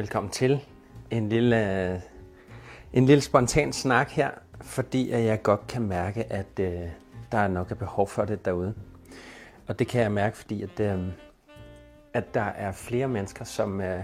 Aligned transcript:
Velkommen 0.00 0.30
til 0.30 0.60
en 1.10 1.28
lille, 1.28 2.02
en 2.92 3.06
lille 3.06 3.20
spontan 3.20 3.72
snak 3.72 4.10
her, 4.10 4.30
fordi 4.60 5.10
at 5.10 5.24
jeg 5.24 5.42
godt 5.42 5.66
kan 5.66 5.82
mærke, 5.82 6.32
at 6.32 6.46
øh, 6.60 6.80
der 7.32 7.38
er 7.38 7.48
nok 7.48 7.70
et 7.70 7.78
behov 7.78 8.08
for 8.08 8.24
det 8.24 8.44
derude. 8.44 8.74
Og 9.68 9.78
det 9.78 9.88
kan 9.88 10.02
jeg 10.02 10.12
mærke, 10.12 10.36
fordi 10.36 10.62
at, 10.62 10.80
øh, 10.80 10.98
at 12.14 12.34
der 12.34 12.42
er 12.42 12.72
flere 12.72 13.08
mennesker, 13.08 13.44
som 13.44 13.80
øh, 13.80 14.00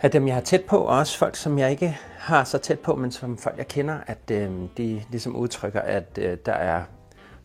er 0.00 0.08
dem, 0.08 0.26
jeg 0.26 0.34
har 0.34 0.42
tæt 0.42 0.64
på, 0.64 0.78
og 0.78 0.98
også 0.98 1.18
folk, 1.18 1.36
som 1.36 1.58
jeg 1.58 1.70
ikke 1.70 1.98
har 2.18 2.44
så 2.44 2.58
tæt 2.58 2.80
på, 2.80 2.94
men 2.94 3.10
som 3.10 3.38
folk, 3.38 3.58
jeg 3.58 3.68
kender, 3.68 3.98
at 4.06 4.30
øh, 4.30 4.50
de 4.76 5.02
ligesom 5.10 5.36
udtrykker, 5.36 5.80
at 5.80 6.18
øh, 6.18 6.38
der 6.46 6.52
er 6.52 6.82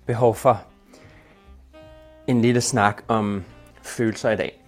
behov 0.06 0.36
for 0.36 0.62
en 2.28 2.42
lille 2.42 2.62
snak 2.62 3.02
om 3.08 3.44
følelser 3.82 4.30
i 4.30 4.36
dag 4.36 4.59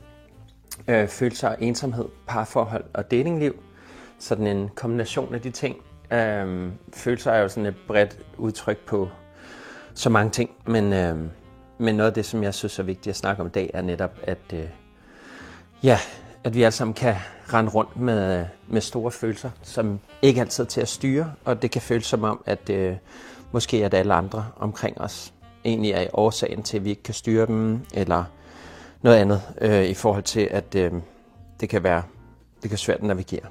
øh, 0.87 1.07
følelser 1.07 1.49
og 1.49 1.55
ensomhed, 1.59 2.05
parforhold 2.27 2.83
og 2.93 3.11
datingliv. 3.11 3.55
Sådan 4.19 4.47
en 4.47 4.69
kombination 4.75 5.35
af 5.35 5.41
de 5.41 5.51
ting. 5.51 5.75
Øh, 6.11 6.71
følelser 6.93 7.31
er 7.31 7.41
jo 7.41 7.47
sådan 7.47 7.65
et 7.65 7.75
bredt 7.87 8.19
udtryk 8.37 8.77
på 8.85 9.09
så 9.93 10.09
mange 10.09 10.31
ting, 10.31 10.49
men, 10.67 10.93
øh, 10.93 11.17
men 11.77 11.95
noget 11.95 12.09
af 12.09 12.13
det, 12.13 12.25
som 12.25 12.43
jeg 12.43 12.53
synes 12.53 12.79
er 12.79 12.83
vigtigt 12.83 13.07
at 13.07 13.15
snakke 13.15 13.41
om 13.41 13.47
i 13.47 13.51
dag, 13.51 13.71
er 13.73 13.81
netop, 13.81 14.19
at, 14.23 14.37
øh, 14.53 14.65
ja, 15.83 15.97
at 16.43 16.55
vi 16.55 16.63
alle 16.63 16.71
sammen 16.71 16.93
kan 16.93 17.15
rende 17.53 17.71
rundt 17.71 17.97
med, 17.97 18.39
øh, 18.39 18.45
med 18.67 18.81
store 18.81 19.11
følelser, 19.11 19.49
som 19.63 19.99
ikke 20.21 20.41
altid 20.41 20.63
er 20.63 20.67
til 20.67 20.81
at 20.81 20.87
styre, 20.87 21.33
og 21.45 21.61
det 21.61 21.71
kan 21.71 21.81
føles 21.81 22.05
som 22.05 22.23
om, 22.23 22.43
at 22.45 22.69
øh, 22.69 22.95
måske 23.51 23.85
at 23.85 23.93
alle 23.93 24.13
andre 24.13 24.45
omkring 24.57 25.01
os 25.01 25.33
egentlig 25.65 25.91
er 25.91 26.07
årsagen 26.13 26.63
til, 26.63 26.77
at 26.77 26.85
vi 26.85 26.89
ikke 26.89 27.03
kan 27.03 27.13
styre 27.13 27.45
dem, 27.45 27.81
eller 27.93 28.23
noget 29.01 29.17
andet 29.17 29.41
øh, 29.61 29.85
i 29.85 29.93
forhold 29.93 30.23
til, 30.23 30.47
at 30.51 30.75
øh, 30.75 30.91
det 31.59 31.69
kan 31.69 31.83
være 31.83 32.03
det 32.61 32.69
kan 32.69 32.77
svært 32.77 32.97
at 32.97 33.03
navigere. 33.03 33.45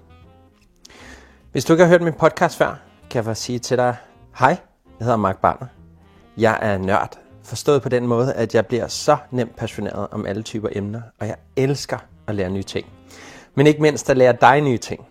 Hvis 1.53 1.65
du 1.65 1.73
ikke 1.73 1.85
har 1.85 1.91
hørt 1.91 2.03
min 2.03 2.13
podcast 2.13 2.57
før, 2.57 2.81
kan 3.11 3.17
jeg 3.17 3.25
bare 3.25 3.35
sige 3.35 3.59
til 3.59 3.77
dig, 3.77 3.97
hej, 4.39 4.49
jeg 4.99 5.05
hedder 5.05 5.17
Mark 5.17 5.41
Barner. 5.41 5.67
Jeg 6.37 6.59
er 6.63 6.79
nørd, 6.79 7.19
forstået 7.43 7.83
på 7.83 7.89
den 7.89 8.07
måde, 8.07 8.35
at 8.35 8.55
jeg 8.55 8.67
bliver 8.67 8.87
så 8.87 9.17
nemt 9.31 9.57
passioneret 9.57 10.09
om 10.11 10.27
alle 10.27 10.43
typer 10.43 10.69
emner, 10.73 11.01
og 11.21 11.27
jeg 11.27 11.37
elsker 11.57 11.99
at 12.27 12.35
lære 12.35 12.51
nye 12.51 12.63
ting. 12.63 12.87
Men 13.55 13.67
ikke 13.67 13.83
mindst 13.83 14.11
at 14.11 14.17
lære 14.17 14.37
dig 14.41 14.61
nye 14.61 14.79
ting. 14.79 15.07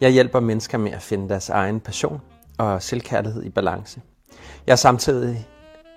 Jeg 0.00 0.10
hjælper 0.10 0.40
mennesker 0.40 0.78
med 0.78 0.92
at 0.92 1.02
finde 1.02 1.28
deres 1.28 1.48
egen 1.48 1.80
passion 1.80 2.20
og 2.58 2.82
selvkærlighed 2.82 3.42
i 3.42 3.50
balance. 3.50 4.00
Jeg 4.66 4.72
er 4.72 4.76
samtidig 4.76 5.48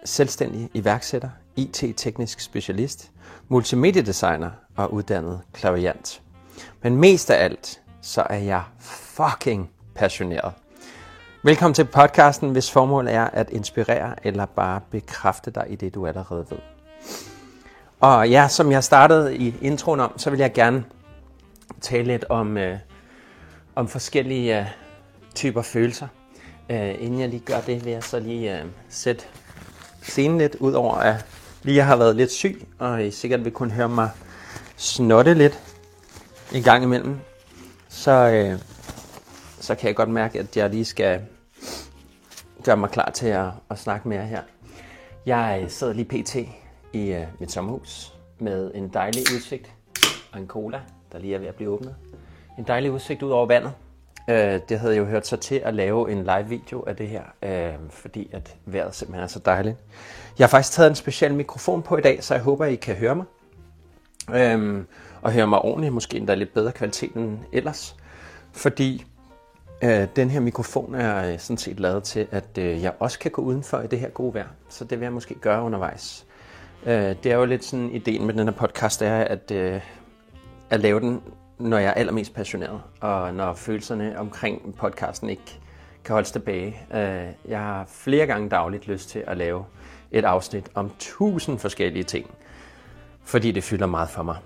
selvstændig 0.05 0.69
iværksætter, 0.73 1.30
IT-teknisk 1.58 2.39
specialist, 2.39 3.11
multimediedesigner 3.47 4.50
og 4.75 4.94
uddannet 4.94 5.41
klaviant. 5.53 6.22
Men 6.81 6.95
mest 6.95 7.30
af 7.30 7.44
alt, 7.44 7.81
så 8.02 8.22
er 8.30 8.38
jeg 8.38 8.64
fucking 8.80 9.69
passioneret. 9.95 10.53
Velkommen 11.44 11.73
til 11.73 11.86
podcasten, 11.86 12.49
hvis 12.49 12.72
formål 12.72 13.08
er 13.08 13.23
at 13.23 13.49
inspirere 13.49 14.25
eller 14.27 14.45
bare 14.45 14.81
bekræfte 14.91 15.52
dig 15.52 15.66
i 15.69 15.75
det, 15.75 15.95
du 15.95 16.08
allerede 16.08 16.45
ved. 16.49 16.58
Og 17.99 18.30
ja, 18.30 18.47
som 18.47 18.71
jeg 18.71 18.83
startede 18.83 19.38
i 19.38 19.55
introen 19.61 19.99
om, 19.99 20.19
så 20.19 20.30
vil 20.30 20.39
jeg 20.39 20.53
gerne 20.53 20.83
tale 21.81 22.03
lidt 22.03 22.25
om, 22.30 22.58
øh, 22.58 22.77
om 23.75 23.88
forskellige 23.88 24.59
øh, 24.59 24.66
typer 25.36 25.61
følelser. 25.61 26.08
Øh, 26.69 26.95
inden 26.99 27.19
jeg 27.19 27.30
lige 27.30 27.44
gør 27.45 27.61
det, 27.61 27.86
vil 27.86 27.94
jeg 27.94 28.03
så 28.03 28.19
lige 28.19 28.59
øh, 28.59 28.66
sætte 28.89 29.25
scenen 30.02 30.38
lidt, 30.38 30.55
ud 30.55 30.73
over 30.73 30.94
at 30.95 31.25
lige 31.63 31.81
har 31.81 31.95
været 31.95 32.16
lidt 32.16 32.31
syg, 32.31 32.67
og 32.80 33.05
I 33.05 33.11
sikkert 33.11 33.45
vil 33.45 33.53
kunne 33.53 33.72
høre 33.72 33.89
mig 33.89 34.09
snotte 34.75 35.33
lidt 35.33 35.59
en 36.53 36.64
gang 36.64 36.83
imellem, 36.83 37.19
så, 37.89 38.11
øh, 38.11 38.59
så 39.59 39.75
kan 39.75 39.88
jeg 39.88 39.95
godt 39.95 40.09
mærke, 40.09 40.39
at 40.39 40.58
jeg 40.58 40.69
lige 40.69 40.86
skal 40.86 41.22
gøre 42.64 42.77
mig 42.77 42.89
klar 42.89 43.11
til 43.11 43.27
at, 43.27 43.48
at 43.70 43.80
snakke 43.80 44.08
mere 44.08 44.26
her. 44.26 44.42
Jeg 45.26 45.65
sidder 45.67 45.93
lige 45.93 46.23
pt. 46.23 46.36
i 46.93 47.11
øh, 47.11 47.23
mit 47.39 47.52
sommerhus 47.52 48.14
med 48.39 48.71
en 48.76 48.87
dejlig 48.87 49.21
udsigt 49.36 49.71
og 50.31 50.39
en 50.39 50.48
cola, 50.48 50.81
der 51.11 51.20
lige 51.20 51.36
er 51.36 51.39
ved 51.39 51.48
at 51.48 51.55
blive 51.55 51.70
åbnet. 51.70 51.95
En 52.58 52.64
dejlig 52.67 52.92
udsigt 52.92 53.23
ud 53.23 53.30
over 53.30 53.45
vandet. 53.45 53.71
Øh, 54.27 54.60
det 54.70 54.80
havde 54.80 54.93
jeg 54.93 54.99
jo 54.99 55.05
hørt 55.05 55.27
sig 55.27 55.39
til 55.39 55.55
at 55.55 55.73
lave 55.73 56.11
en 56.11 56.23
live 56.23 56.48
video 56.48 56.83
af 56.88 56.95
det 56.95 57.08
her, 57.08 57.23
øh, 57.43 57.73
fordi 57.89 58.30
at 58.33 58.55
vejret 58.65 58.95
simpelthen 58.95 59.23
er 59.23 59.27
så 59.27 59.39
dejligt. 59.39 59.76
Jeg 60.39 60.45
har 60.45 60.49
faktisk 60.49 60.73
taget 60.73 60.89
en 60.89 60.95
speciel 60.95 61.33
mikrofon 61.33 61.82
på 61.82 61.98
i 61.98 62.02
dag, 62.02 62.23
så 62.23 62.33
jeg 62.33 62.43
håber, 62.43 62.66
I 62.66 62.76
kan 62.76 62.95
høre 62.95 63.16
mig. 63.16 63.26
Øh, 64.33 64.83
og 65.21 65.32
høre 65.32 65.48
mig 65.48 65.60
ordentligt, 65.60 65.93
måske 65.93 66.17
endda 66.17 66.36
lidt 66.36 66.54
bedre 66.54 66.71
kvalitet 66.71 67.14
end 67.14 67.39
ellers. 67.54 67.95
Fordi 68.52 69.05
øh, 69.83 70.08
den 70.16 70.30
her 70.30 70.39
mikrofon 70.39 70.95
er 70.95 71.32
øh, 71.32 71.39
sådan 71.39 71.58
set 71.58 71.80
lavet 71.80 72.04
til, 72.04 72.27
at 72.32 72.58
øh, 72.58 72.83
jeg 72.83 72.93
også 72.99 73.20
kan 73.20 73.32
gå 73.32 73.42
udenfor 73.42 73.82
i 73.82 73.87
det 73.87 73.99
her 73.99 74.10
gode 74.10 74.33
vejr. 74.33 74.48
Så 74.70 74.83
det 74.83 74.99
vil 74.99 75.05
jeg 75.05 75.14
måske 75.14 75.36
gøre 75.36 75.64
undervejs. 75.64 76.26
Øh, 76.86 77.16
det 77.23 77.26
er 77.26 77.36
jo 77.36 77.45
lidt 77.45 77.64
sådan, 77.64 77.92
ideen 77.92 78.26
med 78.26 78.33
den 78.33 78.48
her 78.48 78.55
podcast 78.55 79.02
er, 79.02 79.17
at, 79.17 79.52
øh, 79.52 79.82
at 80.70 80.80
lave 80.80 80.99
den 80.99 81.21
når 81.59 81.77
jeg 81.77 81.89
er 81.89 81.93
allermest 81.93 82.33
passioneret, 82.33 82.81
og 83.01 83.33
når 83.33 83.53
følelserne 83.53 84.19
omkring 84.19 84.75
podcasten 84.75 85.29
ikke 85.29 85.59
kan 86.03 86.13
holdes 86.13 86.31
tilbage. 86.31 86.81
Øh, 86.93 87.27
jeg 87.47 87.59
har 87.59 87.85
flere 87.87 88.25
gange 88.25 88.49
dagligt 88.49 88.87
lyst 88.87 89.09
til 89.09 89.23
at 89.27 89.37
lave 89.37 89.65
et 90.11 90.25
afsnit 90.25 90.69
om 90.75 90.91
tusind 90.99 91.59
forskellige 91.59 92.03
ting, 92.03 92.29
fordi 93.23 93.51
det 93.51 93.63
fylder 93.63 93.85
meget 93.85 94.09
for 94.09 94.23
mig. 94.23 94.37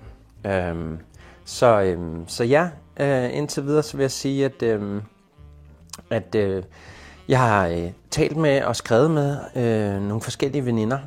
Øh, 0.45 0.97
så, 1.45 1.81
øh, 1.81 1.99
så 2.27 2.43
ja, 2.43 2.69
indtil 3.27 3.63
videre 3.63 3.83
så 3.83 3.97
vil 3.97 4.03
jeg 4.03 4.11
sige, 4.11 4.45
at, 4.45 4.63
at 6.09 6.35
jeg 7.27 7.39
har 7.39 7.89
talt 8.09 8.37
med 8.37 8.63
og 8.63 8.75
skrevet 8.75 9.11
med 9.11 9.37
nogle 9.99 10.21
forskellige 10.21 10.65
veninder, 10.65 10.99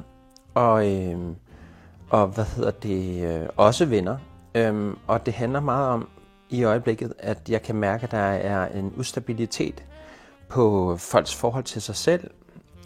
og, 0.54 0.84
og 2.10 2.26
hvad 2.26 2.44
hedder 2.44 2.70
det, 2.70 3.50
også 3.56 3.84
venner, 3.84 4.16
Øhm, 4.54 4.98
og 5.06 5.26
det 5.26 5.34
handler 5.34 5.60
meget 5.60 5.88
om 5.88 6.08
i 6.50 6.64
øjeblikket, 6.64 7.14
at 7.18 7.50
jeg 7.50 7.62
kan 7.62 7.74
mærke, 7.74 8.04
at 8.04 8.10
der 8.10 8.18
er 8.18 8.68
en 8.78 8.92
ustabilitet 8.96 9.84
på 10.48 10.96
folks 10.96 11.34
forhold 11.34 11.64
til 11.64 11.82
sig 11.82 11.96
selv, 11.96 12.30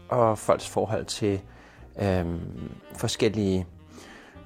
og 0.08 0.38
folks 0.38 0.68
forhold 0.68 1.04
til 1.04 1.40
øhm, 2.02 2.70
forskellige 2.96 3.66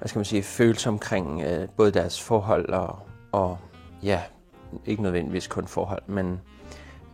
hvad 0.03 0.09
skal 0.09 0.19
man 0.19 0.25
sige, 0.25 0.43
følelser 0.43 0.91
omkring 0.91 1.41
øh, 1.41 1.67
både 1.77 1.91
deres 1.91 2.21
forhold 2.21 2.69
og, 2.69 2.99
og 3.31 3.57
ja, 4.03 4.21
ikke 4.85 5.03
nødvendigvis 5.03 5.47
kun 5.47 5.67
forhold, 5.67 6.01
men 6.07 6.41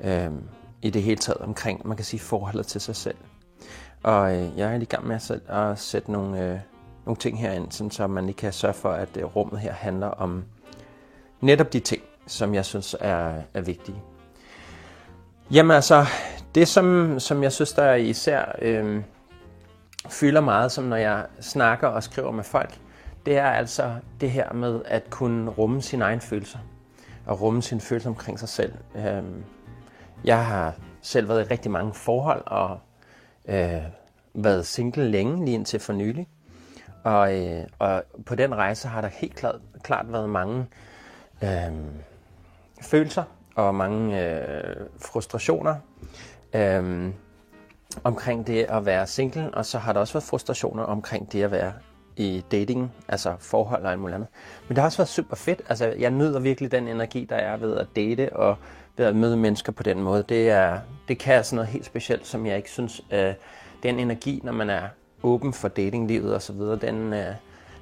øhm, 0.04 0.44
i 0.82 0.90
det 0.90 1.04
hele 1.04 1.18
taget 1.18 1.38
omkring, 1.38 1.88
man 1.88 1.98
kan 1.98 2.06
sige, 2.06 2.20
forholdet 2.20 2.68
til 2.68 2.82
sig 2.82 2.96
selv. 2.96 3.18
Og 4.04 4.36
øh, 4.36 4.58
jeg 4.58 4.74
er 4.74 4.80
i 4.80 4.86
gang 4.86 5.08
med 5.08 5.16
at, 5.16 5.32
at 5.32 5.80
sætte 5.80 6.12
nogle, 6.12 6.46
øh, 6.46 6.60
nogle 7.06 7.18
ting 7.18 7.40
herind, 7.40 7.72
sådan 7.72 7.92
så 7.92 8.08
man 8.08 8.26
lige 8.26 8.36
kan 8.36 8.54
sørge 8.54 8.74
for, 8.74 8.92
at 8.92 9.18
øh, 9.18 9.24
rummet 9.24 9.60
her 9.60 9.74
handler 9.74 10.08
om 10.08 10.44
netop 11.42 11.74
de 11.74 11.80
ting, 11.80 12.02
som 12.28 12.54
jeg 12.54 12.66
synes 12.66 12.96
er, 13.00 13.34
er 13.54 13.62
vigtige. 13.62 14.02
Jamen 15.52 15.72
altså, 15.72 16.06
det 16.56 16.68
som, 16.68 17.20
som 17.20 17.44
jeg 17.44 17.52
synes, 17.52 17.74
der 17.74 17.94
især 17.94 18.56
øh, 18.62 19.04
fylder 20.10 20.42
meget, 20.42 20.72
som 20.72 20.84
når 20.84 20.96
jeg 20.96 21.26
snakker 21.42 21.88
og 21.88 22.04
skriver 22.04 22.32
med 22.32 22.44
folk, 22.44 22.80
det 23.26 23.38
er 23.38 23.50
altså 23.50 23.96
det 24.22 24.32
her 24.32 24.54
med 24.54 24.82
at 24.86 25.10
kunne 25.10 25.52
rumme 25.52 25.82
sine 25.82 26.06
egne 26.06 26.22
følelser 26.22 26.60
og 27.26 27.42
rumme 27.42 27.62
sine 27.62 27.82
følelser 27.82 28.10
omkring 28.10 28.40
sig 28.40 28.50
selv. 28.50 28.74
Øh, 28.96 29.24
jeg 30.24 30.46
har 30.46 30.74
selv 31.02 31.30
været 31.30 31.46
i 31.46 31.54
rigtig 31.54 31.72
mange 31.72 31.94
forhold 31.94 32.44
og 32.46 32.80
øh, 33.48 33.82
været 34.34 34.66
single 34.66 35.12
længe, 35.12 35.46
lige 35.46 35.56
indtil 35.56 35.80
for 35.80 35.94
nylig. 35.94 36.28
Og, 37.04 37.38
øh, 37.38 37.64
og 37.80 38.04
på 38.26 38.36
den 38.36 38.56
rejse 38.56 38.88
har 38.88 39.02
der 39.02 39.08
helt 39.08 39.36
klart, 39.36 39.56
klart 39.84 40.12
været 40.12 40.30
mange 40.30 40.66
øh, 41.44 41.72
følelser 42.82 43.24
og 43.56 43.76
mange 43.76 44.24
øh, 44.24 44.76
frustrationer 45.00 45.76
øh, 46.54 47.10
omkring 48.04 48.48
det 48.48 48.64
at 48.64 48.86
være 48.86 49.08
single, 49.08 49.54
og 49.54 49.66
så 49.66 49.78
har 49.78 49.94
der 49.94 50.00
også 50.00 50.14
været 50.14 50.24
frustrationer 50.24 50.84
omkring 50.84 51.32
det 51.32 51.44
at 51.44 51.52
være 51.52 51.74
i 52.18 52.44
dating, 52.52 52.92
altså 53.08 53.36
forhold 53.40 53.84
og 53.84 53.92
alt 53.92 54.00
muligt 54.00 54.16
andet. 54.16 54.30
Men 54.68 54.76
det 54.76 54.78
har 54.78 54.86
også 54.86 54.98
været 54.98 55.10
super 55.10 55.36
fedt. 55.36 55.62
Altså, 55.70 55.86
jeg 56.00 56.12
nyder 56.12 56.40
virkelig 56.40 56.72
den 56.72 56.88
energi, 56.88 57.26
der 57.30 57.36
er 57.36 57.58
ved 57.58 57.78
at 57.78 57.88
date 57.96 58.36
og 58.36 58.58
ved 58.98 59.06
at 59.06 59.16
møde 59.16 59.38
mennesker 59.38 59.72
på 59.72 59.84
den 59.84 60.02
måde. 60.02 60.24
Det, 60.30 60.50
er, 60.50 60.80
det 61.08 61.18
kan 61.20 61.44
sådan 61.44 61.56
noget 61.56 61.70
helt 61.70 61.86
specielt, 61.86 62.28
som 62.28 62.46
jeg 62.46 62.58
ikke 62.58 62.70
synes, 62.70 63.02
øh, 63.12 63.34
den 63.84 64.00
energi, 64.00 64.42
når 64.44 64.52
man 64.52 64.70
er 64.70 64.82
åben 65.24 65.54
for 65.54 65.68
datinglivet 65.68 66.36
og 66.36 66.42
så 66.42 66.54
videre, 66.54 66.76
den, 66.76 67.14
øh, 67.14 67.26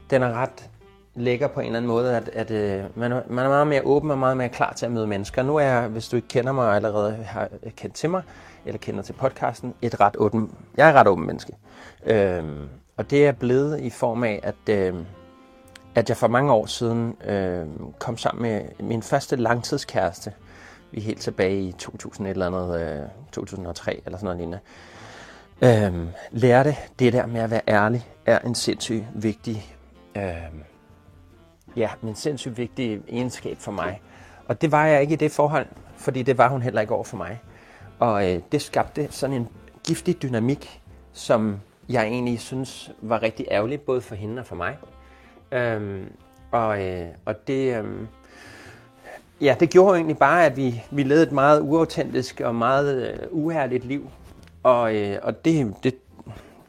den 0.10 0.24
er 0.24 0.34
ret 0.34 0.69
lækker 1.16 1.48
på 1.48 1.60
en 1.60 1.66
eller 1.66 1.78
anden 1.78 1.88
måde, 1.88 2.18
at, 2.18 2.30
at 2.30 2.51
øh, 2.51 2.84
man, 2.95 3.12
man 3.30 3.45
er 3.45 3.50
meget 3.50 3.68
mere 3.68 3.81
åben 3.86 4.12
og 4.12 4.18
meget 4.18 4.38
mere 4.38 4.50
klar 4.50 4.74
til 4.74 4.86
at 4.86 4.92
møde 4.92 5.07
mennesker. 5.07 5.44
Nu 5.44 5.56
er 5.56 5.63
jeg, 5.63 5.88
hvis 5.88 6.07
du 6.07 6.16
ikke 6.16 6.28
kender 6.28 6.51
mig 6.51 6.66
og 6.66 6.75
allerede 6.75 7.13
har 7.13 7.50
kendt 7.75 7.95
til 7.95 8.10
mig, 8.10 8.22
eller 8.66 8.78
kender 8.78 9.01
til 9.01 9.13
podcasten, 9.13 9.74
et 9.81 10.00
ret 10.00 10.16
åben, 10.18 10.51
jeg 10.78 10.89
er 10.89 10.94
ret 10.94 11.07
åben 11.07 11.28
menneske. 11.28 11.54
Øh, 12.06 12.44
og 12.98 13.10
det 13.10 13.28
er 13.28 13.31
blevet 13.31 13.80
i 13.80 13.90
form 13.90 14.24
af, 14.24 14.40
at, 14.44 14.69
øh, 14.69 14.95
at 15.95 16.10
jeg 16.10 16.18
for 16.18 16.28
mange 16.28 16.51
år 16.51 16.66
siden 16.66 17.16
øh, 17.28 17.66
kom 18.00 18.18
sammen 18.18 18.42
med 18.42 18.62
min 18.80 19.04
første 19.04 19.36
langtidskæreste. 19.36 20.33
Vi 20.92 20.98
er 20.98 21.04
helt 21.04 21.22
tilbage 21.22 21.62
i 21.62 21.72
2000 21.72 22.28
eller 22.28 22.48
andet, 22.48 22.81
øh, 22.81 23.07
2003 23.31 24.01
eller 24.06 24.18
sådan 24.18 24.25
noget 24.25 24.38
lignende. 24.38 24.60
Øhm, 25.62 26.07
lærte 26.31 26.75
det 27.00 27.13
der 27.13 27.25
med 27.25 27.42
at 27.42 27.51
være 27.51 27.62
ærlig 27.68 28.07
er 28.25 28.39
en 28.39 28.56
sindssygt 28.56 29.04
vigtig, 29.13 29.75
øhm, 30.15 30.63
ja, 31.75 31.89
en 32.04 32.15
sindssygt 32.15 32.57
vigtig 32.57 33.01
egenskab 33.09 33.57
for 33.59 33.71
mig. 33.71 34.01
Og 34.48 34.62
det 34.62 34.71
var 34.71 34.86
jeg 34.86 35.01
ikke 35.01 35.13
i 35.13 35.18
det 35.18 35.31
forhold, 35.31 35.65
fordi 35.95 36.24
det 36.24 36.38
var 36.38 36.50
hun 36.50 36.62
heller 36.62 36.81
ikke 36.81 36.94
over 36.94 37.04
for 37.04 37.18
mig. 37.18 37.42
Og 38.00 38.33
øh, 38.33 38.42
det 38.51 38.62
skabte 38.62 39.07
sådan 39.12 39.36
en 39.36 39.48
giftig 39.83 40.21
dynamik, 40.21 40.81
som 41.13 41.59
jeg 41.89 42.04
egentlig 42.04 42.39
synes 42.39 42.92
var 43.01 43.21
rigtig 43.21 43.45
ærgerlig, 43.51 43.81
både 43.81 44.01
for 44.01 44.15
hende 44.15 44.39
og 44.39 44.45
for 44.45 44.56
mig. 44.56 44.77
Øhm, 45.51 46.12
og, 46.51 46.86
øh, 46.86 47.07
og 47.25 47.48
det, 47.48 47.77
øh, 47.77 47.86
ja, 49.42 49.56
det 49.59 49.69
gjorde 49.69 49.95
egentlig 49.95 50.18
bare, 50.18 50.45
at 50.45 50.57
vi, 50.57 50.83
vi 50.92 51.04
levede 51.04 51.24
et 51.24 51.31
meget 51.31 51.62
uautentisk 51.62 52.42
og 52.42 52.56
meget 52.56 53.09
øh, 53.09 53.27
uærligt 53.31 53.86
liv. 53.86 54.09
Og, 54.68 54.96
øh, 54.96 55.19
og 55.24 55.46
det, 55.46 55.74
det, 55.84 55.96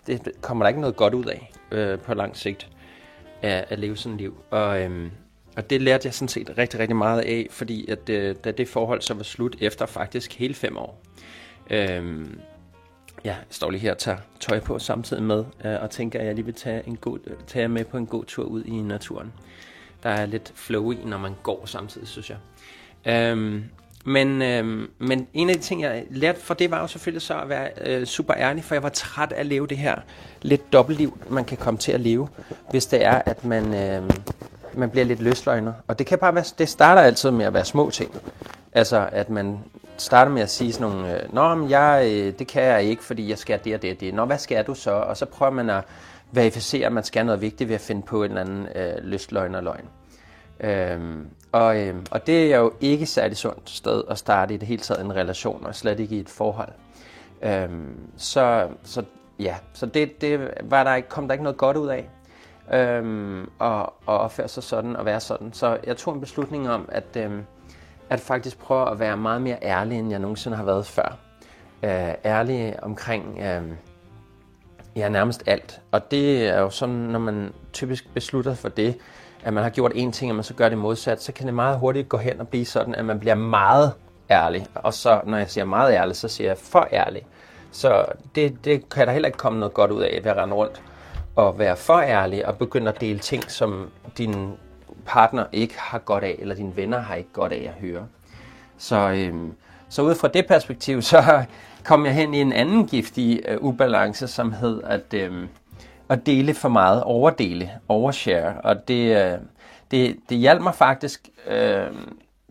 det 0.07 0.33
kommer 0.41 0.65
der 0.65 0.69
ikke 0.69 0.81
noget 0.81 0.97
godt 0.97 1.15
ud 1.15 1.25
af 1.25 1.53
øh, 1.71 1.99
på 1.99 2.15
lang 2.15 2.37
sigt 2.37 2.69
at, 3.43 3.65
at 3.69 3.79
leve 3.79 3.97
sådan 3.97 4.15
et 4.15 4.21
liv. 4.21 4.37
Og, 4.51 4.83
øh, 4.83 5.11
og 5.57 5.71
det 5.71 5.83
lærte 5.83 6.07
jeg 6.07 6.15
sådan 6.15 6.29
set 6.29 6.59
rigtig, 6.59 6.81
rigtig 6.81 6.97
meget 6.97 7.21
af, 7.21 7.47
fordi 7.51 7.91
at, 7.91 8.09
øh, 8.09 8.37
da 8.45 8.51
det 8.51 8.69
forhold 8.69 9.01
så 9.01 9.15
var 9.15 9.23
slut 9.23 9.57
efter 9.61 9.87
faktisk 9.87 10.39
hele 10.39 10.55
fem 10.55 10.77
år. 10.77 11.03
Øh, 11.71 12.27
Ja, 13.25 13.31
jeg 13.31 13.45
står 13.51 13.71
lige 13.71 13.81
her 13.81 13.91
og 13.91 13.99
tager 13.99 14.19
tøj 14.41 14.61
på 14.61 14.79
samtidig 14.79 15.23
med, 15.23 15.45
øh, 15.65 15.83
og 15.83 15.91
tænker, 15.91 16.21
at 16.21 16.27
jeg 16.27 16.35
lige 16.35 16.45
vil 16.45 16.55
tage, 16.55 16.83
en 16.87 16.97
god, 16.97 17.19
tage 17.47 17.69
med 17.69 17.85
på 17.85 17.97
en 17.97 18.07
god 18.07 18.25
tur 18.25 18.45
ud 18.45 18.65
i 18.65 18.83
naturen. 18.83 19.33
Der 20.03 20.11
er 20.11 20.27
lidt 20.27 20.53
flow 20.55 20.91
i, 20.91 20.99
når 21.05 21.19
man 21.19 21.33
går 21.43 21.67
samtidig, 21.67 22.09
synes 22.09 22.31
jeg. 22.31 22.39
Øhm, 23.07 23.65
men, 24.05 24.43
øhm, 24.43 24.91
men 24.99 25.27
en 25.35 25.51
af 25.51 25.55
de 25.55 25.61
ting, 25.61 25.83
jeg 25.83 26.05
lærte 26.11 26.41
for 26.41 26.55
det, 26.55 26.71
var 26.71 26.81
jo 26.81 26.87
selvfølgelig 26.87 27.23
så 27.23 27.35
at 27.41 27.49
være 27.49 27.69
øh, 27.81 28.07
super 28.07 28.35
ærlig, 28.37 28.65
for 28.65 28.75
jeg 28.75 28.83
var 28.83 28.89
træt 28.89 29.33
af 29.33 29.41
at 29.41 29.47
leve 29.47 29.67
det 29.67 29.79
her 29.79 29.95
lidt 30.43 30.73
dobbeltliv, 30.73 31.19
man 31.29 31.45
kan 31.45 31.57
komme 31.57 31.79
til 31.79 31.93
at 31.93 32.01
leve, 32.01 32.29
hvis 32.71 32.87
det 32.87 33.05
er, 33.05 33.23
at 33.27 33.45
man, 33.45 33.75
øh, 33.75 34.11
man 34.75 34.91
bliver 34.91 35.05
lidt 35.05 35.23
løsløgner. 35.23 35.73
Og 35.87 35.99
det 35.99 36.07
kan 36.07 36.19
bare 36.19 36.35
være, 36.35 36.45
det 36.59 36.69
starter 36.69 37.03
altid 37.03 37.31
med 37.31 37.45
at 37.45 37.55
være 37.55 37.65
små 37.65 37.91
ting. 37.91 38.15
Altså, 38.73 39.09
at 39.13 39.31
man 39.31 39.59
starter 39.99 40.33
med 40.33 40.43
at 40.43 40.51
sige 40.51 40.73
sådan 40.73 40.97
nogle, 40.97 41.23
øh, 41.23 41.35
Nå, 41.35 41.55
men 41.55 41.71
jeg, 41.71 42.11
øh, 42.13 42.39
det 42.39 42.47
kan 42.47 42.63
jeg 42.63 42.83
ikke, 42.83 43.05
fordi 43.05 43.31
jeg 43.31 43.39
skal 43.39 43.61
det 43.65 43.75
og 43.75 43.83
det 43.83 43.93
og 43.93 44.01
det. 44.01 44.15
Nå, 44.15 44.25
hvad 44.25 44.39
skal 44.39 44.65
du 44.65 44.75
så? 44.75 44.91
Og 44.91 45.17
så 45.17 45.27
prøver 45.27 45.53
man 45.53 45.71
at 45.71 45.85
verificere, 46.33 46.87
at 46.87 46.93
man 46.93 47.05
skal 47.05 47.27
noget 47.27 47.41
vigtigt 47.41 47.69
ved 47.69 47.75
at 47.75 47.81
finde 47.81 48.03
på 48.03 48.25
en 48.25 48.31
eller 48.31 48.41
anden 48.41 48.67
øh, 48.75 49.05
lystløgn 49.05 49.55
og 49.55 49.63
løgn. 49.63 49.85
Øhm, 50.61 51.27
og, 51.53 51.81
øhm, 51.81 52.07
og 52.11 52.27
det 52.27 52.53
er 52.55 52.59
jo 52.59 52.73
ikke 52.81 53.07
særlig 53.07 53.37
sundt 53.37 53.71
sted 53.71 54.03
at 54.11 54.19
starte 54.19 54.55
i 54.55 54.57
det 54.57 54.69
hele 54.69 54.83
taget 54.83 55.05
en 55.05 55.17
relation, 55.17 55.67
og 55.67 55.75
slet 55.75 56.01
ikke 56.01 56.17
i 56.17 56.21
et 56.21 56.29
forhold. 56.29 56.73
Øhm, 57.43 57.97
så, 58.17 58.69
så 58.83 59.05
ja, 59.39 59.57
så 59.73 59.87
det, 59.87 60.21
det 60.21 60.51
var 60.63 60.85
der 60.85 60.95
ikke, 60.95 61.09
kom 61.09 61.29
der 61.29 61.33
ikke 61.33 61.45
noget 61.45 61.59
godt 61.59 61.77
ud 61.77 61.89
af. 61.89 62.09
Øhm, 62.73 63.51
og, 63.59 63.83
og 64.07 64.19
opføre 64.19 64.49
sig 64.49 64.63
sådan 64.63 64.97
og 64.97 65.05
være 65.05 65.21
sådan. 65.21 65.53
Så 65.53 65.79
jeg 65.87 65.97
tog 65.97 66.15
en 66.15 66.21
beslutning 66.21 66.71
om, 66.71 66.89
at 66.93 67.17
øhm, 67.17 67.45
at 68.11 68.21
faktisk 68.21 68.59
prøve 68.59 68.91
at 68.91 68.99
være 68.99 69.17
meget 69.17 69.43
mere 69.43 69.59
ærlig, 69.63 69.99
end 69.99 70.11
jeg 70.11 70.19
nogensinde 70.19 70.57
har 70.57 70.65
været 70.65 70.87
før. 70.87 71.19
Øh, 71.83 72.15
ærlig 72.25 72.77
omkring 72.83 73.39
øh, 73.39 73.63
ja, 74.97 75.09
nærmest 75.09 75.43
alt. 75.47 75.81
Og 75.91 76.11
det 76.11 76.49
er 76.49 76.61
jo 76.61 76.71
sådan, 76.71 76.95
når 76.95 77.19
man 77.19 77.53
typisk 77.73 78.15
beslutter 78.15 78.55
for 78.55 78.69
det, 78.69 78.99
at 79.45 79.53
man 79.53 79.63
har 79.63 79.71
gjort 79.71 79.93
én 79.93 80.11
ting, 80.11 80.31
og 80.31 80.35
man 80.35 80.45
så 80.45 80.55
gør 80.55 80.69
det 80.69 80.79
modsat, 80.79 81.23
så 81.23 81.33
kan 81.33 81.47
det 81.47 81.55
meget 81.55 81.79
hurtigt 81.79 82.09
gå 82.09 82.17
hen 82.17 82.41
og 82.41 82.49
blive 82.49 82.65
sådan, 82.65 82.95
at 82.95 83.05
man 83.05 83.21
bliver 83.21 83.35
meget 83.35 83.93
ærlig. 84.31 84.67
Og 84.75 84.95
så, 84.95 85.21
når 85.25 85.39
jeg 85.39 85.51
siger 85.51 85.65
meget 85.65 85.95
ærlig, 85.95 86.17
så 86.17 86.29
siger 86.29 86.51
jeg 86.51 86.59
for 86.59 86.89
ærlig. 86.93 87.27
Så 87.71 88.05
det, 88.35 88.65
det 88.65 88.89
kan 88.89 89.07
der 89.07 89.13
heller 89.13 89.27
ikke 89.27 89.39
komme 89.39 89.59
noget 89.59 89.75
godt 89.75 89.91
ud 89.91 90.03
af, 90.03 90.21
ved 90.23 90.31
at 90.31 90.37
rende 90.37 90.55
rundt 90.55 90.83
og 91.37 91.59
være 91.59 91.77
for 91.77 92.01
ærlig 92.01 92.47
og 92.47 92.59
begynde 92.59 92.89
at 92.89 93.01
dele 93.01 93.19
ting, 93.19 93.51
som 93.51 93.91
din 94.19 94.53
partner 95.07 95.45
ikke 95.53 95.75
har 95.79 95.99
godt 95.99 96.25
af, 96.25 96.37
eller 96.39 96.55
dine 96.55 96.77
venner 96.77 96.99
har 96.99 97.15
ikke 97.15 97.33
godt 97.33 97.53
af 97.53 97.73
at 97.75 97.89
høre. 97.89 98.07
Så, 98.79 99.11
øhm, 99.11 99.53
så 99.89 100.03
ud 100.03 100.15
fra 100.15 100.29
det 100.29 100.47
perspektiv, 100.47 101.03
så 101.13 101.45
kom 101.85 102.07
jeg 102.07 102.15
hen 102.15 102.35
i 102.35 102.41
en 102.41 102.53
anden 102.53 102.87
giftig 102.87 103.41
øh, 103.49 103.59
ubalance, 103.61 104.29
som 104.29 104.53
hed 104.53 104.83
at, 104.85 105.15
øhm, 105.15 105.49
at 106.09 106.27
dele 106.27 106.55
for 106.55 106.69
meget, 106.69 107.03
overdele, 107.03 107.71
overshare. 107.89 108.61
Og 108.65 108.89
det, 108.89 109.17
øh, 109.17 109.39
det, 109.91 110.17
det 110.29 110.39
hjalp 110.39 110.63
mig 110.63 110.75
faktisk 110.75 111.29
øh, 111.49 111.87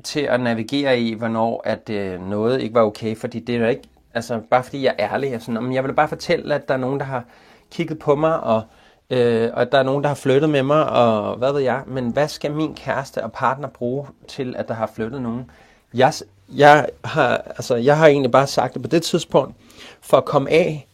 til 0.03 0.19
at 0.19 0.39
navigere 0.39 0.99
i, 0.99 1.13
hvornår 1.13 1.61
at 1.65 1.89
øh, 1.89 2.29
noget 2.29 2.61
ikke 2.61 2.75
var 2.75 2.81
okay, 2.81 3.17
fordi 3.17 3.39
det 3.39 3.55
er 3.55 3.67
ikke, 3.67 3.89
altså 4.13 4.39
bare 4.49 4.63
fordi 4.63 4.83
jeg 4.83 4.95
er 4.97 5.13
ærlig, 5.13 5.41
sådan, 5.41 5.73
jeg 5.73 5.83
vil 5.83 5.93
bare 5.93 6.07
fortælle, 6.07 6.55
at 6.55 6.67
der 6.67 6.73
er 6.73 6.77
nogen, 6.77 6.99
der 6.99 7.05
har 7.05 7.23
kigget 7.71 7.99
på 7.99 8.15
mig 8.15 8.39
og 8.39 8.61
øh, 9.09 9.49
og 9.53 9.71
der 9.71 9.77
er 9.77 9.83
nogen, 9.83 10.03
der 10.03 10.07
har 10.07 10.15
flyttet 10.15 10.49
med 10.49 10.63
mig, 10.63 10.89
og 10.89 11.37
hvad 11.37 11.53
ved 11.53 11.61
jeg, 11.61 11.81
men 11.87 12.09
hvad 12.09 12.27
skal 12.27 12.51
min 12.51 12.75
kæreste 12.75 13.23
og 13.23 13.31
partner 13.31 13.67
bruge 13.67 14.07
til, 14.27 14.55
at 14.57 14.67
der 14.67 14.73
har 14.73 14.91
flyttet 14.95 15.21
nogen? 15.21 15.51
Jeg, 15.93 16.13
jeg, 16.49 16.87
har, 17.03 17.37
altså, 17.37 17.75
jeg 17.75 17.97
har 17.97 18.07
egentlig 18.07 18.31
bare 18.31 18.47
sagt 18.47 18.73
det 18.73 18.81
på 18.81 18.87
det 18.87 19.03
tidspunkt, 19.03 19.55
for 20.01 20.17
at 20.17 20.25
komme 20.25 20.49
af 20.49 20.87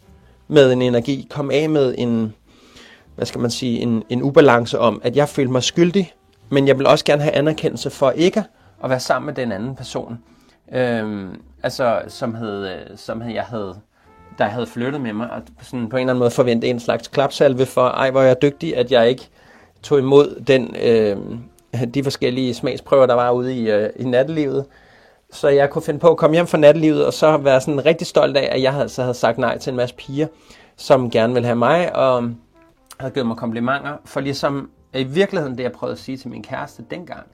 med 0.47 0.73
en 0.73 0.81
energi, 0.81 1.27
komme 1.31 1.53
af 1.53 1.69
med 1.69 1.95
en, 1.97 2.33
hvad 3.15 3.25
skal 3.25 3.41
man 3.41 3.51
sige, 3.51 3.79
en, 3.79 4.03
en 4.09 4.23
ubalance 4.23 4.79
om, 4.79 5.01
at 5.03 5.15
jeg 5.15 5.29
følte 5.29 5.51
mig 5.51 5.63
skyldig, 5.63 6.13
men 6.49 6.67
jeg 6.67 6.77
vil 6.77 6.87
også 6.87 7.05
gerne 7.05 7.21
have 7.21 7.33
anerkendelse 7.33 7.89
for 7.89 8.11
ikke 8.11 8.43
at 8.83 8.89
være 8.89 8.99
sammen 8.99 9.25
med 9.25 9.33
den 9.33 9.51
anden 9.51 9.75
person. 9.75 10.19
Øhm, 10.73 11.41
altså, 11.63 12.01
som, 12.07 12.35
hed, 12.35 12.67
øh, 12.67 12.79
som 12.95 13.21
hed, 13.21 13.33
jeg 13.33 13.43
havde 13.43 13.75
der 14.37 14.45
havde 14.45 14.67
flyttet 14.67 15.01
med 15.01 15.13
mig, 15.13 15.29
og 15.31 15.41
sådan 15.61 15.89
på 15.89 15.97
en 15.97 16.01
eller 16.01 16.13
anden 16.13 16.19
måde 16.19 16.31
forvente 16.31 16.67
en 16.67 16.79
slags 16.79 17.07
klapsalve 17.07 17.65
for, 17.65 17.87
ej, 17.87 18.11
hvor 18.11 18.21
jeg 18.21 18.29
er 18.29 18.33
dygtig, 18.33 18.77
at 18.77 18.91
jeg 18.91 19.09
ikke 19.09 19.29
tog 19.83 19.99
imod 19.99 20.43
den, 20.47 20.75
øh, 20.83 21.17
de 21.93 22.03
forskellige 22.03 22.53
smagsprøver, 22.53 23.05
der 23.05 23.13
var 23.13 23.31
ude 23.31 23.55
i, 23.55 23.71
øh, 23.71 23.89
i 23.95 24.03
nattelivet. 24.03 24.65
Så 25.31 25.47
jeg 25.47 25.69
kunne 25.69 25.81
finde 25.81 25.99
på 25.99 26.09
at 26.09 26.17
komme 26.17 26.35
hjem 26.35 26.47
fra 26.47 26.57
nattelivet, 26.57 27.05
og 27.05 27.13
så 27.13 27.37
være 27.37 27.61
sådan 27.61 27.85
rigtig 27.85 28.07
stolt 28.07 28.37
af, 28.37 28.49
at 28.51 28.61
jeg 28.61 28.73
havde, 28.73 28.89
så 28.89 29.01
havde 29.01 29.13
sagt 29.13 29.37
nej 29.37 29.57
til 29.57 29.71
en 29.71 29.77
masse 29.77 29.95
piger, 29.95 30.27
som 30.77 31.11
gerne 31.11 31.33
ville 31.33 31.45
have 31.45 31.55
mig, 31.55 31.95
og 31.95 32.23
havde 33.03 33.13
givet 33.13 33.27
mig 33.27 33.37
komplimenter, 33.37 33.97
for 34.05 34.19
ligesom 34.19 34.69
øh, 34.93 35.01
i 35.01 35.03
virkeligheden 35.03 35.57
det, 35.57 35.63
jeg 35.63 35.71
prøvede 35.71 35.93
at 35.93 35.99
sige 35.99 36.17
til 36.17 36.29
min 36.29 36.43
kæreste 36.43 36.85
dengang, 36.91 37.27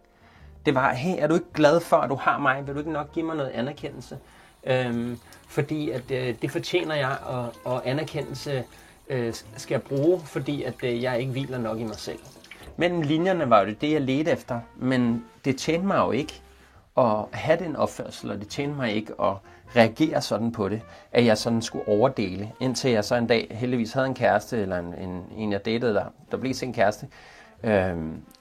det 0.66 0.76
var, 0.76 0.94
hey, 0.94 1.16
er 1.20 1.28
du 1.28 1.34
ikke 1.34 1.54
glad 1.54 1.80
for, 1.80 1.98
at 1.98 2.10
du 2.10 2.16
har 2.16 2.38
mig? 2.38 2.68
Vil 2.68 2.74
du 2.74 2.80
ikke 2.80 2.92
nok 2.92 3.12
give 3.14 3.26
mig 3.26 3.36
noget 3.36 3.50
anerkendelse? 3.50 4.18
Øhm, 4.64 5.18
fordi 5.48 5.90
at 5.90 6.12
øh, 6.12 6.36
det 6.42 6.52
fortjener 6.52 6.96
jeg, 6.96 7.16
og, 7.26 7.54
og 7.66 7.90
anerkendelse 7.90 8.64
øh, 9.10 9.34
skal 9.58 9.76
jeg 9.76 9.82
bruge, 9.82 10.22
fordi 10.26 10.64
at 10.64 10.76
øh, 10.84 11.04
jeg 11.04 11.20
ikke 11.20 11.32
hviler 11.32 11.58
nok 11.58 11.80
i 11.80 11.84
mig 11.84 11.96
selv. 11.96 12.20
Mellem 12.78 13.02
linjerne 13.02 13.50
var 13.50 13.60
jo 13.60 13.66
det, 13.66 13.82
det, 13.82 13.92
jeg 13.92 14.02
ledte 14.02 14.32
efter, 14.32 14.60
men 14.76 15.26
det 15.46 15.58
tjente 15.58 15.88
mig 15.88 15.98
jo 15.98 16.12
ikke 16.12 16.42
at 17.00 17.26
have 17.32 17.60
den 17.60 17.76
opførsel, 17.76 18.32
og 18.32 18.40
det 18.40 18.48
tjente 18.48 18.76
mig 18.76 18.94
ikke 18.94 19.14
at 19.24 19.34
reagere 19.76 20.22
sådan 20.22 20.52
på 20.52 20.70
det, 20.70 20.82
at 21.12 21.26
jeg 21.26 21.38
sådan 21.38 21.62
skulle 21.62 21.88
overdele, 21.88 22.52
indtil 22.60 22.92
jeg 22.92 23.06
så 23.06 23.16
en 23.16 23.28
dag 23.28 23.48
heldigvis 23.52 23.94
havde 23.94 24.08
en 24.08 24.14
kæreste, 24.14 24.62
eller 24.62 24.80
en, 24.80 24.94
en, 24.94 25.24
en 25.38 25.52
jeg 25.52 25.66
datede, 25.66 25.94
der, 25.94 26.06
der 26.32 26.38
blev 26.38 26.54
sin 26.54 26.74
kæreste, 26.74 27.08
øh, 27.64 27.96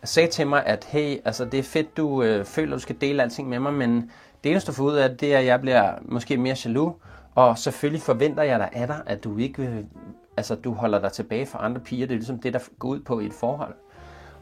sagde 0.04 0.30
til 0.30 0.46
mig, 0.46 0.66
at 0.66 0.84
hey, 0.84 1.16
altså 1.24 1.44
det 1.44 1.58
er 1.58 1.62
fedt, 1.62 1.96
du 1.96 2.22
øh, 2.22 2.44
føler, 2.44 2.76
du 2.76 2.80
skal 2.80 2.96
dele 3.00 3.22
alting 3.22 3.48
med 3.48 3.58
mig, 3.58 3.72
men 3.72 4.10
det 4.44 4.50
eneste, 4.50 4.70
du 4.70 4.76
får 4.76 4.84
ud 4.84 4.94
af 4.94 5.16
det, 5.16 5.34
er, 5.34 5.38
at 5.38 5.46
jeg 5.46 5.60
bliver 5.60 5.92
måske 6.02 6.36
mere 6.36 6.56
jaloux, 6.64 6.94
og 7.34 7.58
selvfølgelig 7.58 8.02
forventer 8.02 8.42
jeg 8.42 8.58
dig 8.58 8.68
af 8.72 8.86
dig, 8.86 9.00
at 9.06 9.24
du 9.24 9.38
ikke 9.38 9.62
øh, 9.62 9.84
altså, 10.38 10.54
du 10.54 10.72
holder 10.72 11.00
dig 11.00 11.12
tilbage 11.12 11.46
for 11.46 11.58
andre 11.58 11.80
piger. 11.80 12.06
Det 12.06 12.14
er 12.14 12.18
ligesom 12.18 12.38
det, 12.38 12.52
der 12.52 12.58
går 12.78 12.88
ud 12.88 13.00
på 13.00 13.20
i 13.20 13.26
et 13.26 13.32
forhold. 13.32 13.74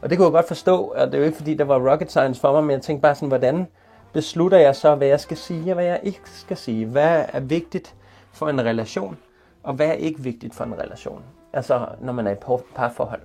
Og 0.01 0.09
det 0.09 0.17
kunne 0.17 0.25
jeg 0.25 0.31
godt 0.31 0.47
forstå, 0.47 0.81
og 0.81 1.07
det 1.07 1.13
er 1.13 1.17
jo 1.17 1.25
ikke 1.25 1.37
fordi, 1.37 1.53
der 1.53 1.63
var 1.63 1.91
rocket 1.91 2.11
science 2.11 2.41
for 2.41 2.51
mig, 2.51 2.63
men 2.63 2.71
jeg 2.71 2.81
tænkte 2.81 3.01
bare 3.01 3.15
sådan, 3.15 3.27
hvordan 3.27 3.67
beslutter 4.13 4.57
jeg 4.57 4.75
så, 4.75 4.95
hvad 4.95 5.07
jeg 5.07 5.19
skal 5.19 5.37
sige 5.37 5.71
og 5.71 5.75
hvad 5.75 5.85
jeg 5.85 5.99
ikke 6.03 6.21
skal 6.23 6.57
sige? 6.57 6.85
Hvad 6.85 7.25
er 7.33 7.39
vigtigt 7.39 7.95
for 8.31 8.49
en 8.49 8.61
relation, 8.61 9.17
og 9.63 9.73
hvad 9.73 9.87
er 9.87 9.93
ikke 9.93 10.19
vigtigt 10.19 10.55
for 10.55 10.63
en 10.63 10.79
relation? 10.79 11.23
Altså, 11.53 11.85
når 12.01 12.13
man 12.13 12.27
er 12.27 12.31
i 12.31 12.35
parforhold. 12.75 13.21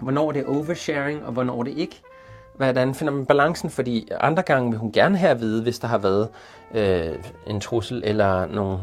Hvornår 0.00 0.32
det 0.32 0.42
er 0.42 0.48
oversharing, 0.48 1.24
og 1.26 1.32
hvornår 1.32 1.62
det 1.62 1.78
ikke 1.78 2.02
hvordan 2.58 2.94
finder 2.94 3.12
man 3.12 3.26
balancen? 3.26 3.70
Fordi 3.70 4.08
andre 4.20 4.42
gange 4.42 4.70
vil 4.70 4.78
hun 4.78 4.92
gerne 4.92 5.18
have 5.18 5.30
at 5.30 5.40
vide, 5.40 5.62
hvis 5.62 5.78
der 5.78 5.88
har 5.88 5.98
været 5.98 6.28
øh, 6.74 7.14
en 7.46 7.60
trussel, 7.60 8.02
eller 8.04 8.46
nogle 8.46 8.78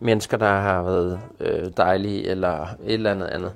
mennesker, 0.00 0.36
der 0.36 0.60
har 0.60 0.82
været 0.82 1.20
øh, 1.40 1.70
dejlige, 1.76 2.28
eller 2.28 2.62
et 2.62 2.94
eller 2.94 3.10
andet 3.10 3.26
andet. 3.26 3.52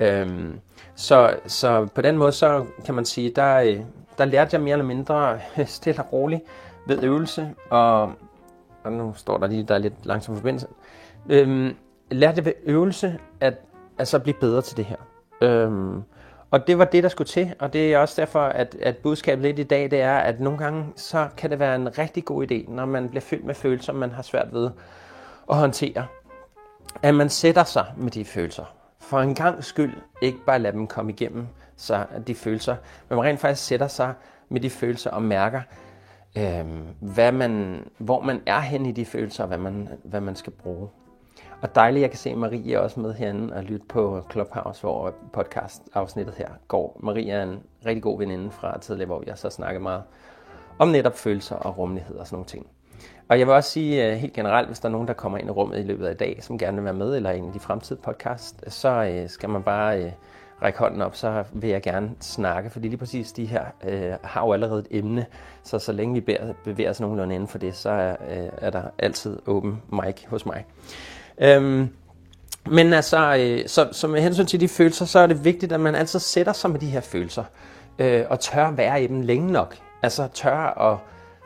Øhm, 0.00 0.60
så, 0.94 1.34
så 1.46 1.86
på 1.94 2.02
den 2.02 2.16
måde, 2.16 2.32
så 2.32 2.64
kan 2.84 2.94
man 2.94 3.04
sige, 3.04 3.32
der, 3.36 3.82
der 4.20 4.26
lærte 4.26 4.54
jeg 4.54 4.60
mere 4.62 4.72
eller 4.72 4.84
mindre 4.86 5.40
stille 5.66 6.02
og 6.02 6.12
roligt 6.12 6.42
ved 6.86 7.02
øvelse, 7.02 7.54
og, 7.70 8.12
og 8.84 8.92
nu 8.92 9.14
står 9.16 9.38
der 9.38 9.46
lige, 9.46 9.62
der 9.62 9.74
er 9.74 9.78
lidt 9.78 10.06
langsom 10.06 10.34
forbindelse, 10.34 10.66
øhm, 11.28 11.76
lærte 12.10 12.36
jeg 12.36 12.44
ved 12.44 12.52
øvelse 12.64 13.18
at 13.40 13.54
altså 13.98 14.18
blive 14.18 14.34
bedre 14.40 14.62
til 14.62 14.76
det 14.76 14.84
her. 14.84 14.96
Øhm, 15.40 16.02
Og 16.50 16.66
det 16.66 16.78
var 16.78 16.84
det, 16.84 17.02
der 17.02 17.08
skulle 17.08 17.28
til, 17.28 17.54
og 17.58 17.72
det 17.72 17.94
er 17.94 17.98
også 17.98 18.20
derfor, 18.20 18.40
at, 18.40 18.76
at 18.82 18.96
budskabet 18.96 19.42
lidt 19.42 19.58
i 19.58 19.62
dag, 19.62 19.90
det 19.90 20.00
er, 20.00 20.16
at 20.16 20.40
nogle 20.40 20.58
gange, 20.58 20.86
så 20.96 21.28
kan 21.36 21.50
det 21.50 21.58
være 21.58 21.74
en 21.76 21.98
rigtig 21.98 22.24
god 22.24 22.50
idé, 22.50 22.72
når 22.72 22.86
man 22.86 23.08
bliver 23.08 23.20
fyldt 23.20 23.44
med 23.44 23.54
følelser, 23.54 23.92
man 23.92 24.10
har 24.10 24.22
svært 24.22 24.48
ved 24.52 24.70
at 25.50 25.56
håndtere, 25.56 26.06
at 27.02 27.14
man 27.14 27.28
sætter 27.28 27.64
sig 27.64 27.86
med 27.96 28.10
de 28.10 28.24
følelser. 28.24 28.64
For 29.00 29.20
en 29.20 29.34
gang 29.34 29.64
skyld 29.64 29.92
ikke 30.22 30.38
bare 30.46 30.58
lade 30.58 30.72
dem 30.72 30.86
komme 30.86 31.12
igennem 31.12 31.46
sig, 31.80 32.06
de 32.26 32.34
følelser, 32.34 32.76
men 33.08 33.16
man 33.16 33.24
rent 33.24 33.40
faktisk 33.40 33.66
sætter 33.66 33.88
sig 33.88 34.14
med 34.48 34.60
de 34.60 34.70
følelser 34.70 35.10
og 35.10 35.22
mærker, 35.22 35.60
øh, 36.38 36.66
hvad 37.00 37.32
man, 37.32 37.84
hvor 37.98 38.20
man 38.20 38.42
er 38.46 38.60
hen 38.60 38.86
i 38.86 38.92
de 38.92 39.04
følelser, 39.04 39.42
og 39.44 39.48
hvad 39.48 39.58
man, 39.58 39.88
hvad 40.04 40.20
man 40.20 40.36
skal 40.36 40.52
bruge. 40.52 40.88
Og 41.62 41.74
dejligt, 41.74 42.02
jeg 42.02 42.10
kan 42.10 42.18
se 42.18 42.34
Marie 42.34 42.74
er 42.74 42.78
også 42.78 43.00
med 43.00 43.14
herinde 43.14 43.54
og 43.54 43.64
lytte 43.64 43.86
på 43.86 44.22
Clubhouse, 44.30 44.80
hvor 44.80 45.14
podcast-afsnittet 45.32 46.34
her 46.34 46.48
går. 46.68 47.00
Marie 47.02 47.30
er 47.30 47.42
en 47.42 47.60
rigtig 47.86 48.02
god 48.02 48.18
veninde 48.18 48.50
fra 48.50 48.78
tidligere, 48.78 49.06
hvor 49.06 49.22
jeg 49.26 49.38
så 49.38 49.50
snakker 49.50 49.80
meget 49.80 50.02
om 50.78 50.88
netop 50.88 51.16
følelser 51.16 51.56
og 51.56 51.78
rummelighed 51.78 52.16
og 52.16 52.26
sådan 52.26 52.34
nogle 52.34 52.46
ting. 52.46 52.66
Og 53.28 53.38
jeg 53.38 53.46
vil 53.46 53.54
også 53.54 53.70
sige 53.70 54.06
øh, 54.06 54.16
helt 54.16 54.32
generelt, 54.32 54.66
hvis 54.66 54.80
der 54.80 54.88
er 54.88 54.92
nogen, 54.92 55.08
der 55.08 55.14
kommer 55.14 55.38
ind 55.38 55.48
i 55.48 55.50
rummet 55.50 55.78
i 55.78 55.82
løbet 55.82 56.06
af 56.06 56.12
i 56.12 56.16
dag, 56.16 56.38
som 56.40 56.58
gerne 56.58 56.76
vil 56.76 56.84
være 56.84 56.94
med, 56.94 57.16
eller 57.16 57.30
en 57.30 57.46
af 57.46 57.52
de 57.52 57.60
fremtidige 57.60 58.02
podcast, 58.02 58.72
så 58.72 58.88
øh, 58.88 59.28
skal 59.28 59.48
man 59.48 59.62
bare 59.62 60.04
øh, 60.04 60.12
række 60.62 60.78
hånden 60.78 61.02
op, 61.02 61.16
så 61.16 61.44
vil 61.52 61.70
jeg 61.70 61.82
gerne 61.82 62.10
snakke, 62.20 62.70
fordi 62.70 62.88
lige 62.88 62.98
præcis 62.98 63.32
de 63.32 63.46
her 63.46 63.64
øh, 63.84 64.12
har 64.22 64.46
jo 64.46 64.52
allerede 64.52 64.80
et 64.80 64.98
emne, 64.98 65.26
så 65.64 65.78
så 65.78 65.92
længe 65.92 66.14
vi 66.14 66.38
bevæger 66.64 66.90
os 66.90 67.00
nogenlunde 67.00 67.34
inden 67.34 67.48
for 67.48 67.58
det, 67.58 67.76
så 67.76 67.90
er, 67.90 68.16
øh, 68.30 68.48
er 68.58 68.70
der 68.70 68.82
altid 68.98 69.38
åben 69.46 69.82
mic 69.92 70.24
hos 70.28 70.46
mig. 70.46 70.64
Øhm, 71.38 71.88
men 72.66 72.92
altså, 72.92 73.36
øh, 73.36 73.68
så, 73.68 73.88
så 73.92 74.08
med 74.08 74.20
hensyn 74.20 74.46
til 74.46 74.60
de 74.60 74.68
følelser, 74.68 75.04
så 75.04 75.18
er 75.18 75.26
det 75.26 75.44
vigtigt, 75.44 75.72
at 75.72 75.80
man 75.80 75.94
altid 75.94 76.18
sætter 76.18 76.52
sig 76.52 76.70
med 76.70 76.80
de 76.80 76.86
her 76.86 77.00
følelser, 77.00 77.44
øh, 77.98 78.24
og 78.30 78.40
tør 78.40 78.70
være 78.70 79.02
i 79.02 79.06
dem 79.06 79.20
længe 79.20 79.52
nok. 79.52 79.76
Altså 80.02 80.28
tør 80.34 80.90
at, 80.90 80.98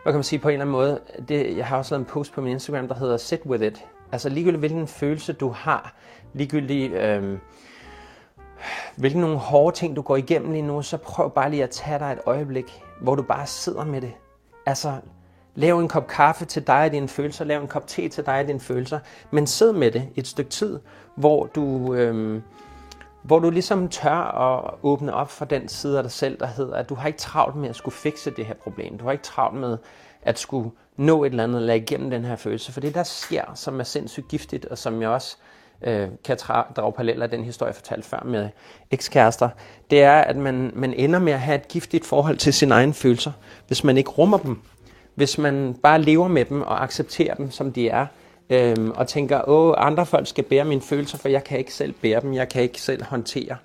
hvad 0.03 0.13
kan 0.13 0.19
man 0.19 0.25
sige 0.25 0.39
på 0.39 0.49
en 0.49 0.53
eller 0.53 0.65
anden 0.65 0.73
måde, 0.73 1.01
det, 1.29 1.57
jeg 1.57 1.67
har 1.67 1.77
også 1.79 1.95
lavet 1.95 2.07
en 2.07 2.13
post 2.13 2.33
på 2.33 2.41
min 2.41 2.53
Instagram, 2.53 2.89
der 2.89 2.95
hedder 2.95 3.17
Sit 3.17 3.41
With 3.47 3.65
It. 3.65 3.85
Altså 4.13 4.29
ligegyldigt 4.29 4.59
hvilken 4.59 4.87
følelse 4.87 5.33
du 5.33 5.49
har, 5.49 5.95
ligegyldigt 6.33 6.93
øh, 6.93 7.39
hvilke 8.97 9.21
nogle 9.21 9.39
hårde 9.39 9.77
ting 9.77 9.97
du 9.97 10.03
går 10.03 10.17
igennem 10.17 10.53
lige 10.53 10.63
nu, 10.63 10.83
så 10.83 10.97
prøv 10.97 11.31
bare 11.31 11.51
lige 11.51 11.63
at 11.63 11.71
tage 11.71 11.99
dig 11.99 12.13
et 12.13 12.21
øjeblik, 12.27 12.83
hvor 13.01 13.15
du 13.15 13.23
bare 13.23 13.47
sidder 13.47 13.85
med 13.85 14.01
det. 14.01 14.13
Altså 14.67 14.93
Lav 15.57 15.79
en 15.79 15.89
kop 15.89 16.07
kaffe 16.07 16.45
til 16.45 16.67
dig 16.67 16.85
og 16.85 16.93
dine 16.93 17.09
følelser, 17.09 17.45
lav 17.45 17.61
en 17.61 17.69
kop 17.69 17.87
te 17.87 18.09
til 18.09 18.27
dig 18.27 18.41
og 18.41 18.47
dine 18.49 18.61
følelser, 18.61 18.99
men 19.31 19.47
sid 19.47 19.73
med 19.73 19.91
det 19.91 20.09
et 20.17 20.27
stykke 20.27 20.51
tid, 20.51 20.81
hvor 21.15 21.47
du, 21.47 21.95
øhm, 21.95 22.43
hvor 23.23 23.39
du 23.39 23.51
ligesom 23.51 23.89
tør 23.89 24.11
at 24.11 24.75
åbne 24.83 25.15
op 25.15 25.31
for 25.31 25.45
den 25.45 25.69
side 25.69 25.97
af 25.97 26.05
dig 26.05 26.13
selv, 26.13 26.39
der 26.39 26.47
hedder, 26.47 26.75
at 26.75 26.89
du 26.89 26.95
har 26.95 27.07
ikke 27.07 27.19
travlt 27.19 27.57
med 27.57 27.69
at 27.69 27.77
skulle 27.77 27.95
fikse 27.95 28.31
det 28.31 28.47
her 28.47 28.55
problem. 28.55 28.99
Du 28.99 29.05
har 29.05 29.13
ikke 29.13 29.25
travlt 29.25 29.61
med 29.61 29.79
at 30.23 30.39
skulle 30.39 30.71
nå 30.97 31.25
et 31.25 31.31
eller 31.31 31.45
andet, 31.45 31.61
eller 31.61 31.75
igennem 31.75 32.11
den 32.11 32.25
her 32.25 32.37
følelse. 32.37 32.73
For 32.73 32.81
det, 32.81 32.95
der 32.95 33.03
sker, 33.03 33.45
som 33.55 33.81
er 33.81 33.85
sindssygt 33.85 34.29
giftigt, 34.29 34.65
og 34.65 34.79
som 34.79 35.03
jeg 35.03 35.11
også 35.11 35.37
øh, 35.83 36.09
kan 36.25 36.37
drage 36.77 36.93
paralleller 36.93 37.25
af 37.25 37.31
den 37.31 37.45
historie, 37.45 37.69
jeg 37.69 37.75
fortalte 37.75 38.09
før 38.09 38.23
med 38.25 38.49
ekskærester, 38.91 39.49
det 39.91 40.03
er, 40.03 40.21
at 40.21 40.37
man, 40.37 40.73
man 40.75 40.95
ender 40.95 41.19
med 41.19 41.33
at 41.33 41.41
have 41.41 41.55
et 41.55 41.69
giftigt 41.69 42.07
forhold 42.07 42.37
til 42.37 42.53
sine 42.55 42.75
egne 42.75 42.95
følelser, 42.95 43.33
hvis 43.67 43.85
man 43.85 43.97
ikke 43.97 44.11
rummer 44.11 44.39
dem. 44.39 44.61
Hvis 45.15 45.39
man 45.39 45.75
bare 45.83 46.03
lever 46.03 46.29
med 46.29 46.45
dem 46.45 46.63
og 46.63 46.83
accepterer 46.83 47.35
dem, 47.35 47.51
som 47.51 47.73
de 47.73 47.89
er, 47.89 48.07
øhm, 48.51 48.91
og 48.91 49.09
tænker, 49.09 49.49
åh, 49.49 49.75
andre 49.79 50.07
folk 50.07 50.27
skal 50.27 50.45
bære 50.45 50.65
mine 50.65 50.81
følelser, 50.81 51.19
for 51.19 51.29
jeg 51.29 51.45
kan 51.45 51.59
ikke 51.59 51.75
selv 51.75 51.93
bære 51.93 52.21
dem, 52.21 52.35
jeg 52.35 52.49
kan 52.49 52.63
ikke 52.63 52.81
selv 52.81 53.05
håndtere 53.05 53.57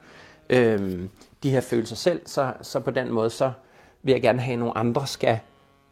øhm, 0.49 1.09
de 1.43 1.51
her 1.51 1.61
følelser 1.61 1.95
selv, 1.95 2.21
så, 2.25 2.53
så 2.61 2.79
på 2.79 2.91
den 2.91 3.11
måde, 3.11 3.29
så 3.29 3.51
vil 4.03 4.11
jeg 4.11 4.21
gerne 4.21 4.41
have, 4.41 4.53
at 4.53 4.59
nogle 4.59 4.77
andre 4.77 5.07
skal 5.07 5.39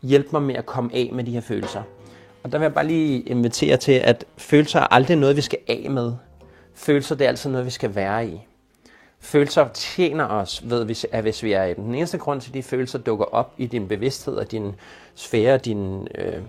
hjælpe 0.02 0.30
mig 0.32 0.42
med 0.42 0.56
at 0.56 0.66
komme 0.66 0.90
af 0.94 1.10
med 1.14 1.24
de 1.24 1.32
her 1.32 1.42
følelser. 1.42 1.84
Og 2.48 2.52
der 2.52 2.58
vil 2.58 2.66
jeg 2.66 2.74
bare 2.74 2.88
lige 2.88 3.22
invitere 3.22 3.78
til, 3.78 3.92
at 3.92 4.26
følelser 4.38 4.80
er 4.80 4.94
aldrig 4.94 5.18
noget, 5.18 5.36
vi 5.36 5.42
skal 5.42 5.60
af 5.68 5.88
med. 5.90 6.14
Følelser, 6.74 7.16
det 7.16 7.26
er 7.26 7.30
altid 7.30 7.50
noget, 7.50 7.66
vi 7.66 7.72
skal 7.72 7.96
være 7.96 8.28
i. 8.28 8.42
Følelser 9.20 9.68
tjener 9.74 10.26
os, 10.26 10.62
ved 10.70 10.84
vi, 10.84 10.98
at 11.12 11.22
hvis 11.22 11.44
vi 11.44 11.54
er 11.54 11.64
i 11.64 11.74
den 11.74 11.96
eneste 11.96 12.18
grund 12.18 12.42
til, 12.42 12.50
at 12.50 12.54
de 12.54 12.64
følelser 12.64 13.00
dukker 13.00 13.26
op 13.26 13.54
i 13.58 13.66
din 13.66 13.88
bevidsthed 13.88 14.36
og 14.36 14.52
din 14.52 14.76
sfære, 15.16 15.58
din, 15.58 16.08
øh, 16.16 16.42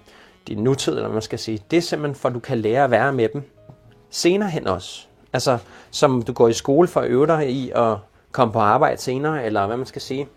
din 0.49 0.59
nutid, 0.59 0.93
eller 0.97 1.09
man 1.09 1.23
skal 1.23 1.39
sige, 1.39 1.63
det 1.71 1.77
er 1.77 1.81
simpelthen 1.81 2.15
for, 2.15 2.29
at 2.29 2.35
du 2.35 2.41
kan 2.41 2.59
lære 2.59 2.85
at 2.85 2.91
være 2.91 3.13
med 3.13 3.29
dem 3.29 3.43
senere 4.11 4.51
hen 4.51 4.67
også. 4.67 5.07
Altså, 5.33 5.59
som 5.91 6.23
du 6.23 6.33
går 6.33 6.49
i 6.49 6.53
skole 6.53 6.89
for 6.89 7.01
at 7.01 7.09
øve 7.11 7.27
dig 7.27 7.51
i 7.51 7.71
at 7.75 7.97
komme 8.33 8.53
på 8.53 8.59
arbejde 8.59 9.01
senere, 9.01 9.45
eller 9.45 9.67
hvad 9.67 9.77
man 9.77 9.87
skal 9.87 10.03
sige. 10.03 10.29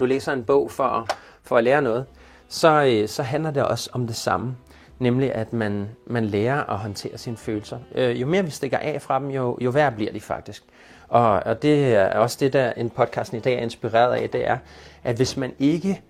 Du 0.00 0.04
læser 0.04 0.32
en 0.32 0.44
bog 0.44 0.70
for, 0.70 1.08
for 1.42 1.56
at 1.56 1.64
lære 1.64 1.82
noget, 1.82 2.06
så, 2.48 2.84
øh, 2.84 3.08
så 3.08 3.22
handler 3.22 3.50
det 3.50 3.64
også 3.64 3.90
om 3.92 4.06
det 4.06 4.16
samme. 4.16 4.56
Nemlig 4.98 5.34
at 5.34 5.52
man, 5.52 5.88
man 6.06 6.24
lærer 6.24 6.70
at 6.70 6.78
håndtere 6.78 7.18
sine 7.18 7.36
følelser. 7.36 7.78
Øh, 7.94 8.20
jo 8.20 8.26
mere 8.26 8.44
vi 8.44 8.50
stikker 8.50 8.78
af 8.78 9.02
fra 9.02 9.18
dem, 9.18 9.30
jo, 9.30 9.58
jo 9.60 9.70
værre 9.70 9.92
bliver 9.92 10.12
de 10.12 10.20
faktisk. 10.20 10.64
Og, 11.08 11.32
og 11.32 11.62
det 11.62 11.94
er 11.94 12.18
også 12.18 12.36
det, 12.40 12.52
der 12.52 12.72
en 12.72 12.90
podcast 12.90 13.32
i 13.32 13.38
dag 13.38 13.54
er 13.54 13.62
inspireret 13.62 14.14
af, 14.14 14.30
det 14.30 14.46
er, 14.46 14.58
at 15.04 15.16
hvis 15.16 15.36
man 15.36 15.52
ikke 15.58 16.02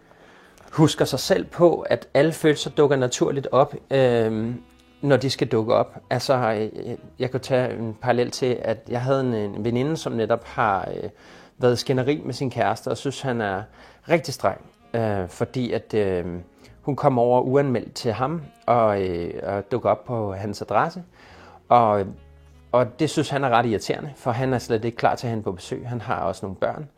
husker 0.73 1.05
sig 1.05 1.19
selv 1.19 1.45
på, 1.45 1.81
at 1.81 2.09
alle 2.15 2.33
følelser 2.33 2.71
dukker 2.71 2.97
naturligt 2.97 3.49
op, 3.53 3.75
øh, 3.91 4.55
når 5.01 5.17
de 5.17 5.31
skal 5.31 5.47
dukke 5.47 5.75
op. 5.75 5.99
Altså, 6.11 6.35
øh, 6.35 6.97
jeg 7.19 7.31
kan 7.31 7.41
tage 7.41 7.79
en 7.79 7.97
parallel 8.03 8.31
til, 8.31 8.59
at 8.63 8.79
jeg 8.89 9.03
havde 9.03 9.21
en, 9.21 9.35
en 9.35 9.65
veninde, 9.65 9.97
som 9.97 10.13
netop 10.13 10.45
har 10.45 10.89
øh, 10.95 11.11
været 11.59 11.79
skænderi 11.79 12.23
med 12.25 12.35
sin 12.35 12.51
kæreste, 12.51 12.89
og 12.89 12.97
synes, 12.97 13.21
han 13.21 13.41
er 13.41 13.63
rigtig 14.09 14.35
streng, 14.35 14.61
øh, 14.95 15.29
fordi 15.29 15.73
at 15.73 15.95
øh, 15.95 16.25
hun 16.89 16.97
kom 16.97 17.19
over 17.19 17.41
uanmeldt 17.41 17.95
til 17.95 18.13
ham 18.13 18.43
og, 18.67 19.03
øh, 19.03 19.31
og 19.43 19.73
dukker 19.73 19.91
op 19.91 20.05
på 20.05 20.33
hans 20.33 20.63
adresse. 20.63 21.03
Og 21.69 22.07
og 22.73 23.01
det 23.01 23.11
synes 23.11 23.31
han 23.31 23.45
er 23.45 23.49
ret 23.49 23.67
irriterende, 23.67 24.13
for 24.17 24.31
han 24.31 24.53
er 24.53 24.59
slet 24.59 24.85
ikke 24.85 24.97
klar 24.97 25.15
til 25.15 25.27
at 25.27 25.31
hende 25.31 25.45
på 25.45 25.53
besøg. 25.53 25.89
Han 25.89 26.01
har 26.01 26.21
også 26.21 26.47
nogle 26.47 26.57
børn. 26.57 26.89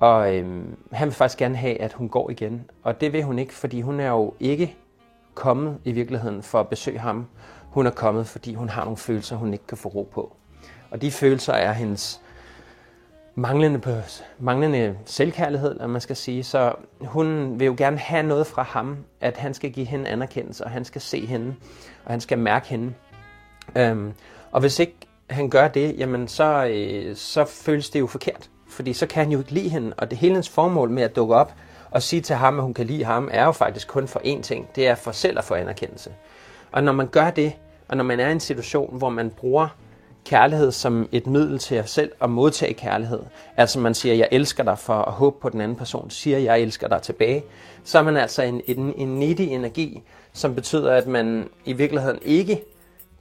Og 0.00 0.36
øh, 0.36 0.64
han 0.92 1.06
vil 1.06 1.14
faktisk 1.14 1.38
gerne 1.38 1.56
have, 1.56 1.80
at 1.80 1.92
hun 1.92 2.08
går 2.08 2.30
igen. 2.30 2.70
Og 2.82 3.00
det 3.00 3.12
vil 3.12 3.22
hun 3.22 3.38
ikke, 3.38 3.54
fordi 3.54 3.80
hun 3.80 4.00
er 4.00 4.08
jo 4.08 4.34
ikke 4.40 4.76
kommet 5.34 5.78
i 5.84 5.92
virkeligheden 5.92 6.42
for 6.42 6.60
at 6.60 6.68
besøge 6.68 6.98
ham. 6.98 7.26
Hun 7.70 7.86
er 7.86 7.90
kommet, 7.90 8.26
fordi 8.26 8.54
hun 8.54 8.68
har 8.68 8.84
nogle 8.84 8.96
følelser, 8.96 9.36
hun 9.36 9.52
ikke 9.52 9.66
kan 9.66 9.78
få 9.78 9.88
ro 9.88 10.08
på. 10.12 10.36
Og 10.90 11.02
de 11.02 11.10
følelser 11.10 11.52
er 11.52 11.72
hendes 11.72 12.22
manglende, 13.38 13.78
på, 13.78 13.90
manglende 14.38 14.98
selvkærlighed, 15.04 15.70
eller 15.70 15.86
man 15.86 16.00
skal 16.00 16.16
sige. 16.16 16.44
Så 16.44 16.74
hun 17.00 17.60
vil 17.60 17.66
jo 17.66 17.74
gerne 17.78 17.98
have 17.98 18.22
noget 18.22 18.46
fra 18.46 18.62
ham, 18.62 18.96
at 19.20 19.36
han 19.36 19.54
skal 19.54 19.72
give 19.72 19.86
hende 19.86 20.10
anerkendelse, 20.10 20.64
og 20.64 20.70
han 20.70 20.84
skal 20.84 21.00
se 21.00 21.26
hende, 21.26 21.54
og 22.04 22.10
han 22.10 22.20
skal 22.20 22.38
mærke 22.38 22.68
hende. 22.68 22.92
Øhm, 23.76 24.12
og 24.52 24.60
hvis 24.60 24.78
ikke 24.78 24.94
han 25.30 25.50
gør 25.50 25.68
det, 25.68 25.98
jamen 25.98 26.28
så, 26.28 26.66
øh, 26.66 27.16
så 27.16 27.44
føles 27.44 27.90
det 27.90 28.00
jo 28.00 28.06
forkert. 28.06 28.50
Fordi 28.68 28.92
så 28.92 29.06
kan 29.06 29.22
han 29.24 29.32
jo 29.32 29.38
ikke 29.38 29.52
lide 29.52 29.68
hende, 29.68 29.92
og 29.98 30.10
det 30.10 30.18
hele 30.18 30.32
hendes 30.32 30.48
formål 30.48 30.90
med 30.90 31.02
at 31.02 31.16
dukke 31.16 31.34
op 31.34 31.54
og 31.90 32.02
sige 32.02 32.22
til 32.22 32.36
ham, 32.36 32.58
at 32.58 32.62
hun 32.62 32.74
kan 32.74 32.86
lide 32.86 33.04
ham, 33.04 33.28
er 33.32 33.44
jo 33.44 33.52
faktisk 33.52 33.88
kun 33.88 34.08
for 34.08 34.20
én 34.20 34.42
ting. 34.42 34.68
Det 34.76 34.88
er 34.88 34.94
for 34.94 35.12
selv 35.12 35.38
at 35.38 35.44
få 35.44 35.54
anerkendelse. 35.54 36.10
Og 36.72 36.82
når 36.82 36.92
man 36.92 37.06
gør 37.06 37.30
det, 37.30 37.52
og 37.88 37.96
når 37.96 38.04
man 38.04 38.20
er 38.20 38.28
i 38.28 38.32
en 38.32 38.40
situation, 38.40 38.98
hvor 38.98 39.10
man 39.10 39.30
bruger 39.30 39.68
kærlighed 40.24 40.72
som 40.72 41.08
et 41.12 41.26
middel 41.26 41.58
til 41.58 41.74
at 41.74 41.88
selv 41.88 42.12
at 42.20 42.30
modtage 42.30 42.74
kærlighed, 42.74 43.20
altså 43.56 43.80
man 43.80 43.94
siger, 43.94 44.14
jeg 44.14 44.28
elsker 44.30 44.64
dig 44.64 44.78
for 44.78 44.94
at 44.94 45.12
håbe 45.12 45.40
på, 45.40 45.48
at 45.48 45.52
den 45.52 45.60
anden 45.60 45.76
person 45.76 46.10
siger, 46.10 46.38
jeg 46.38 46.60
elsker 46.60 46.88
dig 46.88 47.02
tilbage, 47.02 47.44
så 47.84 47.98
er 47.98 48.02
man 48.02 48.16
altså 48.16 48.42
en, 48.42 48.60
en, 48.66 48.94
en 48.96 49.08
nitty 49.08 49.42
energi, 49.42 50.02
som 50.32 50.54
betyder, 50.54 50.92
at 50.92 51.06
man 51.06 51.48
i 51.64 51.72
virkeligheden 51.72 52.18
ikke 52.22 52.62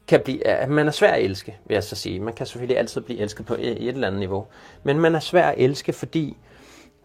kan 0.07 0.19
blive, 0.19 0.47
at 0.47 0.69
man 0.69 0.87
er 0.87 0.91
svær 0.91 1.11
at 1.11 1.23
elske, 1.23 1.57
vil 1.65 1.73
jeg 1.73 1.83
så 1.83 1.95
sige. 1.95 2.19
Man 2.19 2.33
kan 2.33 2.45
selvfølgelig 2.45 2.77
altid 2.77 3.01
blive 3.01 3.19
elsket 3.19 3.45
på 3.45 3.53
et, 3.53 3.59
et 3.59 3.87
eller 3.87 4.07
andet 4.07 4.19
niveau. 4.19 4.45
Men 4.83 4.99
man 4.99 5.15
er 5.15 5.19
svær 5.19 5.47
at 5.47 5.55
elske, 5.57 5.93
fordi 5.93 6.37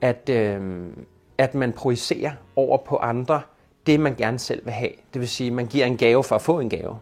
at, 0.00 0.28
øh, 0.28 0.86
at 1.38 1.54
man 1.54 1.72
projicerer 1.72 2.32
over 2.56 2.78
på 2.78 2.96
andre 2.96 3.40
det, 3.86 4.00
man 4.00 4.14
gerne 4.14 4.38
selv 4.38 4.64
vil 4.64 4.72
have. 4.72 4.90
Det 5.12 5.20
vil 5.20 5.28
sige, 5.28 5.46
at 5.46 5.52
man 5.52 5.66
giver 5.66 5.86
en 5.86 5.96
gave 5.96 6.24
for 6.24 6.34
at 6.34 6.42
få 6.42 6.60
en 6.60 6.70
gave. 6.70 6.98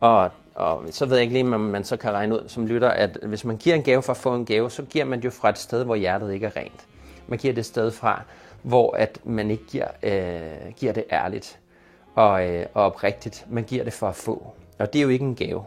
Og, 0.00 0.30
og 0.54 0.82
så 0.90 1.06
ved 1.06 1.16
jeg 1.16 1.22
ikke 1.22 1.32
lige, 1.32 1.54
om 1.54 1.60
man 1.60 1.84
så 1.84 1.96
kan 1.96 2.12
regne 2.12 2.34
ud 2.34 2.48
som 2.48 2.66
lytter, 2.66 2.88
at 2.88 3.18
hvis 3.22 3.44
man 3.44 3.56
giver 3.56 3.76
en 3.76 3.82
gave 3.82 4.02
for 4.02 4.12
at 4.12 4.16
få 4.16 4.34
en 4.34 4.46
gave, 4.46 4.70
så 4.70 4.82
giver 4.82 5.04
man 5.04 5.18
det 5.18 5.24
jo 5.24 5.30
fra 5.30 5.48
et 5.48 5.58
sted, 5.58 5.84
hvor 5.84 5.94
hjertet 5.94 6.32
ikke 6.32 6.46
er 6.46 6.56
rent. 6.56 6.86
Man 7.26 7.38
giver 7.38 7.54
det 7.54 7.66
sted 7.66 7.90
fra, 7.90 8.22
hvor 8.62 8.96
at 8.96 9.18
man 9.24 9.50
ikke 9.50 9.64
giver, 9.66 9.88
øh, 10.02 10.72
giver 10.76 10.92
det 10.92 11.04
ærligt 11.12 11.58
og, 12.14 12.48
øh, 12.48 12.66
og 12.74 12.84
oprigtigt. 12.84 13.46
Man 13.50 13.64
giver 13.64 13.84
det 13.84 13.92
for 13.92 14.08
at 14.08 14.14
få. 14.14 14.52
Og 14.78 14.92
det 14.92 14.98
er 14.98 15.02
jo 15.02 15.08
ikke 15.08 15.24
en 15.24 15.34
gave. 15.34 15.64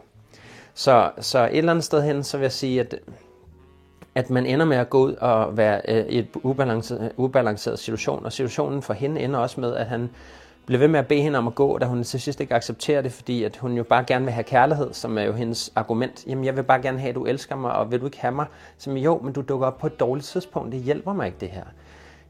Så, 0.73 1.11
så 1.19 1.39
et 1.39 1.57
eller 1.57 1.71
andet 1.71 1.85
sted 1.85 2.03
hen, 2.03 2.23
så 2.23 2.37
vil 2.37 2.43
jeg 2.43 2.51
sige, 2.51 2.79
at, 2.79 2.95
at 4.15 4.29
man 4.29 4.45
ender 4.45 4.65
med 4.65 4.77
at 4.77 4.89
gå 4.89 4.99
ud 4.99 5.13
og 5.13 5.57
være 5.57 5.81
øh, 5.87 6.05
i 6.05 6.19
et 6.19 6.27
ubalanceret, 6.35 7.11
ubalanceret 7.17 7.79
situation, 7.79 8.25
og 8.25 8.33
situationen 8.33 8.81
for 8.81 8.93
hende 8.93 9.21
ender 9.21 9.39
også 9.39 9.61
med, 9.61 9.75
at 9.75 9.85
han 9.85 10.09
blev 10.67 10.79
ved 10.79 10.87
med 10.87 10.99
at 10.99 11.07
bede 11.07 11.21
hende 11.21 11.37
om 11.39 11.47
at 11.47 11.55
gå, 11.55 11.77
da 11.77 11.85
hun 11.85 12.03
til 12.03 12.21
sidst 12.21 12.41
ikke 12.41 12.55
accepterer 12.55 13.01
det, 13.01 13.11
fordi 13.11 13.43
at 13.43 13.57
hun 13.57 13.73
jo 13.73 13.83
bare 13.83 14.03
gerne 14.07 14.25
vil 14.25 14.33
have 14.33 14.43
kærlighed, 14.43 14.93
som 14.93 15.17
er 15.17 15.21
jo 15.21 15.33
hendes 15.33 15.71
argument. 15.75 16.25
Jamen, 16.27 16.45
jeg 16.45 16.55
vil 16.55 16.63
bare 16.63 16.81
gerne 16.81 16.99
have, 16.99 17.09
at 17.09 17.15
du 17.15 17.25
elsker 17.25 17.55
mig, 17.55 17.71
og 17.71 17.91
vil 17.91 18.01
du 18.01 18.05
ikke 18.05 18.21
have 18.21 18.33
mig? 18.33 18.45
Som 18.77 18.97
jo, 18.97 19.21
men 19.23 19.33
du 19.33 19.41
dukker 19.41 19.67
op 19.67 19.77
på 19.77 19.87
et 19.87 19.99
dårligt 19.99 20.27
tidspunkt, 20.27 20.71
det 20.71 20.79
hjælper 20.79 21.13
mig 21.13 21.25
ikke 21.25 21.37
det 21.39 21.49
her. 21.49 21.63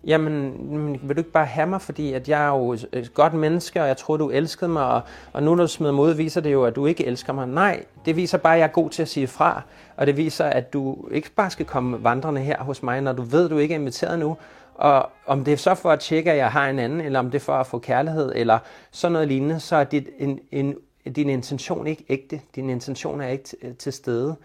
Jamen, 0.07 0.99
vil 1.03 1.15
du 1.15 1.19
ikke 1.19 1.31
bare 1.31 1.45
have 1.45 1.67
mig, 1.67 1.81
fordi 1.81 2.13
at 2.13 2.29
jeg 2.29 2.43
er 2.43 2.47
jo 2.47 2.71
et 2.71 3.11
godt 3.13 3.33
menneske, 3.33 3.81
og 3.81 3.87
jeg 3.87 3.97
troede, 3.97 4.23
du 4.23 4.29
elskede 4.29 4.69
mig, 4.69 4.85
og, 4.85 5.01
og 5.33 5.43
nu 5.43 5.55
når 5.55 5.63
du 5.63 5.67
smider 5.67 5.93
mod, 5.93 6.13
viser 6.13 6.41
det 6.41 6.51
jo, 6.51 6.63
at 6.63 6.75
du 6.75 6.85
ikke 6.85 7.05
elsker 7.05 7.33
mig. 7.33 7.47
Nej, 7.47 7.83
det 8.05 8.15
viser 8.15 8.37
bare, 8.37 8.53
at 8.53 8.59
jeg 8.59 8.67
er 8.67 8.71
god 8.71 8.89
til 8.89 9.01
at 9.01 9.07
sige 9.07 9.27
fra, 9.27 9.61
og 9.97 10.07
det 10.07 10.17
viser, 10.17 10.45
at 10.45 10.73
du 10.73 10.97
ikke 11.11 11.31
bare 11.31 11.49
skal 11.49 11.65
komme 11.65 12.03
vandrende 12.03 12.41
her 12.41 12.63
hos 12.63 12.83
mig, 12.83 13.01
når 13.01 13.13
du 13.13 13.21
ved, 13.21 13.45
at 13.45 13.51
du 13.51 13.57
ikke 13.57 13.75
er 13.75 13.79
inviteret 13.79 14.19
nu, 14.19 14.37
og 14.77 15.09
om 15.25 15.43
det 15.43 15.53
er 15.53 15.57
så 15.57 15.75
for 15.75 15.91
at 15.91 15.99
tjekke, 15.99 16.31
at 16.31 16.37
jeg 16.37 16.51
har 16.51 16.69
en 16.69 16.79
anden, 16.79 17.01
eller 17.01 17.19
om 17.19 17.31
det 17.31 17.35
er 17.35 17.43
for 17.43 17.53
at 17.53 17.67
få 17.67 17.79
kærlighed, 17.79 18.31
eller 18.35 18.59
sådan 18.91 19.11
noget 19.11 19.27
lignende, 19.27 19.59
så 19.59 19.75
er 19.75 19.83
dit, 19.83 20.09
en, 20.17 20.39
en, 20.51 20.75
din 21.15 21.29
intention 21.29 21.87
ikke 21.87 22.05
ægte. 22.09 22.41
Din 22.55 22.69
intention 22.69 23.21
er 23.21 23.27
ikke 23.27 23.57
øh, 23.61 23.75
til 23.75 23.93
stede 23.93 24.35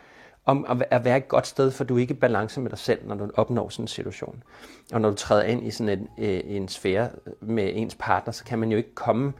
om 0.44 0.66
at 0.90 1.04
være 1.04 1.16
et 1.16 1.28
godt 1.28 1.46
sted, 1.46 1.70
for 1.70 1.84
du 1.84 1.96
er 1.96 2.00
ikke 2.00 2.14
i 2.14 2.16
balance 2.16 2.60
med 2.60 2.70
dig 2.70 2.78
selv, 2.78 3.06
når 3.06 3.14
du 3.14 3.30
opnår 3.34 3.68
sådan 3.68 3.84
en 3.84 3.88
situation. 3.88 4.42
Og 4.92 5.00
når 5.00 5.10
du 5.10 5.16
træder 5.16 5.42
ind 5.42 5.66
i 5.66 5.70
sådan 5.70 5.98
en, 5.98 6.24
øh, 6.24 6.40
en 6.44 6.68
sfære 6.68 7.08
med 7.40 7.70
ens 7.74 7.96
partner, 7.98 8.32
så 8.32 8.44
kan 8.44 8.58
man 8.58 8.70
jo 8.70 8.76
ikke 8.76 8.94
komme, 8.94 9.32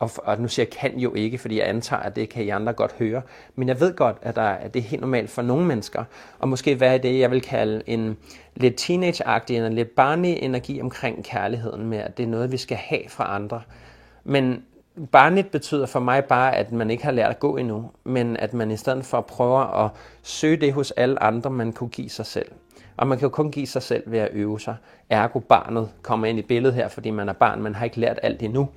og, 0.00 0.10
og 0.16 0.40
nu 0.40 0.48
siger 0.48 0.66
jeg 0.66 0.70
kan 0.70 0.98
jo 0.98 1.14
ikke, 1.14 1.38
fordi 1.38 1.58
jeg 1.58 1.68
antager, 1.68 2.02
at 2.02 2.16
det 2.16 2.28
kan 2.28 2.44
I 2.44 2.48
andre 2.48 2.72
godt 2.72 2.92
høre, 2.98 3.22
men 3.54 3.68
jeg 3.68 3.80
ved 3.80 3.96
godt, 3.96 4.16
at, 4.22 4.36
der, 4.36 4.42
at 4.42 4.74
det 4.74 4.80
er 4.80 4.84
helt 4.84 5.00
normalt 5.00 5.30
for 5.30 5.42
nogle 5.42 5.66
mennesker, 5.66 6.04
og 6.38 6.48
måske 6.48 6.80
være 6.80 6.98
det, 6.98 7.18
jeg 7.18 7.30
vil 7.30 7.40
kalde 7.40 7.82
en 7.86 8.16
lidt 8.56 8.80
teenage-agtig, 8.80 9.56
en 9.56 9.72
lidt 9.72 9.94
barnlig 9.94 10.42
energi 10.42 10.80
omkring 10.80 11.24
kærligheden 11.24 11.86
med, 11.86 11.98
at 11.98 12.16
det 12.16 12.22
er 12.22 12.26
noget, 12.26 12.52
vi 12.52 12.56
skal 12.56 12.76
have 12.76 13.02
fra 13.08 13.34
andre. 13.34 13.62
Men 14.24 14.62
barnligt 15.12 15.50
betyder 15.50 15.86
for 15.86 16.00
mig 16.00 16.24
bare, 16.24 16.56
at 16.56 16.72
man 16.72 16.90
ikke 16.90 17.04
har 17.04 17.12
lært 17.12 17.30
at 17.30 17.40
gå 17.40 17.56
endnu, 17.56 17.90
men 18.04 18.36
at 18.36 18.54
man 18.54 18.70
i 18.70 18.76
stedet 18.76 19.04
for 19.04 19.20
prøver 19.20 19.84
at 19.84 19.90
søge 20.22 20.56
det 20.56 20.72
hos 20.72 20.90
alle 20.90 21.22
andre, 21.22 21.50
man 21.50 21.72
kunne 21.72 21.90
give 21.90 22.10
sig 22.10 22.26
selv. 22.26 22.52
Og 22.96 23.06
man 23.06 23.18
kan 23.18 23.26
jo 23.26 23.30
kun 23.30 23.50
give 23.50 23.66
sig 23.66 23.82
selv 23.82 24.02
ved 24.06 24.18
at 24.18 24.28
øve 24.32 24.60
sig. 24.60 24.76
Ergo 25.10 25.38
barnet 25.38 25.90
kommer 26.02 26.26
ind 26.26 26.38
i 26.38 26.42
billedet 26.42 26.74
her, 26.74 26.88
fordi 26.88 27.10
man 27.10 27.28
er 27.28 27.32
barn, 27.32 27.62
man 27.62 27.74
har 27.74 27.84
ikke 27.84 28.00
lært 28.00 28.18
alt 28.22 28.42
endnu, 28.42 28.68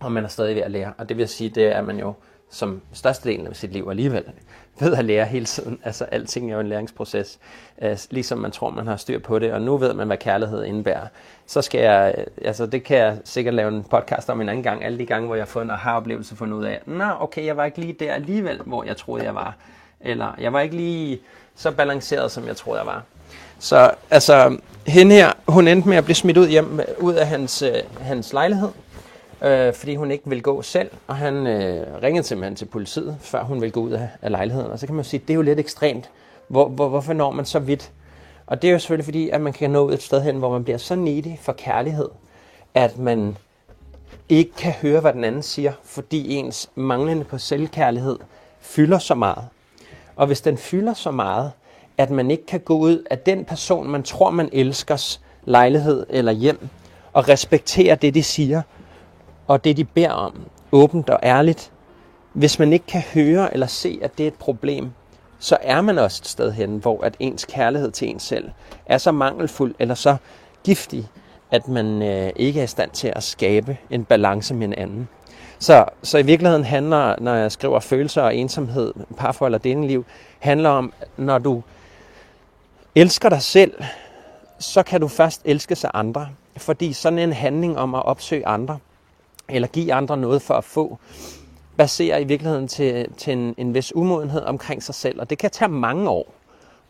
og 0.00 0.12
man 0.12 0.24
er 0.24 0.28
stadig 0.28 0.56
ved 0.56 0.62
at 0.62 0.70
lære. 0.70 0.92
Og 0.98 1.08
det 1.08 1.16
vil 1.16 1.28
sige, 1.28 1.50
det 1.50 1.76
er 1.76 1.82
man 1.82 1.98
jo 1.98 2.14
som 2.50 2.82
størstedelen 2.92 3.46
af 3.46 3.56
sit 3.56 3.72
liv 3.72 3.86
alligevel 3.90 4.24
ved 4.80 4.94
at 4.94 5.04
lære 5.04 5.26
hele 5.26 5.44
tiden. 5.44 5.80
Altså 5.84 6.04
alting 6.04 6.50
er 6.50 6.54
jo 6.54 6.60
en 6.60 6.68
læringsproces, 6.68 7.38
øh, 7.82 7.98
ligesom 8.10 8.38
man 8.38 8.50
tror, 8.50 8.70
man 8.70 8.86
har 8.86 8.96
styr 8.96 9.18
på 9.18 9.38
det, 9.38 9.52
og 9.52 9.62
nu 9.62 9.76
ved 9.76 9.94
man, 9.94 10.06
hvad 10.06 10.16
kærlighed 10.16 10.64
indebærer. 10.64 11.06
Så 11.46 11.62
skal 11.62 11.80
jeg, 11.80 12.14
øh, 12.18 12.24
altså 12.44 12.66
det 12.66 12.84
kan 12.84 12.96
jeg 12.96 13.18
sikkert 13.24 13.54
lave 13.54 13.68
en 13.68 13.84
podcast 13.84 14.30
om 14.30 14.40
en 14.40 14.48
anden 14.48 14.62
gang, 14.62 14.84
alle 14.84 14.98
de 14.98 15.06
gange, 15.06 15.26
hvor 15.26 15.34
jeg 15.34 15.42
har 15.42 15.46
fået 15.46 15.64
en 15.64 15.70
aha-oplevelse 15.70 16.36
fundet 16.36 16.56
ud 16.56 16.64
af, 16.64 16.80
nå 16.86 17.04
okay, 17.20 17.46
jeg 17.46 17.56
var 17.56 17.64
ikke 17.64 17.80
lige 17.80 17.92
der 17.92 18.12
alligevel, 18.12 18.60
hvor 18.64 18.84
jeg 18.84 18.96
troede, 18.96 19.24
jeg 19.24 19.34
var. 19.34 19.56
Eller 20.00 20.34
jeg 20.40 20.52
var 20.52 20.60
ikke 20.60 20.76
lige 20.76 21.20
så 21.54 21.70
balanceret, 21.70 22.30
som 22.30 22.46
jeg 22.46 22.56
troede, 22.56 22.78
jeg 22.78 22.86
var. 22.86 23.02
Så 23.58 23.90
altså, 24.10 24.58
hende 24.86 25.14
her, 25.14 25.32
hun 25.48 25.68
endte 25.68 25.88
med 25.88 25.96
at 25.96 26.04
blive 26.04 26.14
smidt 26.14 26.36
ud, 26.36 26.48
hjem, 26.48 26.80
ud 26.98 27.14
af 27.14 27.26
hans, 27.26 27.62
øh, 27.62 27.74
hans 28.00 28.32
lejlighed, 28.32 28.68
øh, 29.42 29.74
fordi 29.74 29.96
hun 29.96 30.10
ikke 30.10 30.30
vil 30.30 30.42
gå 30.42 30.62
selv, 30.62 30.90
og 31.06 31.16
han 31.16 31.46
øh, 31.46 32.02
ringede 32.02 32.26
simpelthen 32.26 32.56
til 32.56 32.64
politiet, 32.64 33.16
før 33.20 33.44
hun 33.44 33.60
ville 33.60 33.72
gå 33.72 33.80
ud 33.80 33.90
af, 33.90 34.08
af 34.22 34.30
lejligheden. 34.30 34.70
Og 34.70 34.78
så 34.78 34.86
kan 34.86 34.94
man 34.94 35.04
sige, 35.04 35.20
det 35.20 35.30
er 35.30 35.34
jo 35.34 35.42
lidt 35.42 35.60
ekstremt. 35.60 36.10
Hvor, 36.48 36.68
hvor, 36.68 36.88
hvorfor 36.88 37.12
når 37.12 37.30
man 37.30 37.44
så 37.44 37.58
vidt? 37.58 37.92
Og 38.46 38.62
det 38.62 38.68
er 38.68 38.72
jo 38.72 38.78
selvfølgelig 38.78 39.04
fordi, 39.04 39.30
at 39.30 39.40
man 39.40 39.52
kan 39.52 39.70
nå 39.70 39.90
et 39.90 40.02
sted 40.02 40.22
hen, 40.22 40.36
hvor 40.36 40.52
man 40.52 40.64
bliver 40.64 40.78
så 40.78 40.94
needy 40.94 41.38
for 41.40 41.52
kærlighed, 41.52 42.08
at 42.74 42.98
man 42.98 43.36
ikke 44.28 44.52
kan 44.54 44.72
høre, 44.72 45.00
hvad 45.00 45.12
den 45.12 45.24
anden 45.24 45.42
siger, 45.42 45.72
fordi 45.84 46.34
ens 46.34 46.70
manglende 46.74 47.24
på 47.24 47.38
selvkærlighed 47.38 48.18
fylder 48.60 48.98
så 48.98 49.14
meget. 49.14 49.44
Og 50.16 50.26
hvis 50.26 50.40
den 50.40 50.58
fylder 50.58 50.94
så 50.94 51.10
meget, 51.10 51.52
at 51.98 52.10
man 52.10 52.30
ikke 52.30 52.46
kan 52.46 52.60
gå 52.60 52.78
ud 52.78 53.04
af 53.10 53.18
den 53.18 53.44
person, 53.44 53.88
man 53.88 54.02
tror, 54.02 54.30
man 54.30 54.48
elskers 54.52 55.20
lejlighed 55.44 56.06
eller 56.08 56.32
hjem, 56.32 56.68
og 57.12 57.28
respektere 57.28 57.94
det, 57.94 58.14
de 58.14 58.22
siger, 58.22 58.62
og 59.48 59.64
det, 59.64 59.76
de 59.76 59.84
beder 59.84 60.10
om, 60.10 60.34
åbent 60.72 61.10
og 61.10 61.18
ærligt. 61.22 61.72
Hvis 62.32 62.58
man 62.58 62.72
ikke 62.72 62.86
kan 62.86 63.02
høre 63.14 63.52
eller 63.52 63.66
se, 63.66 63.98
at 64.02 64.18
det 64.18 64.24
er 64.24 64.28
et 64.28 64.34
problem, 64.34 64.90
så 65.38 65.56
er 65.60 65.80
man 65.80 65.98
også 65.98 66.20
et 66.22 66.28
sted 66.28 66.52
hen, 66.52 66.76
hvor 66.76 67.04
at 67.04 67.16
ens 67.18 67.44
kærlighed 67.44 67.90
til 67.90 68.08
en 68.08 68.20
selv 68.20 68.50
er 68.86 68.98
så 68.98 69.12
mangelfuld 69.12 69.74
eller 69.78 69.94
så 69.94 70.16
giftig, 70.64 71.08
at 71.50 71.68
man 71.68 72.02
øh, 72.02 72.30
ikke 72.36 72.60
er 72.60 72.64
i 72.64 72.66
stand 72.66 72.90
til 72.90 73.12
at 73.16 73.22
skabe 73.22 73.76
en 73.90 74.04
balance 74.04 74.54
med 74.54 74.66
en 74.66 74.74
anden. 74.74 75.08
Så, 75.58 75.84
så 76.02 76.18
i 76.18 76.22
virkeligheden 76.22 76.64
handler, 76.64 77.14
når 77.18 77.34
jeg 77.34 77.52
skriver 77.52 77.80
følelser 77.80 78.22
og 78.22 78.36
ensomhed, 78.36 78.94
parforhold 79.16 79.54
og 79.54 79.60
liv, 79.64 80.04
handler 80.38 80.70
om, 80.70 80.92
når 81.16 81.38
du 81.38 81.62
elsker 82.94 83.28
dig 83.28 83.42
selv, 83.42 83.72
så 84.58 84.82
kan 84.82 85.00
du 85.00 85.08
først 85.08 85.42
elske 85.44 85.76
sig 85.76 85.90
andre. 85.94 86.28
Fordi 86.56 86.92
sådan 86.92 87.18
en 87.18 87.32
handling 87.32 87.78
om 87.78 87.94
at 87.94 88.04
opsøge 88.04 88.46
andre, 88.46 88.78
eller 89.48 89.68
give 89.68 89.92
andre 89.94 90.16
noget 90.16 90.42
for 90.42 90.54
at 90.54 90.64
få, 90.64 90.98
baserer 91.76 92.18
i 92.18 92.24
virkeligheden 92.24 92.68
til, 92.68 93.06
til 93.16 93.32
en, 93.32 93.54
en 93.58 93.74
vis 93.74 93.94
umodenhed 93.94 94.42
omkring 94.42 94.82
sig 94.82 94.94
selv. 94.94 95.20
Og 95.20 95.30
det 95.30 95.38
kan 95.38 95.50
tage 95.50 95.68
mange 95.68 96.08
år 96.08 96.34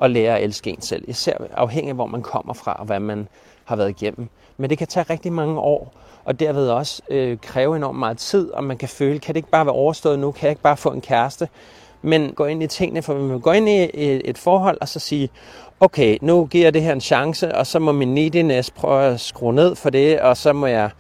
at 0.01 0.11
lære 0.11 0.39
at 0.39 0.45
elske 0.45 0.71
en 0.71 0.81
selv, 0.81 1.05
især 1.09 1.37
afhængig 1.53 1.89
af, 1.89 1.95
hvor 1.95 2.07
man 2.07 2.23
kommer 2.23 2.55
fra 2.55 2.73
og 2.73 2.87
hvad 2.87 3.01
man 3.01 3.29
har 3.65 3.77
været 3.77 3.91
igennem. 3.91 4.29
Men 4.57 4.71
det 4.71 4.79
kan 4.79 4.87
tage 4.87 5.07
rigtig 5.11 5.33
mange 5.33 5.61
år, 5.61 5.95
og 6.25 6.41
derved 6.41 6.69
også 6.69 7.03
øh, 7.11 7.39
kræve 7.43 7.77
enormt 7.77 7.99
meget 7.99 8.19
tid, 8.19 8.51
og 8.51 8.65
man 8.65 8.77
kan 8.77 8.89
føle, 8.89 9.19
kan 9.19 9.35
det 9.35 9.39
ikke 9.39 9.51
bare 9.51 9.67
være 9.67 9.75
overstået 9.75 10.19
nu, 10.19 10.31
kan 10.33 10.43
jeg 10.43 10.51
ikke 10.51 10.63
bare 10.63 10.77
få 10.77 10.91
en 10.91 11.01
kæreste? 11.01 11.49
Men 12.03 12.33
gå 12.33 12.45
ind 12.45 12.63
i 12.63 12.67
tingene, 12.67 13.03
for 13.03 13.15
man 13.15 13.41
gå 13.41 13.53
ind 13.53 13.69
i 13.69 13.89
et 14.25 14.39
forhold 14.39 14.79
og 14.81 14.89
så 14.89 14.99
sige, 14.99 15.31
okay, 15.81 16.19
nu 16.21 16.47
giver 16.47 16.65
jeg 16.65 16.75
det 16.75 16.83
her 16.83 16.93
en 16.93 17.01
chance, 17.01 17.55
og 17.55 17.67
så 17.67 17.79
må 17.79 17.93
min 17.93 18.15
neediness 18.15 18.71
prøve 18.71 19.05
at 19.05 19.21
skrue 19.21 19.55
ned 19.55 19.75
for 19.75 19.91
det, 19.91 20.21
og 20.21 20.37
så 20.37 20.53
må 20.53 20.67
jeg 20.67 20.91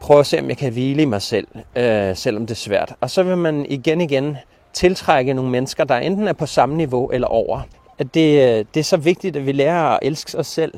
prøve 0.00 0.20
at 0.20 0.26
se, 0.26 0.40
om 0.40 0.48
jeg 0.48 0.56
kan 0.56 0.72
hvile 0.72 1.02
i 1.02 1.04
mig 1.04 1.22
selv, 1.22 1.46
øh, 1.76 2.16
selvom 2.16 2.46
det 2.46 2.54
er 2.54 2.58
svært. 2.58 2.94
Og 3.00 3.10
så 3.10 3.22
vil 3.22 3.36
man 3.36 3.66
igen 3.68 4.00
igen 4.00 4.36
tiltrække 4.72 5.34
nogle 5.34 5.50
mennesker, 5.50 5.84
der 5.84 5.96
enten 5.96 6.28
er 6.28 6.32
på 6.32 6.46
samme 6.46 6.76
niveau 6.76 7.10
eller 7.10 7.28
over. 7.28 7.60
At 7.98 8.14
det, 8.14 8.58
øh, 8.58 8.64
det 8.74 8.80
er 8.80 8.84
så 8.84 8.96
vigtigt, 8.96 9.36
at 9.36 9.46
vi 9.46 9.52
lærer 9.52 9.84
at 9.84 9.98
elske 10.02 10.38
os 10.38 10.46
selv 10.46 10.74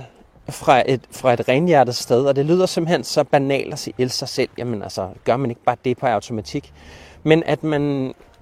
fra 0.49 0.83
et, 0.87 1.01
fra 1.11 1.33
et 1.33 1.49
renhjertet 1.49 1.95
sted, 1.95 2.25
og 2.25 2.37
det 2.37 2.47
lyder 2.47 2.67
simpelthen 2.67 3.05
så 3.05 3.25
banalt 3.25 3.73
at 3.73 3.79
sige, 3.79 3.95
elske 3.99 4.19
sig 4.19 4.29
selv. 4.29 4.49
Jamen 4.59 4.83
altså, 4.83 5.09
gør 5.25 5.37
man 5.37 5.51
ikke 5.51 5.63
bare 5.65 5.77
det 5.85 5.99
på 5.99 6.07
automatik? 6.07 6.73
Men 7.23 7.43
at 7.47 7.63
man 7.63 7.81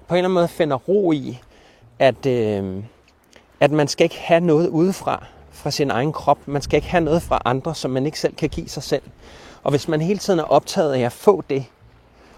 på 0.07 0.13
en 0.13 0.17
eller 0.17 0.27
anden 0.27 0.33
måde 0.33 0.47
finder 0.47 0.75
ro 0.75 1.11
i, 1.11 1.39
at, 1.99 2.25
øh, 2.25 2.83
at 3.59 3.71
man 3.71 3.87
skal 3.87 4.03
ikke 4.03 4.19
have 4.19 4.41
noget 4.41 4.67
udefra, 4.67 5.25
fra 5.51 5.71
sin 5.71 5.91
egen 5.91 6.13
krop. 6.13 6.37
Man 6.45 6.61
skal 6.61 6.77
ikke 6.77 6.89
have 6.89 7.03
noget 7.03 7.21
fra 7.21 7.41
andre, 7.45 7.75
som 7.75 7.91
man 7.91 8.05
ikke 8.05 8.19
selv 8.19 8.35
kan 8.35 8.49
give 8.49 8.69
sig 8.69 8.83
selv. 8.83 9.01
Og 9.63 9.69
hvis 9.69 9.87
man 9.87 10.01
hele 10.01 10.19
tiden 10.19 10.39
er 10.39 10.43
optaget 10.43 10.93
af 10.93 10.99
at 10.99 11.11
få 11.11 11.43
det, 11.49 11.65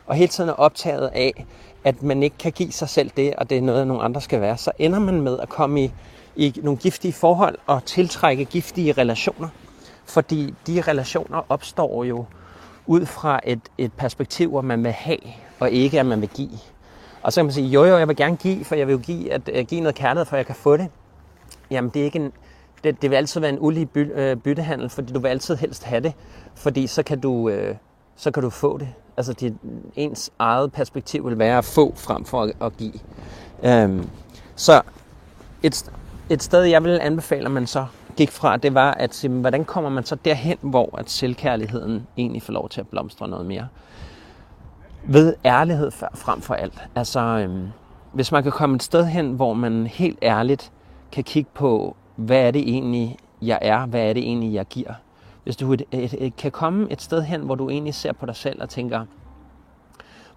og 0.05 0.15
hele 0.15 0.27
tiden 0.27 0.49
er 0.49 0.53
optaget 0.53 1.07
af, 1.13 1.45
at 1.83 2.03
man 2.03 2.23
ikke 2.23 2.37
kan 2.37 2.51
give 2.51 2.71
sig 2.71 2.89
selv 2.89 3.11
det, 3.17 3.35
og 3.35 3.49
det 3.49 3.57
er 3.57 3.61
noget, 3.61 3.87
nogle 3.87 4.03
andre 4.03 4.21
skal 4.21 4.41
være, 4.41 4.57
så 4.57 4.71
ender 4.79 4.99
man 4.99 5.21
med 5.21 5.39
at 5.39 5.49
komme 5.49 5.83
i, 5.83 5.91
i 6.35 6.53
nogle 6.63 6.79
giftige 6.79 7.13
forhold 7.13 7.57
og 7.67 7.85
tiltrække 7.85 8.45
giftige 8.45 8.91
relationer. 8.91 9.49
Fordi 10.05 10.53
de 10.67 10.81
relationer 10.81 11.45
opstår 11.49 12.03
jo 12.03 12.25
ud 12.85 13.05
fra 13.05 13.39
et, 13.43 13.59
et 13.77 13.93
perspektiv, 13.93 14.49
hvor 14.49 14.61
man 14.61 14.83
vil 14.83 14.91
have, 14.91 15.17
og 15.59 15.71
ikke 15.71 15.99
at 15.99 16.05
man 16.05 16.21
vil 16.21 16.29
give. 16.29 16.59
Og 17.21 17.33
så 17.33 17.39
kan 17.39 17.45
man 17.45 17.53
sige, 17.53 17.67
jo 17.67 17.85
jo, 17.85 17.97
jeg 17.97 18.07
vil 18.07 18.15
gerne 18.15 18.37
give, 18.37 18.65
for 18.65 18.75
jeg 18.75 18.87
vil 18.87 18.93
jo 18.93 18.99
give, 18.99 19.33
at, 19.33 19.49
at 19.49 19.67
give 19.67 19.81
noget 19.81 19.95
kærlighed, 19.95 20.25
for 20.25 20.35
jeg 20.35 20.45
kan 20.45 20.55
få 20.55 20.77
det. 20.77 20.87
Jamen 21.71 21.91
det 21.93 21.99
er 21.99 22.05
ikke 22.05 22.19
en, 22.19 22.31
det, 22.83 23.01
det 23.01 23.09
vil 23.09 23.15
altid 23.15 23.41
være 23.41 23.49
en 23.49 23.59
ulige 23.59 23.85
by, 23.85 24.11
øh, 24.15 24.37
byttehandel, 24.37 24.89
fordi 24.89 25.13
du 25.13 25.19
vil 25.19 25.29
altid 25.29 25.55
helst 25.55 25.83
have 25.83 26.01
det, 26.01 26.13
fordi 26.55 26.87
så 26.87 27.03
kan 27.03 27.19
du, 27.19 27.49
øh, 27.49 27.75
så 28.15 28.31
kan 28.31 28.43
du 28.43 28.49
få 28.49 28.77
det. 28.77 28.87
Altså 29.17 29.33
dit, 29.33 29.53
ens 29.95 30.31
eget 30.39 30.71
perspektiv 30.71 31.29
vil 31.29 31.39
være 31.39 31.57
at 31.57 31.65
få 31.65 31.93
frem 31.95 32.25
for 32.25 32.41
at, 32.41 32.53
at 32.61 32.77
give. 32.77 32.93
Øhm, 33.63 34.09
så 34.55 34.81
et, 35.63 35.91
et 36.29 36.43
sted, 36.43 36.63
jeg 36.63 36.83
vil 36.83 36.99
anbefale, 37.01 37.45
at 37.45 37.51
man 37.51 37.67
så 37.67 37.85
gik 38.15 38.31
fra, 38.31 38.57
det 38.57 38.73
var 38.73 38.91
at 38.91 39.15
sige, 39.15 39.31
hvordan 39.31 39.65
kommer 39.65 39.89
man 39.89 40.05
så 40.05 40.15
derhen, 40.15 40.57
hvor 40.61 40.97
at 40.97 41.09
selvkærligheden 41.09 42.07
egentlig 42.17 42.41
får 42.41 42.53
lov 42.53 42.69
til 42.69 42.81
at 42.81 42.87
blomstre 42.87 43.27
noget 43.27 43.45
mere. 43.45 43.67
Ved 45.05 45.33
ærlighed 45.45 45.91
frem 45.91 46.41
for 46.41 46.53
alt. 46.53 46.81
Altså, 46.95 47.19
øhm, 47.19 47.67
hvis 48.13 48.31
man 48.31 48.43
kan 48.43 48.51
komme 48.51 48.75
et 48.75 48.83
sted 48.83 49.05
hen, 49.05 49.31
hvor 49.31 49.53
man 49.53 49.87
helt 49.87 50.19
ærligt 50.23 50.71
kan 51.11 51.23
kigge 51.23 51.49
på, 51.53 51.95
hvad 52.15 52.47
er 52.47 52.51
det 52.51 52.61
egentlig, 52.61 53.17
jeg 53.41 53.59
er? 53.61 53.85
Hvad 53.85 54.09
er 54.09 54.13
det 54.13 54.23
egentlig, 54.23 54.53
jeg 54.53 54.65
giver? 54.65 54.93
Hvis 55.43 55.55
du 55.55 55.73
et, 55.73 55.83
et, 55.91 56.15
et, 56.17 56.35
kan 56.35 56.51
komme 56.51 56.91
et 56.91 57.01
sted 57.01 57.21
hen, 57.21 57.41
hvor 57.41 57.55
du 57.55 57.69
egentlig 57.69 57.93
ser 57.93 58.13
på 58.13 58.25
dig 58.25 58.35
selv 58.35 58.61
og 58.61 58.69
tænker, 58.69 59.05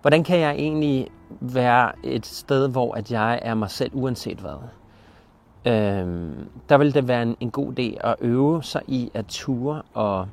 hvordan 0.00 0.24
kan 0.24 0.38
jeg 0.38 0.54
egentlig 0.54 1.08
være 1.40 1.92
et 2.04 2.26
sted, 2.26 2.68
hvor 2.68 2.94
at 2.94 3.12
jeg 3.12 3.38
er 3.42 3.54
mig 3.54 3.70
selv 3.70 3.90
uanset 3.94 4.38
hvad? 4.38 4.56
Øhm, 5.72 6.48
der 6.68 6.78
vil 6.78 6.94
det 6.94 7.08
være 7.08 7.22
en, 7.22 7.36
en 7.40 7.50
god 7.50 7.78
idé 7.78 8.08
at 8.08 8.14
øve 8.20 8.62
sig 8.62 8.82
i 8.86 9.10
at 9.14 9.26
ture 9.26 9.82
og, 9.94 10.28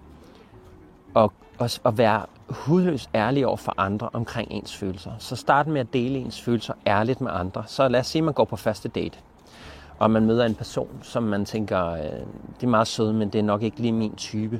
og, 1.13 1.33
og, 1.57 1.69
og 1.83 1.97
være 1.97 2.25
hudløst 2.49 3.09
ærlig 3.15 3.47
over 3.47 3.57
for 3.57 3.73
andre 3.77 4.09
omkring 4.13 4.51
ens 4.51 4.75
følelser. 4.75 5.11
Så 5.19 5.35
start 5.35 5.67
med 5.67 5.81
at 5.81 5.93
dele 5.93 6.19
ens 6.19 6.41
følelser 6.41 6.73
ærligt 6.87 7.21
med 7.21 7.31
andre. 7.33 7.63
Så 7.67 7.87
lad 7.87 7.99
os 7.99 8.07
sige, 8.07 8.19
at 8.19 8.23
man 8.23 8.33
går 8.33 8.45
på 8.45 8.55
første 8.55 8.89
date, 8.89 9.19
og 10.03 10.11
man 10.11 10.25
møder 10.25 10.45
en 10.45 10.55
person, 10.55 10.87
som 11.01 11.23
man 11.23 11.45
tænker, 11.45 11.91
øh, 11.91 11.99
det 12.55 12.63
er 12.63 12.67
meget 12.67 12.87
sød, 12.87 13.13
men 13.13 13.29
det 13.29 13.39
er 13.39 13.43
nok 13.43 13.63
ikke 13.63 13.79
lige 13.79 13.91
min 13.91 14.15
type. 14.15 14.59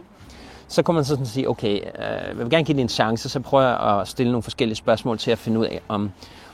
Så 0.68 0.84
kan 0.84 0.96
man 0.96 1.04
sådan 1.04 1.26
sige, 1.26 1.50
okay, 1.50 1.76
øh, 1.76 2.28
jeg 2.28 2.38
vil 2.38 2.50
gerne 2.50 2.64
give 2.64 2.76
det 2.76 2.82
en 2.82 2.90
chance, 2.90 3.30
så 3.30 3.40
prøver 3.40 3.64
jeg 3.64 4.00
at 4.00 4.08
stille 4.08 4.32
nogle 4.32 4.44
forskellige 4.44 4.76
spørgsmål 4.76 5.18
til 5.18 5.32
at 5.32 5.38
finde 5.38 5.60
ud 5.60 5.66
af, 5.66 5.82
om, 5.88 6.12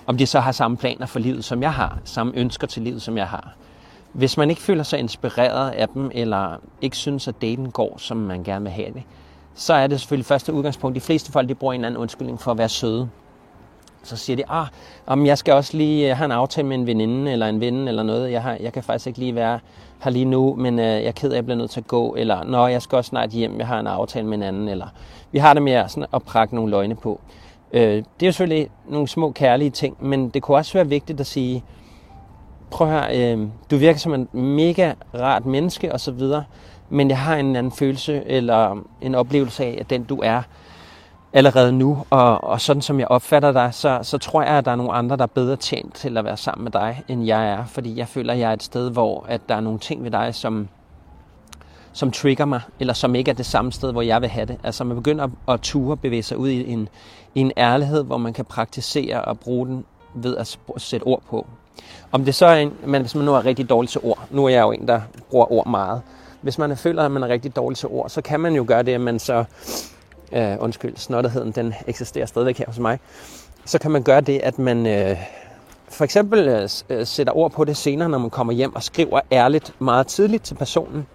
om 0.08 0.18
de 0.18 0.26
så 0.26 0.40
har 0.40 0.52
samme 0.52 0.78
planer 0.78 1.06
for 1.06 1.20
livet, 1.20 1.46
som 1.46 1.62
jeg 1.62 1.74
har, 1.74 2.00
samme 2.04 2.34
ønsker 2.36 2.68
til 2.68 2.82
livet, 2.82 3.02
som 3.02 3.18
jeg 3.18 3.28
har. 3.28 3.54
Hvis 4.14 4.38
man 4.38 4.50
ikke 4.50 4.62
føler 4.62 4.84
sig 4.84 5.00
inspireret 5.00 5.72
af 5.72 5.90
dem, 5.90 6.12
eller 6.14 6.56
ikke 6.82 6.98
synes, 6.98 7.28
at 7.28 7.42
daten 7.42 7.72
går, 7.72 7.98
som 7.98 8.18
man 8.18 8.44
gerne 8.44 8.64
vil 8.64 8.72
have 8.72 8.94
det, 8.94 9.04
så 9.56 9.74
er 9.74 9.88
det 9.88 10.00
selvfølgelig 10.00 10.26
første 10.26 10.54
udgangspunkt. 10.54 10.96
De 10.96 11.02
fleste 11.02 11.32
folk 11.32 11.50
de 11.50 11.56
bruger 11.56 11.74
en 11.74 11.80
eller 11.80 11.88
anden 11.88 12.02
undskyldning 12.02 12.42
for 12.42 12.52
at 12.52 12.58
være 12.58 12.70
søde. 12.70 13.10
Så 14.04 14.18
siger 14.18 14.38
de, 14.38 14.44
ah, 14.50 14.68
om 15.08 15.26
jeg 15.26 15.38
skal 15.38 15.54
også 15.54 15.78
lige 15.78 16.12
øh, 16.12 16.18
have 16.18 16.26
en 16.26 16.32
aftale 16.32 16.68
med 16.68 16.78
en 16.78 16.88
veninde 16.88 17.32
eller 17.32 17.48
en 17.48 17.60
ven 17.60 17.88
eller 17.88 18.04
noget. 18.04 18.32
Jeg, 18.32 18.44
har, 18.44 18.58
jeg 18.60 18.74
kan 18.74 18.84
faktisk 18.84 19.08
ikke 19.08 19.20
lige 19.20 19.36
være 19.36 19.60
her 20.04 20.12
lige 20.12 20.26
nu, 20.26 20.56
men 20.56 20.80
øh, 20.80 20.86
jeg 20.86 21.04
er 21.04 21.12
ked 21.12 21.30
af, 21.30 21.34
at 21.34 21.36
jeg 21.36 21.46
bliver 21.46 21.58
nødt 21.58 21.72
til 21.72 21.80
at 21.80 21.88
gå. 21.88 22.16
Eller, 22.16 22.44
når 22.44 22.68
jeg 22.68 22.82
skal 22.82 22.96
også 22.96 23.10
snart 23.10 23.30
hjem, 23.30 23.60
jeg 23.60 23.68
har 23.68 23.80
en 23.80 23.88
aftale 23.88 24.28
med 24.28 24.38
en 24.38 24.44
anden. 24.44 24.68
Eller, 24.68 24.88
vi 25.32 25.40
har 25.40 25.54
det 25.54 25.64
med 25.64 25.84
sådan 25.88 26.06
at 26.14 26.24
prakke 26.24 26.56
nogle 26.56 26.72
løgne 26.72 26.96
på. 26.96 27.22
Øh, 27.74 27.82
det 27.82 28.04
er 28.22 28.26
jo 28.26 28.32
selvfølgelig 28.32 28.70
nogle 28.90 29.08
små 29.08 29.32
kærlige 29.32 29.70
ting, 29.70 29.98
men 30.00 30.30
det 30.30 30.42
kunne 30.42 30.58
også 30.58 30.74
være 30.74 30.88
vigtigt 30.88 31.20
at 31.20 31.28
sige, 31.28 31.64
prøv 32.72 32.88
her, 32.88 33.06
øh, 33.14 33.48
du 33.72 33.78
virker 33.78 34.00
som 34.00 34.14
en 34.14 34.28
mega 34.32 34.94
rart 35.14 35.46
menneske 35.46 35.94
og 35.94 36.00
så 36.00 36.12
videre, 36.12 36.44
men 36.90 37.10
jeg 37.10 37.18
har 37.18 37.36
en 37.36 37.56
anden 37.56 37.72
følelse 37.72 38.24
eller 38.26 38.84
en 39.02 39.16
oplevelse 39.16 39.66
af, 39.66 39.78
at 39.80 39.90
den 39.90 40.04
du 40.04 40.22
er 40.24 40.42
allerede 41.34 41.72
nu, 41.72 42.06
og, 42.10 42.44
og 42.44 42.62
sådan 42.62 42.82
som 42.82 43.00
jeg 43.00 43.08
opfatter 43.08 43.52
dig, 43.52 43.74
så, 43.74 44.00
så 44.02 44.18
tror 44.18 44.42
jeg, 44.42 44.52
at 44.52 44.66
der 44.66 44.72
er 44.72 44.76
nogle 44.76 44.94
andre, 44.94 45.18
der 45.18 45.24
er 45.24 45.28
bedre 45.28 45.56
tjent 45.56 45.96
til 45.96 46.18
at 46.18 46.26
være 46.26 46.38
sammen 46.38 46.64
med 46.64 46.72
dig, 46.72 47.04
end 47.08 47.26
jeg 47.26 47.50
er, 47.50 47.66
fordi 47.66 47.98
jeg 47.98 48.08
føler, 48.08 48.34
at 48.34 48.40
jeg 48.40 48.50
er 48.50 48.54
et 48.54 48.64
sted, 48.64 48.92
hvor 48.92 49.26
at 49.30 49.42
der 49.50 49.56
er 49.56 49.60
nogle 49.60 49.80
ting 49.80 50.04
ved 50.04 50.12
dig, 50.12 50.36
som, 50.36 50.68
som 51.94 52.12
trigger 52.12 52.46
mig, 52.46 52.62
eller 52.80 52.94
som 52.94 53.16
ikke 53.16 53.32
er 53.32 53.36
det 53.36 53.46
samme 53.46 53.72
sted, 53.72 53.92
hvor 53.92 54.02
jeg 54.02 54.22
vil 54.22 54.30
have 54.30 54.46
det. 54.46 54.58
Altså 54.64 54.84
man 54.84 54.98
begynder 54.98 55.24
at, 55.24 55.30
at 55.48 55.62
ture 55.62 55.98
bevæge 55.98 56.24
sig 56.24 56.38
ud 56.38 56.50
i 56.50 56.72
en, 56.72 56.90
i 57.36 57.40
en 57.40 57.52
ærlighed, 57.58 58.04
hvor 58.04 58.18
man 58.18 58.34
kan 58.34 58.46
praktisere 58.46 59.22
og 59.22 59.40
bruge 59.40 59.68
den 59.68 59.86
ved 60.14 60.38
at 60.38 60.58
sætte 60.78 61.04
ord 61.04 61.22
på. 61.30 61.48
Om 62.12 62.26
det 62.26 62.36
så 62.36 62.46
er 62.46 62.56
en, 62.56 62.74
men 62.86 63.02
hvis 63.02 63.16
man 63.16 63.26
nu 63.26 63.34
er 63.34 63.46
rigtig 63.46 63.70
dårlig 63.70 63.90
til 63.90 64.02
ord, 64.04 64.28
nu 64.32 64.46
er 64.46 64.50
jeg 64.50 64.62
jo 64.62 64.72
en, 64.72 64.88
der 64.88 65.02
bruger 65.30 65.52
ord 65.52 65.68
meget, 65.68 66.02
hvis 66.42 66.58
man 66.58 66.78
føler, 66.78 67.04
at 67.04 67.12
man 67.12 67.24
er 67.24 67.28
rigtig 67.28 67.56
dårlig 67.56 67.78
til 67.78 67.90
ord, 67.90 68.10
så 68.10 68.22
kan 68.22 68.40
man 68.40 68.56
jo 68.56 68.66
gøre 68.68 68.84
det, 68.84 68.94
at 68.94 69.02
man 69.02 69.20
så, 69.20 69.46
øh, 70.32 70.56
undskyld, 70.60 70.98
snotterheden, 70.98 71.52
den 71.52 71.74
eksisterer 71.88 72.26
stadigvæk 72.26 72.58
her 72.58 72.66
hos 72.66 72.80
mig, 72.80 73.00
så 73.66 73.80
kan 73.80 73.92
man 73.92 74.04
gøre 74.04 74.22
det, 74.22 74.40
at 74.44 74.60
man 74.60 74.88
øh, 74.88 75.18
for 75.90 76.04
eksempel 76.04 76.48
øh, 76.48 76.70
øh, 76.90 77.06
sætter 77.06 77.34
ord 77.34 77.52
på 77.52 77.66
det 77.66 77.78
senere, 77.78 78.10
når 78.10 78.18
man 78.18 78.30
kommer 78.30 78.54
hjem 78.54 78.76
og 78.76 78.84
skriver 78.84 79.20
ærligt 79.32 79.74
meget 79.80 80.08
tidligt 80.08 80.44
til 80.44 80.56
personen, 80.56 81.08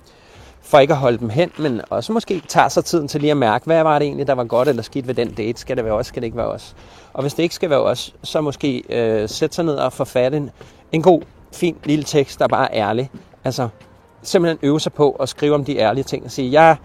for 0.63 0.79
ikke 0.79 0.93
at 0.93 0.99
holde 0.99 1.19
dem 1.19 1.29
hen, 1.29 1.51
men 1.59 1.81
også 1.91 2.13
måske 2.13 2.43
tager 2.49 2.69
sig 2.69 2.85
tiden 2.85 3.09
til 3.09 3.21
lige 3.21 3.31
at 3.31 3.37
mærke, 3.37 3.65
hvad 3.65 3.83
var 3.83 3.99
det 3.99 4.07
egentlig, 4.07 4.27
der 4.27 4.33
var 4.33 4.45
godt 4.45 4.69
eller 4.69 4.83
skidt 4.83 5.07
ved 5.07 5.15
den 5.15 5.35
date? 5.35 5.61
Skal 5.61 5.77
det 5.77 5.85
være 5.85 5.95
os, 5.95 6.07
skal 6.07 6.23
det 6.23 6.27
ikke 6.27 6.37
være 6.37 6.47
os? 6.47 6.77
Og 7.13 7.23
hvis 7.23 7.35
det 7.35 7.43
ikke 7.43 7.55
skal 7.55 7.71
være 7.71 7.83
os, 7.83 8.15
så 8.23 8.41
måske 8.41 8.83
øh, 8.89 9.29
sætte 9.29 9.55
sig 9.55 9.65
ned 9.65 9.75
og 9.75 9.93
forfatte 9.93 10.37
en, 10.37 10.51
en 10.93 11.03
god, 11.03 11.23
fin 11.53 11.77
lille 11.85 12.05
tekst, 12.05 12.39
der 12.39 12.49
bare 12.49 12.75
er 12.75 12.89
ærlig. 12.89 13.11
Altså, 13.45 13.69
simpelthen 14.23 14.59
øve 14.63 14.81
sig 14.81 14.93
på 14.93 15.11
at 15.11 15.29
skrive 15.29 15.55
om 15.55 15.65
de 15.65 15.79
ærlige 15.79 16.05
ting 16.05 16.25
og 16.25 16.31
sige, 16.31 16.53
jeg 16.53 16.77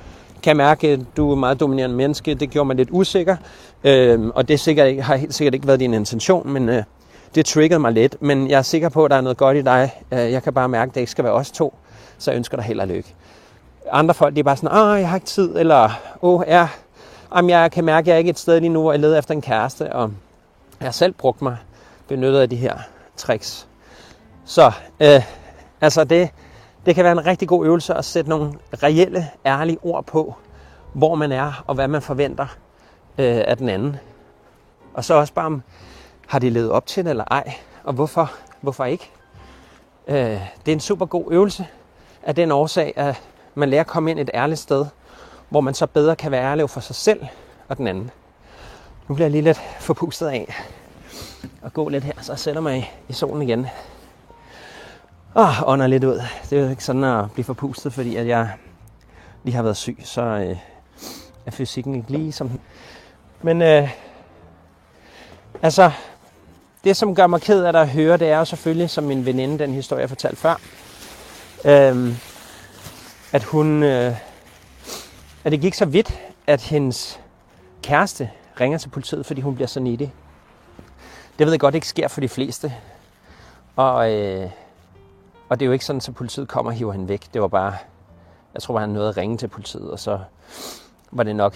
kan 0.44 0.58
mærke, 0.58 0.88
at 0.88 1.00
du 1.18 1.32
er 1.32 1.36
meget 1.36 1.60
dominerende 1.60 1.96
menneske, 1.96 2.36
det 2.36 2.50
gjorde 2.50 2.68
mig 2.68 2.76
lidt 2.76 2.90
usikker, 2.92 3.38
øh, 3.84 4.28
og 4.28 4.48
det 4.48 4.60
sikkert 4.60 4.88
ikke, 4.88 5.02
har 5.02 5.16
helt 5.16 5.34
sikkert 5.34 5.54
ikke 5.54 5.68
været 5.68 5.80
din 5.80 5.94
intention, 5.94 6.50
men 6.50 6.70
øh, 6.70 6.84
det 7.36 7.46
triggede 7.46 7.80
mig 7.80 7.92
lidt, 7.92 8.22
men 8.22 8.50
jeg 8.50 8.58
er 8.58 8.62
sikker 8.62 8.90
på, 8.90 9.06
at 9.06 9.12
der 9.12 9.18
er 9.18 9.22
noget 9.22 9.38
godt 9.38 9.58
i 9.58 9.62
dig. 9.62 9.92
Øh, 10.12 10.32
jeg 10.32 10.44
kan 10.44 10.54
bare 10.54 10.70
mærke, 10.70 10.90
at 10.90 10.96
det 10.96 11.02
ikke 11.02 11.12
skal 11.12 11.24
være 11.24 11.34
os 11.34 11.52
to, 11.52 11.74
så 12.18 12.32
jeg 12.32 12.38
ønsker 12.38 12.58
dig 12.58 12.66
held 12.66 12.80
og 12.80 12.88
lykke. 12.88 13.16
Andre 13.92 14.14
folk, 14.14 14.36
de 14.36 14.40
er 14.40 14.44
bare 14.44 14.58
sådan, 14.58 14.78
åh, 14.78 15.00
jeg 15.00 15.10
har 15.10 15.18
ikke 15.18 15.28
tid, 15.28 15.56
eller 15.58 15.90
åh, 16.22 16.42
ja, 16.48 16.68
jamen, 17.36 17.50
jeg 17.50 17.72
kan 17.72 17.86
mærke, 17.86 18.04
at 18.04 18.08
jeg 18.08 18.14
er 18.14 18.18
ikke 18.18 18.30
et 18.30 18.40
sted 18.40 18.60
lige 18.60 18.70
nu, 18.70 18.88
og 18.88 18.94
jeg 18.94 19.00
leder 19.00 19.20
efter 19.20 19.34
en 19.34 19.42
kæreste, 19.42 19.94
og 19.94 20.12
jeg 20.80 20.86
har 20.86 20.92
selv 20.92 21.14
brugt 21.14 21.42
mig 21.42 21.58
benyttet 22.08 22.40
af 22.40 22.50
de 22.50 22.56
her 22.56 22.74
tricks. 23.18 23.68
Så, 24.46 24.72
øh, 25.00 25.22
altså 25.82 26.04
det, 26.04 26.30
det 26.90 26.96
kan 26.96 27.04
være 27.04 27.12
en 27.12 27.26
rigtig 27.26 27.48
god 27.48 27.66
øvelse 27.66 27.94
at 27.94 28.06
sætte 28.06 28.30
nogle 28.30 28.54
reelle, 28.84 29.30
ærlige 29.46 29.78
ord 29.82 30.06
på, 30.06 30.36
hvor 30.94 31.16
man 31.16 31.32
er 31.32 31.64
og 31.68 31.76
hvad 31.76 31.88
man 31.88 32.02
forventer 32.02 32.46
øh, 33.18 33.42
af 33.48 33.58
den 33.58 33.70
anden. 33.70 33.98
Og 34.94 35.06
så 35.06 35.14
også 35.14 35.34
bare 35.34 35.46
om, 35.46 35.62
har 36.28 36.40
de 36.40 36.50
levet 36.50 36.72
op 36.72 36.86
til 36.86 37.04
det 37.04 37.10
eller 37.10 37.24
ej, 37.32 37.54
og 37.84 37.94
hvorfor, 37.94 38.32
hvorfor 38.62 38.86
ikke? 38.86 39.12
Øh, 40.08 40.16
det 40.66 40.72
er 40.72 40.74
en 40.74 40.80
super 40.80 41.06
god 41.06 41.26
øvelse 41.32 41.68
af 42.24 42.36
den 42.36 42.52
årsag, 42.52 42.94
at 42.96 43.22
man 43.56 43.70
lærer 43.70 43.82
at 43.82 43.88
komme 43.88 44.12
ind 44.12 44.20
et 44.20 44.30
ærligt 44.34 44.60
sted, 44.60 44.86
hvor 45.50 45.62
man 45.62 45.74
så 45.74 45.88
bedre 45.88 46.16
kan 46.16 46.32
være 46.32 46.44
ærlig 46.44 46.70
for 46.70 46.80
sig 46.80 46.96
selv 46.96 47.26
og 47.68 47.78
den 47.78 47.88
anden. 47.88 48.12
Nu 49.08 49.16
bliver 49.16 49.26
jeg 49.26 49.32
lige 49.32 49.42
lidt 49.42 49.62
forpustet 49.80 50.28
af 50.28 50.56
at 51.64 51.74
gå 51.74 51.90
lidt 51.90 52.04
her, 52.04 52.14
så 52.22 52.32
jeg 52.32 52.40
sætter 52.40 52.62
mig 52.62 52.94
i 53.10 53.14
solen 53.14 53.42
igen. 53.42 53.68
Og 55.34 55.48
ånder 55.66 55.88
lidt 55.88 56.04
ud. 56.04 56.22
Det 56.50 56.60
er 56.60 56.64
jo 56.64 56.70
ikke 56.70 56.84
sådan 56.84 57.04
at 57.04 57.32
blive 57.32 57.46
forpustet, 57.46 57.94
fordi 57.94 58.16
at 58.16 58.28
jeg 58.28 58.50
lige 59.44 59.56
har 59.56 59.64
været 59.64 59.78
syg, 59.78 59.98
så 60.04 60.22
øh, 60.22 60.58
er 61.46 61.52
fysikken 61.52 61.96
ikke 61.96 62.12
lige 62.12 62.32
som 62.32 62.60
Men 63.42 63.62
øh, 63.62 63.90
altså, 65.62 65.92
det 66.84 66.98
som 66.98 67.16
gør 67.16 67.28
mig 67.28 67.42
ked 67.42 67.64
af 67.64 67.82
at 67.82 67.90
høre, 67.90 68.18
det 68.18 68.30
er 68.30 68.38
jo 68.38 68.46
selvfølgelig, 68.46 68.90
som 68.90 69.04
min 69.04 69.26
veninde, 69.26 69.60
den 69.60 69.74
historie 69.74 70.02
jeg 70.02 70.10
fortalte 70.10 70.38
før, 70.38 70.56
øh, 71.66 72.16
at 73.32 73.44
hun, 73.44 73.84
øh, 73.84 74.16
at 75.44 75.52
det 75.52 75.62
gik 75.62 75.74
så 75.74 75.86
vidt, 75.86 76.20
at 76.48 76.62
hendes 76.62 77.20
kæreste 77.84 78.30
ringer 78.60 78.78
til 78.78 78.90
politiet, 78.90 79.26
fordi 79.26 79.42
hun 79.42 79.56
bliver 79.56 79.68
så 79.68 79.80
nitty. 79.80 80.06
Det 81.40 81.46
ved 81.46 81.52
jeg 81.52 81.60
godt 81.60 81.76
ikke 81.76 81.88
sker 81.88 82.08
for 82.08 82.22
de 82.22 82.30
fleste. 82.30 82.74
Og, 83.76 84.14
øh, 84.14 84.50
og 85.50 85.60
det 85.60 85.66
er 85.66 85.68
jo 85.68 85.74
ikke 85.74 85.86
sådan, 85.86 86.02
at 86.08 86.16
politiet 86.16 86.48
kommer 86.48 86.72
og 86.72 86.78
hiver 86.78 86.92
hende 86.92 87.08
væk. 87.08 87.34
Det 87.34 87.42
var 87.42 87.48
bare, 87.48 87.74
jeg 88.54 88.62
tror 88.62 88.74
bare, 88.74 88.82
han 88.82 88.90
nåede 88.90 89.10
at 89.10 89.18
ringe 89.18 89.38
til 89.38 89.48
politiet, 89.48 89.92
og 89.92 90.00
så 90.00 90.20
var 91.12 91.24
det 91.24 91.36
nok 91.36 91.56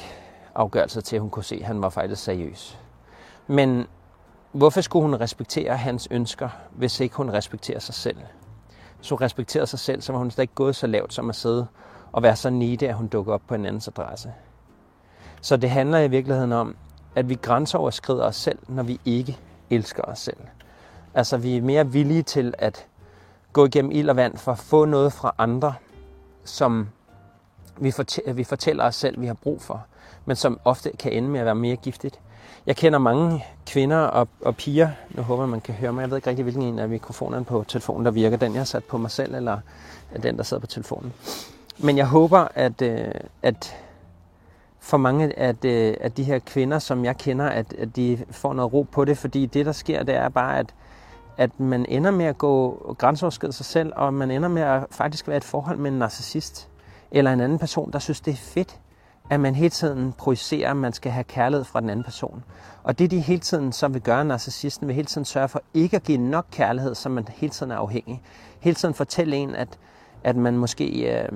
afgørelse 0.55 1.01
til, 1.01 1.15
at 1.15 1.21
hun 1.21 1.29
kunne 1.29 1.43
se, 1.43 1.55
at 1.55 1.65
han 1.65 1.81
var 1.81 1.89
faktisk 1.89 2.23
seriøs. 2.23 2.79
Men 3.47 3.87
hvorfor 4.51 4.81
skulle 4.81 5.03
hun 5.09 5.19
respektere 5.19 5.77
hans 5.77 6.07
ønsker, 6.11 6.49
hvis 6.71 6.99
ikke 6.99 7.15
hun 7.15 7.33
respekterer 7.33 7.79
sig 7.79 7.95
selv? 7.95 8.17
Hvis 8.97 9.09
hun 9.09 9.21
respekterede 9.21 9.67
sig 9.67 9.79
selv, 9.79 10.01
så 10.01 10.11
var 10.11 10.19
hun 10.19 10.31
slet 10.31 10.43
ikke 10.43 10.53
gået 10.53 10.75
så 10.75 10.87
lavt 10.87 11.13
som 11.13 11.29
at 11.29 11.35
sidde 11.35 11.67
og 12.11 12.23
være 12.23 12.35
så 12.35 12.49
nide, 12.49 12.87
at 12.87 12.95
hun 12.95 13.07
dukker 13.07 13.33
op 13.33 13.41
på 13.47 13.55
en 13.55 13.65
andens 13.65 13.87
adresse. 13.87 14.33
Så 15.41 15.57
det 15.57 15.69
handler 15.69 15.99
i 15.99 16.07
virkeligheden 16.07 16.51
om, 16.51 16.75
at 17.15 17.29
vi 17.29 17.35
grænseoverskrider 17.35 18.25
os 18.25 18.35
selv, 18.35 18.59
når 18.67 18.83
vi 18.83 18.99
ikke 19.05 19.39
elsker 19.69 20.03
os 20.03 20.19
selv. 20.19 20.37
Altså 21.13 21.37
vi 21.37 21.57
er 21.57 21.61
mere 21.61 21.87
villige 21.87 22.23
til 22.23 22.53
at 22.57 22.87
gå 23.53 23.65
igennem 23.65 23.91
ild 23.91 24.09
og 24.09 24.15
vand 24.15 24.37
for 24.37 24.51
at 24.51 24.57
få 24.57 24.85
noget 24.85 25.13
fra 25.13 25.35
andre, 25.37 25.73
som 26.45 26.89
vi, 27.77 27.89
fortæ- 27.89 28.31
vi 28.31 28.43
fortæller 28.43 28.83
os 28.83 28.95
selv, 28.95 29.21
vi 29.21 29.25
har 29.25 29.33
brug 29.33 29.61
for, 29.61 29.85
men 30.25 30.35
som 30.35 30.59
ofte 30.65 30.91
kan 30.99 31.11
ende 31.11 31.29
med 31.29 31.39
at 31.39 31.45
være 31.45 31.55
mere 31.55 31.75
giftigt. 31.75 32.19
Jeg 32.65 32.75
kender 32.75 32.99
mange 32.99 33.45
kvinder 33.67 33.97
og, 33.97 34.27
og 34.41 34.55
piger, 34.55 34.89
nu 35.09 35.21
håber 35.21 35.45
man 35.45 35.61
kan 35.61 35.75
høre 35.75 35.93
mig, 35.93 36.01
jeg 36.01 36.09
ved 36.09 36.17
ikke 36.17 36.29
rigtig, 36.29 36.43
hvilken 36.43 36.63
en 36.63 36.79
af 36.79 36.89
mikrofonerne 36.89 37.45
på 37.45 37.65
telefonen, 37.67 38.05
der 38.05 38.11
virker, 38.11 38.37
den 38.37 38.51
jeg 38.53 38.59
har 38.59 38.65
sat 38.65 38.83
på 38.83 38.97
mig 38.97 39.11
selv, 39.11 39.35
eller 39.35 39.57
den, 40.23 40.37
der 40.37 40.43
sidder 40.43 40.61
på 40.61 40.67
telefonen. 40.67 41.13
Men 41.77 41.97
jeg 41.97 42.07
håber, 42.07 42.47
at, 42.55 42.81
øh, 42.81 43.11
at 43.41 43.75
for 44.79 44.97
mange 44.97 45.39
af 45.39 45.55
øh, 45.65 45.93
af 46.01 46.11
de 46.11 46.23
her 46.23 46.39
kvinder, 46.39 46.79
som 46.79 47.05
jeg 47.05 47.17
kender, 47.17 47.45
at, 47.45 47.73
at 47.73 47.95
de 47.95 48.25
får 48.31 48.53
noget 48.53 48.73
ro 48.73 48.81
på 48.81 49.05
det, 49.05 49.17
fordi 49.17 49.45
det, 49.45 49.65
der 49.65 49.71
sker, 49.71 50.03
det 50.03 50.15
er 50.15 50.29
bare, 50.29 50.59
at, 50.59 50.73
at 51.37 51.59
man 51.59 51.85
ender 51.89 52.11
med 52.11 52.25
at 52.25 52.37
gå 52.37 52.95
grænseoverskridende 52.97 53.57
sig 53.57 53.65
selv, 53.65 53.93
og 53.95 54.13
man 54.13 54.31
ender 54.31 54.49
med 54.49 54.61
at 54.61 54.85
faktisk 54.91 55.27
være 55.27 55.37
et 55.37 55.43
forhold 55.43 55.77
med 55.77 55.91
en 55.91 55.99
narcissist, 55.99 56.69
eller 57.11 57.33
en 57.33 57.39
anden 57.39 57.59
person, 57.59 57.91
der 57.91 57.99
synes, 57.99 58.21
det 58.21 58.31
er 58.31 58.37
fedt, 58.37 58.79
at 59.29 59.39
man 59.39 59.55
hele 59.55 59.69
tiden 59.69 60.13
projicerer, 60.13 60.69
at 60.69 60.77
man 60.77 60.93
skal 60.93 61.11
have 61.11 61.23
kærlighed 61.23 61.65
fra 61.65 61.81
den 61.81 61.89
anden 61.89 62.03
person. 62.03 62.43
Og 62.83 62.99
det, 62.99 63.11
de 63.11 63.19
hele 63.19 63.39
tiden 63.39 63.71
så 63.71 63.87
vil 63.87 64.01
gøre, 64.01 64.25
narcissisten 64.25 64.87
vil 64.87 64.95
hele 64.95 65.05
tiden 65.05 65.25
sørge 65.25 65.47
for 65.47 65.61
ikke 65.73 65.95
at 65.95 66.03
give 66.03 66.17
nok 66.17 66.45
kærlighed, 66.51 66.95
så 66.95 67.09
man 67.09 67.27
hele 67.29 67.51
tiden 67.51 67.71
er 67.71 67.75
afhængig. 67.77 68.21
Hele 68.59 68.75
tiden 68.75 68.93
fortælle 68.93 69.35
en, 69.35 69.55
at, 69.55 69.79
at 70.23 70.35
man 70.35 70.57
måske 70.57 71.17
øh, 71.19 71.29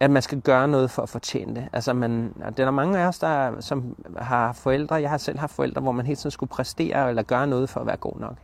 at 0.00 0.10
man 0.10 0.22
skal 0.22 0.40
gøre 0.40 0.68
noget 0.68 0.90
for 0.90 1.02
at 1.02 1.08
fortjene 1.08 1.54
det. 1.54 1.68
Altså 1.72 1.92
man, 1.92 2.34
der 2.38 2.46
er 2.46 2.50
der 2.50 2.70
mange 2.70 2.98
af 2.98 3.06
os, 3.06 3.18
der, 3.18 3.60
som 3.60 3.96
har 4.16 4.52
forældre, 4.52 4.94
jeg 4.94 5.10
har 5.10 5.18
selv 5.18 5.38
haft 5.38 5.52
forældre, 5.52 5.80
hvor 5.80 5.92
man 5.92 6.06
hele 6.06 6.16
tiden 6.16 6.30
skulle 6.30 6.50
præstere 6.50 7.08
eller 7.08 7.22
gøre 7.22 7.46
noget 7.46 7.70
for 7.70 7.80
at 7.80 7.86
være 7.86 7.96
god 7.96 8.20
nok. 8.20 8.34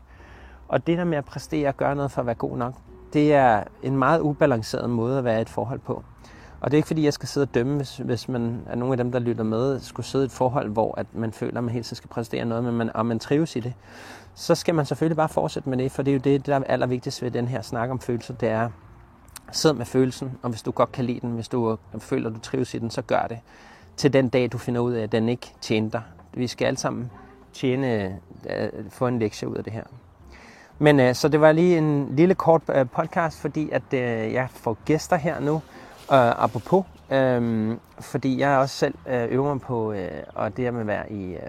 Og 0.68 0.86
det 0.86 0.98
der 0.98 1.04
med 1.04 1.18
at 1.18 1.24
præstere 1.24 1.68
og 1.68 1.76
gøre 1.76 1.96
noget 1.96 2.10
for 2.10 2.20
at 2.20 2.26
være 2.26 2.34
god 2.34 2.56
nok, 2.56 2.74
det 3.12 3.34
er 3.34 3.64
en 3.82 3.96
meget 3.96 4.20
ubalanceret 4.20 4.90
måde 4.90 5.18
at 5.18 5.24
være 5.24 5.38
i 5.38 5.42
et 5.42 5.48
forhold 5.48 5.78
på. 5.80 6.04
Og 6.60 6.70
det 6.70 6.76
er 6.76 6.78
ikke 6.78 6.86
fordi, 6.86 7.04
jeg 7.04 7.12
skal 7.12 7.28
sidde 7.28 7.44
og 7.44 7.54
dømme, 7.54 7.76
hvis, 7.76 7.96
hvis 7.96 8.28
man 8.28 8.60
er 8.66 8.76
nogle 8.76 8.92
af 8.92 8.96
dem, 8.96 9.12
der 9.12 9.18
lytter 9.18 9.44
med, 9.44 9.80
skulle 9.80 10.06
sidde 10.06 10.24
i 10.24 10.26
et 10.26 10.32
forhold, 10.32 10.70
hvor 10.70 10.94
at 10.98 11.06
man 11.12 11.32
føler, 11.32 11.58
at 11.58 11.64
man 11.64 11.72
hele 11.72 11.84
tiden 11.84 11.96
skal 11.96 12.08
præstere 12.08 12.44
noget, 12.44 12.64
men 12.64 12.74
man, 12.74 12.96
og 12.96 13.06
man 13.06 13.18
trives 13.18 13.56
i 13.56 13.60
det. 13.60 13.74
Så 14.34 14.54
skal 14.54 14.74
man 14.74 14.86
selvfølgelig 14.86 15.16
bare 15.16 15.28
fortsætte 15.28 15.68
med 15.68 15.78
det, 15.78 15.92
for 15.92 16.02
det 16.02 16.10
er 16.10 16.14
jo 16.14 16.20
det, 16.20 16.46
der 16.46 16.56
er 16.56 16.64
allervigtigst 16.64 17.22
ved 17.22 17.30
den 17.30 17.48
her 17.48 17.62
snak 17.62 17.90
om 17.90 18.00
følelser, 18.00 18.34
det 18.34 18.48
er, 18.48 18.70
sid 19.52 19.72
med 19.72 19.86
følelsen, 19.86 20.32
og 20.42 20.50
hvis 20.50 20.62
du 20.62 20.70
godt 20.70 20.92
kan 20.92 21.04
lide 21.04 21.20
den, 21.20 21.30
hvis 21.30 21.48
du 21.48 21.78
øh, 21.94 22.00
føler, 22.00 22.28
at 22.28 22.34
du 22.34 22.40
trives 22.40 22.74
i 22.74 22.78
den, 22.78 22.90
så 22.90 23.02
gør 23.02 23.26
det. 23.28 23.38
Til 23.96 24.12
den 24.12 24.28
dag, 24.28 24.52
du 24.52 24.58
finder 24.58 24.80
ud 24.80 24.92
af, 24.92 25.02
at 25.02 25.12
den 25.12 25.28
ikke 25.28 25.54
tjener 25.60 25.90
dig. 25.90 26.02
Vi 26.34 26.46
skal 26.46 26.66
alle 26.66 26.78
sammen 26.78 27.10
tjene, 27.52 28.18
øh, 28.50 28.68
få 28.90 29.06
en 29.06 29.18
lektie 29.18 29.48
ud 29.48 29.56
af 29.56 29.64
det 29.64 29.72
her. 29.72 29.84
Men 30.78 31.00
øh, 31.00 31.14
så 31.14 31.28
det 31.28 31.40
var 31.40 31.52
lige 31.52 31.78
en 31.78 32.16
lille 32.16 32.34
kort 32.34 32.62
øh, 32.74 32.86
podcast, 32.88 33.40
fordi 33.40 33.70
at 33.70 33.82
øh, 33.92 34.32
jeg 34.32 34.48
får 34.50 34.76
gæster 34.84 35.16
her 35.16 35.40
nu, 35.40 35.54
øh, 35.54 36.44
apropos, 36.44 36.84
øh, 37.10 37.76
fordi 38.00 38.38
jeg 38.38 38.58
også 38.58 38.76
selv 38.76 38.94
øh, 39.08 39.24
øver 39.32 39.54
mig 39.54 39.60
på 39.60 39.92
øh, 39.92 40.10
og 40.34 40.56
det 40.56 40.72
med 40.72 40.80
at 40.80 40.86
være 40.86 41.12
i, 41.12 41.34
øh, 41.34 41.40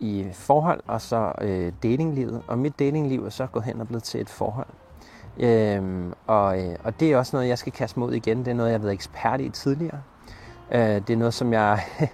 i 0.00 0.26
forhold, 0.32 0.80
og 0.86 1.00
så 1.00 1.32
øh, 1.40 1.72
datinglivet. 1.82 2.42
Og 2.46 2.58
mit 2.58 2.78
datingliv 2.78 3.24
er 3.24 3.30
så 3.30 3.46
gået 3.46 3.64
hen 3.64 3.80
og 3.80 3.86
blevet 3.86 4.02
til 4.02 4.20
et 4.20 4.30
forhold. 4.30 4.66
Øh, 5.38 6.12
og, 6.26 6.64
øh, 6.64 6.76
og 6.84 7.00
det 7.00 7.12
er 7.12 7.16
også 7.16 7.36
noget, 7.36 7.48
jeg 7.48 7.58
skal 7.58 7.72
kaste 7.72 8.00
mod 8.00 8.12
igen. 8.12 8.38
Det 8.38 8.48
er 8.48 8.54
noget, 8.54 8.70
jeg 8.70 8.78
har 8.78 8.82
været 8.82 8.94
ekspert 8.94 9.40
i 9.40 9.48
tidligere. 9.48 10.00
Øh, 10.72 10.80
det 10.80 11.10
er 11.10 11.16
noget, 11.16 11.34
som 11.34 11.52
jeg 11.52 11.80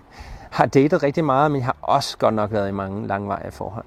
har 0.59 0.67
datet 0.67 1.03
rigtig 1.03 1.25
meget, 1.25 1.51
men 1.51 1.59
jeg 1.59 1.67
har 1.67 1.77
også 1.83 2.19
godt 2.19 2.35
nok 2.35 2.53
været 2.53 2.69
i 2.69 2.73
mange 2.73 3.07
langvarige 3.07 3.53
forhold. 3.53 3.85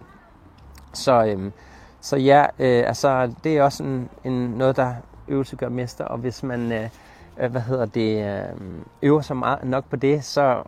Så, 0.93 1.25
øh, 1.25 1.51
så 2.01 2.17
ja, 2.17 2.45
øh, 2.59 2.83
altså, 2.87 3.33
det 3.43 3.57
er 3.57 3.63
også 3.63 3.83
en, 3.83 4.09
en, 4.23 4.33
noget, 4.33 4.75
der 4.75 4.93
øvelse 5.27 5.55
gør 5.55 5.69
mester, 5.69 6.05
og 6.05 6.17
hvis 6.17 6.43
man 6.43 6.71
øh, 6.71 6.89
øh, 7.39 7.51
hvad 7.51 7.61
hedder 7.61 7.85
det, 7.85 8.25
øh, 8.25 8.55
øver 9.01 9.21
sig 9.21 9.37
meget 9.37 9.63
nok 9.63 9.89
på 9.89 9.95
det, 9.95 10.23
så, 10.23 10.63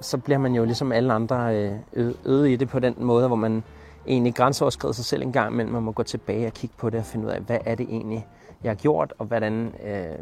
så 0.00 0.18
bliver 0.18 0.38
man 0.38 0.54
jo 0.54 0.64
ligesom 0.64 0.92
alle 0.92 1.12
andre 1.12 1.56
øh, 1.92 2.14
øget 2.24 2.48
i 2.48 2.56
det 2.56 2.68
på 2.68 2.78
den 2.78 2.94
måde, 2.98 3.26
hvor 3.26 3.36
man 3.36 3.62
egentlig 4.06 4.34
grænseoverskrider 4.34 4.92
sig 4.92 5.04
selv 5.04 5.22
en 5.22 5.32
gang, 5.32 5.56
men 5.56 5.72
man 5.72 5.82
må 5.82 5.92
gå 5.92 6.02
tilbage 6.02 6.46
og 6.46 6.52
kigge 6.52 6.76
på 6.78 6.90
det 6.90 7.00
og 7.00 7.06
finde 7.06 7.26
ud 7.26 7.30
af, 7.30 7.40
hvad 7.40 7.58
er 7.64 7.74
det 7.74 7.86
egentlig, 7.90 8.26
jeg 8.62 8.70
har 8.70 8.76
gjort, 8.76 9.14
og 9.18 9.26
hvordan 9.26 9.74
øh, 9.86 10.18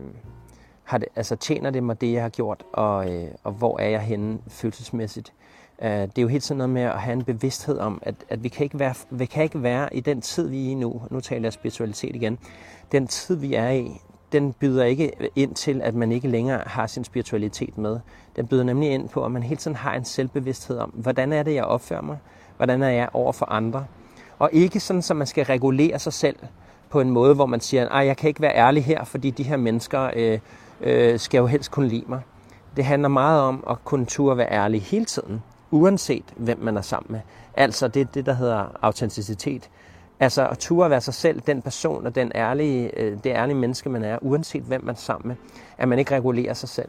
har 0.84 0.98
det, 0.98 1.08
altså, 1.16 1.36
tjener 1.36 1.70
det 1.70 1.82
mig 1.82 2.00
det, 2.00 2.12
jeg 2.12 2.22
har 2.22 2.28
gjort, 2.28 2.64
og, 2.72 3.14
øh, 3.14 3.28
og 3.44 3.52
hvor 3.52 3.80
er 3.80 3.88
jeg 3.88 4.00
henne 4.00 4.38
følelsesmæssigt. 4.48 5.32
Uh, 5.84 5.86
det 5.86 6.18
er 6.18 6.22
jo 6.22 6.28
helt 6.28 6.44
sådan 6.44 6.58
noget 6.58 6.70
med 6.70 6.82
at 6.82 7.00
have 7.00 7.12
en 7.12 7.24
bevidsthed 7.24 7.78
om, 7.78 8.02
at, 8.02 8.14
at 8.28 8.42
vi, 8.42 8.48
kan 8.48 8.64
ikke 8.64 8.78
være, 8.78 8.94
vi 9.10 9.26
kan 9.26 9.44
ikke 9.44 9.62
være 9.62 9.96
i 9.96 10.00
den 10.00 10.20
tid, 10.20 10.48
vi 10.48 10.66
er 10.66 10.70
i 10.70 10.74
nu. 10.74 11.02
Nu 11.10 11.20
taler 11.20 11.42
jeg 11.42 11.52
spiritualitet 11.52 12.16
igen. 12.16 12.38
Den 12.92 13.06
tid, 13.06 13.36
vi 13.36 13.54
er 13.54 13.70
i, 13.70 14.00
den 14.32 14.52
byder 14.52 14.84
ikke 14.84 15.12
ind 15.36 15.54
til, 15.54 15.80
at 15.82 15.94
man 15.94 16.12
ikke 16.12 16.28
længere 16.28 16.62
har 16.66 16.86
sin 16.86 17.04
spiritualitet 17.04 17.78
med. 17.78 18.00
Den 18.36 18.46
byder 18.46 18.64
nemlig 18.64 18.90
ind 18.90 19.08
på, 19.08 19.24
at 19.24 19.30
man 19.30 19.42
hele 19.42 19.56
tiden 19.56 19.76
har 19.76 19.94
en 19.94 20.04
selvbevidsthed 20.04 20.78
om, 20.78 20.90
hvordan 20.90 21.32
er 21.32 21.42
det, 21.42 21.54
jeg 21.54 21.64
opfører 21.64 22.02
mig? 22.02 22.18
Hvordan 22.56 22.82
er 22.82 22.88
jeg 22.88 23.08
over 23.12 23.32
for 23.32 23.46
andre? 23.46 23.86
Og 24.38 24.50
ikke 24.52 24.80
sådan, 24.80 25.02
at 25.10 25.16
man 25.16 25.26
skal 25.26 25.44
regulere 25.44 25.98
sig 25.98 26.12
selv 26.12 26.36
på 26.90 27.00
en 27.00 27.10
måde, 27.10 27.34
hvor 27.34 27.46
man 27.46 27.60
siger, 27.60 27.88
at 27.88 28.06
jeg 28.06 28.16
kan 28.16 28.28
ikke 28.28 28.40
være 28.40 28.54
ærlig 28.54 28.84
her, 28.84 29.04
fordi 29.04 29.30
de 29.30 29.42
her 29.42 29.56
mennesker 29.56 30.10
øh, 30.16 30.38
øh, 30.80 31.18
skal 31.18 31.38
jo 31.38 31.46
helst 31.46 31.70
kunne 31.70 31.88
lide 31.88 32.04
mig. 32.08 32.20
Det 32.76 32.84
handler 32.84 33.08
meget 33.08 33.42
om 33.42 33.64
at 33.70 33.84
kunne 33.84 34.06
turde 34.06 34.36
være 34.36 34.52
ærlig 34.52 34.82
hele 34.82 35.04
tiden 35.04 35.42
uanset 35.70 36.24
hvem 36.36 36.58
man 36.58 36.76
er 36.76 36.80
sammen 36.80 37.12
med. 37.12 37.20
Altså 37.54 37.88
det 37.88 38.14
det, 38.14 38.26
der 38.26 38.32
hedder 38.32 38.78
autenticitet. 38.82 39.70
Altså 40.20 40.48
at 40.48 40.58
ture 40.58 40.90
være 40.90 41.00
sig 41.00 41.14
selv, 41.14 41.40
den 41.40 41.62
person 41.62 42.06
og 42.06 42.14
den 42.14 42.32
ærlige, 42.34 43.00
øh, 43.00 43.12
det 43.24 43.26
ærlige 43.26 43.56
menneske, 43.56 43.88
man 43.88 44.04
er, 44.04 44.18
uanset 44.22 44.62
hvem 44.62 44.84
man 44.84 44.94
er 44.94 44.98
sammen 44.98 45.28
med. 45.28 45.36
At 45.78 45.88
man 45.88 45.98
ikke 45.98 46.14
regulerer 46.14 46.54
sig 46.54 46.68
selv. 46.68 46.88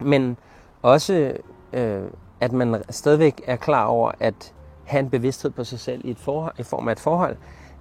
Men 0.00 0.36
også, 0.82 1.32
øh, 1.72 2.02
at 2.40 2.52
man 2.52 2.82
stadigvæk 2.90 3.42
er 3.46 3.56
klar 3.56 3.84
over 3.84 4.12
at 4.20 4.54
have 4.84 5.00
en 5.00 5.10
bevidsthed 5.10 5.50
på 5.50 5.64
sig 5.64 5.80
selv 5.80 6.00
i, 6.04 6.10
et 6.10 6.18
forhold, 6.18 6.54
i 6.58 6.62
form 6.62 6.88
af 6.88 6.92
et 6.92 7.00
forhold. 7.00 7.36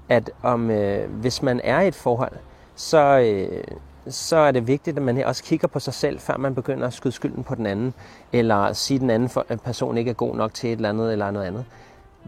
At 0.10 0.32
om, 0.44 0.72
øh, 0.72 1.10
hvis 1.12 1.42
man 1.42 1.62
er 1.64 1.82
i 1.82 1.88
et 1.88 1.96
forhold, 1.96 2.34
så, 2.76 3.20
øh, 3.20 3.64
så 4.08 4.38
er 4.38 4.52
det 4.52 4.68
vigtigt, 4.68 4.98
at 4.98 5.04
man 5.04 5.24
også 5.24 5.44
kigger 5.44 5.68
på 5.68 5.80
sig 5.80 5.94
selv, 5.94 6.20
før 6.20 6.38
man 6.38 6.56
begynder 6.56 6.88
at 6.88 6.94
skyde 6.94 7.14
skylden 7.14 7.44
på 7.44 7.56
den 7.56 7.66
anden, 7.66 7.94
eller 8.34 8.74
sige, 8.74 8.96
at 8.96 9.02
den 9.02 9.10
anden 9.10 9.60
person 9.64 9.98
ikke 9.98 10.10
er 10.10 10.16
god 10.16 10.36
nok 10.36 10.54
til 10.54 10.70
et 10.70 10.76
eller 10.76 10.90
andet 10.90 11.12
eller 11.12 11.32
noget 11.32 11.46
andet. 11.46 11.66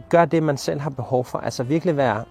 Gør 0.10 0.26
det, 0.26 0.44
man 0.44 0.58
selv 0.58 0.80
har 0.80 0.90
behov 0.90 1.26
for. 1.26 1.38
Altså 1.38 1.64
virkelig 1.64 1.98
være... 1.98 2.24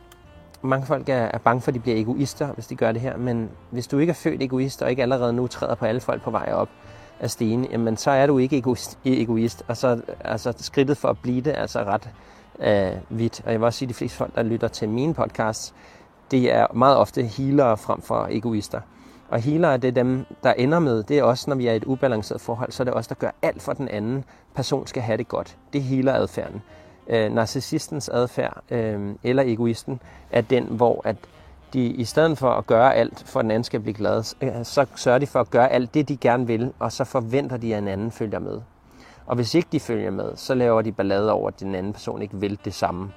Mange 0.62 0.87
folk 0.87 1.09
er, 1.09 1.38
bange 1.38 1.61
for, 1.61 1.70
at 1.70 1.74
de 1.74 1.80
bliver 1.80 1.96
egoister, 1.96 2.46
hvis 2.46 2.66
de 2.66 2.76
gør 2.76 2.92
det 2.92 3.00
her, 3.00 3.16
men 3.16 3.50
hvis 3.70 3.87
du 3.87 3.98
ikke 3.98 4.11
er 4.11 4.14
født 4.14 4.42
egoist, 4.42 4.82
og 4.82 4.90
ikke 4.90 5.02
allerede 5.02 5.32
nu 5.32 5.46
træder 5.46 5.74
på 5.74 5.85
alle 5.85 6.00
folk 6.00 6.22
på 6.22 6.30
vej 6.30 6.52
op 6.52 6.68
af 7.20 7.30
stigen, 7.30 7.64
jamen 7.64 7.96
så 7.96 8.11
er 8.11 8.26
du 8.26 8.38
ikke 8.38 8.59
egoist, 8.59 8.98
egoist. 9.04 9.64
og 9.68 9.76
så 9.76 10.00
altså, 10.20 10.52
skridtet 10.56 10.96
for 10.96 11.09
at 11.09 11.18
blive 11.18 11.40
det 11.40 11.54
altså 11.56 11.85
ret 11.85 12.11
øh, 12.59 13.18
vidt. 13.18 13.42
Og 13.44 13.52
jeg 13.52 13.61
vil 13.61 13.66
også 13.66 13.78
sige, 13.78 13.87
at 13.87 13.88
de 13.88 13.94
fleste 13.94 14.18
folk, 14.18 14.35
der 14.35 14.42
lytter 14.42 14.68
til 14.68 14.88
mine 14.88 15.14
podcasts, 15.14 15.74
det 16.30 16.52
er 16.52 16.66
meget 16.74 16.96
ofte 16.96 17.22
healere 17.22 17.76
frem 17.76 18.02
for 18.02 18.28
egoister. 18.30 18.80
Og 19.29 19.41
healer 19.41 19.69
er 19.69 19.77
det 19.77 19.97
dem, 19.97 20.25
der 20.43 20.53
ender 20.53 20.79
med, 20.79 21.03
det 21.03 21.19
er 21.19 21.23
også, 21.23 21.51
når 21.51 21.57
vi 21.57 21.67
er 21.67 21.73
i 21.73 21.77
et 21.77 21.85
ubalanceret 21.85 22.41
forhold, 22.41 22.73
så 22.73 22.83
er 22.83 22.85
det 22.85 22.95
også 22.95 23.09
der 23.09 23.15
gør 23.15 23.31
alt 23.43 23.62
for, 23.62 23.73
at 23.73 23.79
den 23.79 23.89
anden 23.89 24.25
person 24.55 24.87
skal 24.87 25.03
have 25.03 25.19
det 25.19 25.29
godt. 25.29 25.57
Det 25.73 25.83
healer 25.83 26.15
adfærden. 26.15 26.62
Øh, 27.09 27.33
narcissistens 27.33 28.09
adfærd, 28.09 28.62
øh, 28.71 29.15
eller 29.23 29.43
egoisten, 29.47 30.01
er 30.31 30.41
den, 30.41 30.65
hvor 30.65 31.01
at 31.05 31.17
de 31.73 31.85
i 31.85 32.05
stedet 32.05 32.39
for 32.39 32.51
at 32.51 32.67
gøre 32.67 32.95
alt, 32.95 33.23
for 33.27 33.41
at 33.41 33.45
den 33.45 33.51
anden 33.51 33.65
skal 33.65 33.81
blive 33.81 33.95
glad, 33.95 34.35
øh, 34.41 34.65
så 34.65 34.87
sørger 34.97 35.19
de 35.19 35.27
for 35.27 35.41
at 35.41 35.51
gøre 35.51 35.73
alt 35.73 35.95
det, 35.95 36.09
de 36.09 36.17
gerne 36.17 36.47
vil, 36.47 36.73
og 36.79 36.93
så 36.93 37.05
forventer 37.05 37.57
de, 37.57 37.75
at 37.75 37.83
en 37.83 37.89
anden 37.89 38.11
følger 38.11 38.39
med. 38.39 38.61
Og 39.27 39.37
hvis 39.37 39.55
ikke 39.55 39.69
de 39.73 39.81
følger 39.81 40.11
med, 40.11 40.37
så 40.37 40.55
laver 40.55 40.83
de 40.83 40.93
ballade 40.93 41.33
over, 41.33 41.49
at 41.49 41.61
den 41.61 41.75
anden 41.75 41.93
person 41.93 42.23
ikke 42.23 42.37
vil 42.37 42.59
det 42.65 42.75
samme. 42.75 43.12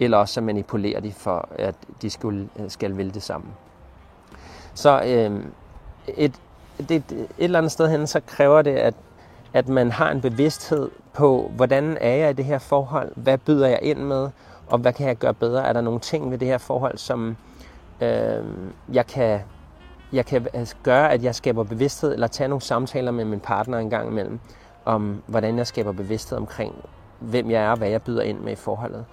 Eller 0.00 0.16
også 0.16 0.34
så 0.34 0.40
manipulerer 0.40 1.00
de 1.00 1.12
for, 1.12 1.48
at 1.58 1.74
de 2.02 2.10
skal, 2.10 2.48
øh, 2.58 2.70
skal 2.70 2.96
vil 2.96 3.14
det 3.14 3.22
samme. 3.22 3.46
Så 4.78 5.02
øh, 5.06 5.44
et, 6.16 6.34
det, 6.88 7.12
et 7.12 7.28
eller 7.38 7.58
andet 7.58 7.72
sted 7.72 7.88
hen, 7.88 8.06
så 8.06 8.20
kræver 8.26 8.62
det, 8.62 8.70
at, 8.70 8.94
at 9.52 9.68
man 9.68 9.90
har 9.90 10.10
en 10.10 10.20
bevidsthed 10.20 10.90
på, 11.12 11.50
hvordan 11.56 11.98
er 12.00 12.14
jeg 12.14 12.30
i 12.30 12.32
det 12.32 12.44
her 12.44 12.58
forhold? 12.58 13.12
Hvad 13.16 13.38
byder 13.38 13.68
jeg 13.68 13.78
ind 13.82 13.98
med? 13.98 14.30
Og 14.66 14.78
hvad 14.78 14.92
kan 14.92 15.06
jeg 15.06 15.16
gøre 15.16 15.34
bedre? 15.34 15.66
Er 15.66 15.72
der 15.72 15.80
nogle 15.80 16.00
ting 16.00 16.30
ved 16.30 16.38
det 16.38 16.48
her 16.48 16.58
forhold, 16.58 16.98
som 16.98 17.36
øh, 18.00 18.44
jeg 18.92 19.06
kan 19.06 19.40
jeg 20.12 20.26
kan 20.26 20.46
øh, 20.54 20.66
gøre, 20.82 21.12
at 21.12 21.24
jeg 21.24 21.34
skaber 21.34 21.62
bevidsthed, 21.62 22.12
eller 22.12 22.26
tage 22.26 22.48
nogle 22.48 22.62
samtaler 22.62 23.10
med 23.10 23.24
min 23.24 23.40
partner 23.40 23.78
en 23.78 23.90
gang 23.90 24.08
imellem, 24.08 24.40
om 24.84 25.22
hvordan 25.26 25.58
jeg 25.58 25.66
skaber 25.66 25.92
bevidsthed 25.92 26.38
omkring, 26.38 26.74
hvem 27.18 27.50
jeg 27.50 27.62
er 27.62 27.70
og 27.70 27.78
hvad 27.78 27.88
jeg 27.88 28.02
byder 28.02 28.22
ind 28.22 28.38
med 28.38 28.52
i 28.52 28.56
forholdet. 28.56 29.04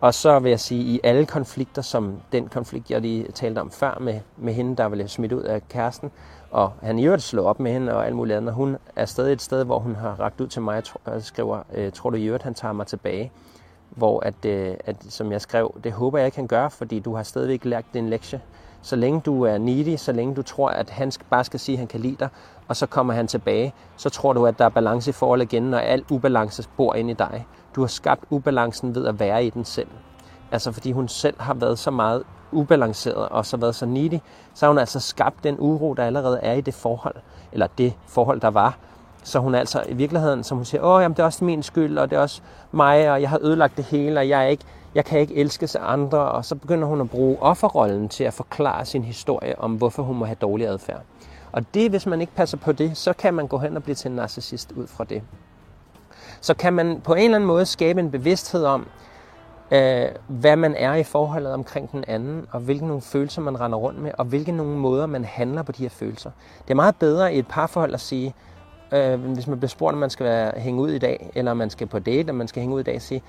Og 0.00 0.14
så 0.14 0.38
vil 0.38 0.50
jeg 0.50 0.60
sige, 0.60 0.82
i 0.82 1.00
alle 1.04 1.26
konflikter, 1.26 1.82
som 1.82 2.20
den 2.32 2.48
konflikt, 2.48 2.90
jeg 2.90 3.00
lige 3.00 3.32
talte 3.32 3.58
om 3.58 3.70
før 3.70 3.98
med, 4.00 4.20
med 4.36 4.52
hende, 4.52 4.76
der 4.76 4.88
ville 4.88 5.08
smidt 5.08 5.32
ud 5.32 5.42
af 5.42 5.68
kæresten, 5.68 6.10
og 6.50 6.72
han 6.82 6.98
i 6.98 7.04
øvrigt 7.04 7.22
slå 7.22 7.44
op 7.44 7.60
med 7.60 7.72
hende 7.72 7.94
og 7.94 8.06
alt 8.06 8.16
muligt 8.16 8.36
andet. 8.36 8.54
Hun 8.54 8.76
er 8.96 9.04
stadig 9.04 9.32
et 9.32 9.42
sted, 9.42 9.64
hvor 9.64 9.78
hun 9.78 9.94
har 9.94 10.20
ragt 10.20 10.40
ud 10.40 10.46
til 10.46 10.62
mig 10.62 10.82
og 11.04 11.22
skriver, 11.22 11.62
øh, 11.74 11.92
tror 11.92 12.10
du 12.10 12.16
i 12.16 12.24
øvrigt, 12.24 12.44
han 12.44 12.54
tager 12.54 12.72
mig 12.72 12.86
tilbage? 12.86 13.32
Hvor 13.90 14.20
at, 14.20 14.44
øh, 14.44 14.74
at, 14.84 14.96
som 15.08 15.32
jeg 15.32 15.40
skrev, 15.40 15.74
det 15.84 15.92
håber 15.92 16.18
jeg 16.18 16.26
ikke 16.26 16.34
kan 16.36 16.46
gøre, 16.46 16.70
fordi 16.70 17.00
du 17.00 17.14
har 17.14 17.22
stadigvæk 17.22 17.64
lært 17.64 17.84
din 17.94 18.08
lektie. 18.08 18.40
Så 18.84 18.96
længe 18.96 19.20
du 19.20 19.42
er 19.42 19.58
needy, 19.58 19.96
så 19.96 20.12
længe 20.12 20.34
du 20.34 20.42
tror, 20.42 20.68
at 20.68 20.90
han 20.90 21.12
bare 21.30 21.44
skal 21.44 21.60
sige, 21.60 21.74
at 21.74 21.78
han 21.78 21.88
kan 21.88 22.00
lide 22.00 22.16
dig, 22.20 22.28
og 22.68 22.76
så 22.76 22.86
kommer 22.86 23.14
han 23.14 23.26
tilbage, 23.26 23.74
så 23.96 24.10
tror 24.10 24.32
du, 24.32 24.46
at 24.46 24.58
der 24.58 24.64
er 24.64 24.68
balance 24.68 25.10
i 25.10 25.12
forholdet 25.12 25.52
igen, 25.52 25.62
når 25.62 25.78
al 25.78 26.04
ubalance 26.10 26.68
bor 26.76 26.94
inde 26.94 27.10
i 27.10 27.14
dig. 27.14 27.46
Du 27.74 27.80
har 27.80 27.88
skabt 27.88 28.24
ubalancen 28.30 28.94
ved 28.94 29.06
at 29.06 29.20
være 29.20 29.44
i 29.44 29.50
den 29.50 29.64
selv. 29.64 29.88
Altså 30.52 30.72
fordi 30.72 30.92
hun 30.92 31.08
selv 31.08 31.34
har 31.40 31.54
været 31.54 31.78
så 31.78 31.90
meget 31.90 32.22
ubalanceret 32.52 33.28
og 33.28 33.46
så 33.46 33.56
været 33.56 33.74
så 33.74 33.86
needy, 33.86 34.18
så 34.54 34.66
har 34.66 34.70
hun 34.70 34.78
altså 34.78 35.00
skabt 35.00 35.44
den 35.44 35.56
uro, 35.58 35.94
der 35.94 36.04
allerede 36.04 36.38
er 36.42 36.52
i 36.52 36.60
det 36.60 36.74
forhold, 36.74 37.16
eller 37.52 37.66
det 37.78 37.92
forhold, 38.06 38.40
der 38.40 38.50
var. 38.50 38.78
Så 39.24 39.38
hun 39.38 39.54
altså 39.54 39.82
i 39.88 39.94
virkeligheden, 39.94 40.44
som 40.44 40.56
hun 40.58 40.64
siger, 40.64 40.82
åh, 40.82 41.02
jamen, 41.02 41.16
det 41.16 41.22
er 41.22 41.26
også 41.26 41.44
min 41.44 41.62
skyld, 41.62 41.98
og 41.98 42.10
det 42.10 42.16
er 42.16 42.20
også 42.20 42.40
mig, 42.72 43.10
og 43.10 43.20
jeg 43.20 43.30
har 43.30 43.38
ødelagt 43.42 43.76
det 43.76 43.84
hele, 43.84 44.20
og 44.20 44.28
jeg, 44.28 44.42
er 44.42 44.46
ikke, 44.46 44.64
jeg 44.94 45.04
kan 45.04 45.20
ikke 45.20 45.34
elske 45.34 45.66
sig 45.66 45.80
andre. 45.84 46.18
Og 46.18 46.44
så 46.44 46.54
begynder 46.54 46.88
hun 46.88 47.00
at 47.00 47.10
bruge 47.10 47.42
offerrollen 47.42 48.08
til 48.08 48.24
at 48.24 48.34
forklare 48.34 48.84
sin 48.84 49.04
historie 49.04 49.58
om, 49.58 49.74
hvorfor 49.74 50.02
hun 50.02 50.16
må 50.16 50.24
have 50.24 50.36
dårlig 50.40 50.66
adfærd. 50.66 51.02
Og 51.52 51.74
det, 51.74 51.90
hvis 51.90 52.06
man 52.06 52.20
ikke 52.20 52.34
passer 52.34 52.56
på 52.56 52.72
det, 52.72 52.96
så 52.96 53.12
kan 53.12 53.34
man 53.34 53.46
gå 53.46 53.58
hen 53.58 53.76
og 53.76 53.82
blive 53.82 53.94
til 53.94 54.10
en 54.10 54.16
narcissist 54.16 54.72
ud 54.72 54.86
fra 54.86 55.04
det. 55.04 55.22
Så 56.40 56.54
kan 56.54 56.72
man 56.72 57.00
på 57.04 57.14
en 57.14 57.24
eller 57.24 57.36
anden 57.36 57.46
måde 57.46 57.66
skabe 57.66 58.00
en 58.00 58.10
bevidsthed 58.10 58.64
om, 58.64 58.86
øh, 59.70 60.06
hvad 60.28 60.56
man 60.56 60.74
er 60.74 60.94
i 60.94 61.02
forholdet 61.02 61.52
omkring 61.52 61.92
den 61.92 62.04
anden, 62.08 62.46
og 62.52 62.60
hvilke 62.60 62.86
nogle 62.86 63.02
følelser 63.02 63.42
man 63.42 63.60
render 63.60 63.78
rundt 63.78 64.02
med, 64.02 64.10
og 64.18 64.24
hvilke 64.24 64.52
nogle 64.52 64.76
måder 64.76 65.06
man 65.06 65.24
handler 65.24 65.62
på 65.62 65.72
de 65.72 65.82
her 65.82 65.90
følelser. 65.90 66.30
Det 66.62 66.70
er 66.70 66.74
meget 66.74 66.96
bedre 66.96 67.34
i 67.34 67.38
et 67.38 67.46
parforhold 67.46 67.94
at 67.94 68.00
sige, 68.00 68.34
øh, 68.92 69.20
hvis 69.20 69.46
man 69.46 69.58
bliver 69.58 69.68
spurgt, 69.68 69.94
om 69.94 69.98
man 69.98 70.10
skal 70.10 70.26
være, 70.26 70.52
hænge 70.56 70.80
ud 70.80 70.90
i 70.90 70.98
dag, 70.98 71.30
eller 71.34 71.54
man 71.54 71.70
skal 71.70 71.86
på 71.86 71.98
date, 71.98 72.30
om 72.30 72.36
man 72.36 72.48
skal 72.48 72.60
hænge 72.60 72.74
ud 72.74 72.80
i 72.80 72.84
dag, 72.84 73.02
sige, 73.02 73.22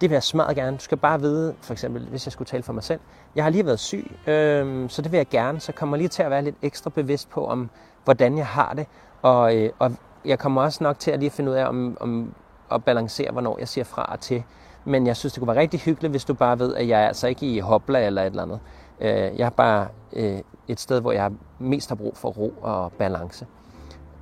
det 0.00 0.10
vil 0.10 0.14
jeg 0.14 0.22
smadret 0.22 0.56
gerne. 0.56 0.76
Du 0.76 0.82
skal 0.82 0.98
bare 0.98 1.20
vide, 1.20 1.54
for 1.60 1.72
eksempel, 1.72 2.06
hvis 2.10 2.26
jeg 2.26 2.32
skulle 2.32 2.46
tale 2.46 2.62
for 2.62 2.72
mig 2.72 2.82
selv, 2.82 3.00
jeg 3.34 3.44
har 3.44 3.50
lige 3.50 3.66
været 3.66 3.78
syg, 3.78 4.10
øh, 4.26 4.90
så 4.90 5.02
det 5.02 5.12
vil 5.12 5.18
jeg 5.18 5.28
gerne, 5.28 5.60
så 5.60 5.72
kommer 5.72 5.96
lige 5.96 6.08
til 6.08 6.22
at 6.22 6.30
være 6.30 6.42
lidt 6.42 6.56
ekstra 6.62 6.90
bevidst 6.90 7.30
på, 7.30 7.46
om 7.46 7.70
hvordan 8.04 8.38
jeg 8.38 8.46
har 8.46 8.72
det, 8.74 8.86
Og, 9.22 9.56
øh, 9.56 9.70
og 9.78 9.92
jeg 10.24 10.38
kommer 10.38 10.62
også 10.62 10.84
nok 10.84 10.98
til 10.98 11.10
at 11.10 11.20
lige 11.20 11.30
finde 11.30 11.50
ud 11.50 11.56
af, 11.56 11.68
om, 11.68 11.96
om 12.00 12.34
at 12.72 12.84
balancere, 12.84 13.32
hvornår 13.32 13.58
jeg 13.58 13.68
siger 13.68 13.84
fra 13.84 14.08
og 14.12 14.20
til. 14.20 14.42
Men 14.84 15.06
jeg 15.06 15.16
synes, 15.16 15.32
det 15.32 15.40
kunne 15.40 15.48
være 15.48 15.60
rigtig 15.60 15.80
hyggeligt, 15.80 16.10
hvis 16.10 16.24
du 16.24 16.34
bare 16.34 16.58
ved, 16.58 16.74
at 16.74 16.88
jeg 16.88 17.02
er 17.02 17.06
altså 17.06 17.28
ikke 17.28 17.46
i 17.46 17.58
hopla 17.58 18.06
eller 18.06 18.22
et 18.22 18.26
eller 18.26 18.42
andet. 18.42 18.60
Øh, 19.00 19.38
jeg 19.38 19.46
er 19.46 19.50
bare 19.50 19.88
øh, 20.12 20.38
et 20.68 20.80
sted, 20.80 21.00
hvor 21.00 21.12
jeg 21.12 21.30
mest 21.58 21.88
har 21.88 21.96
brug 21.96 22.16
for 22.16 22.28
ro 22.28 22.54
og 22.62 22.92
balance. 22.92 23.46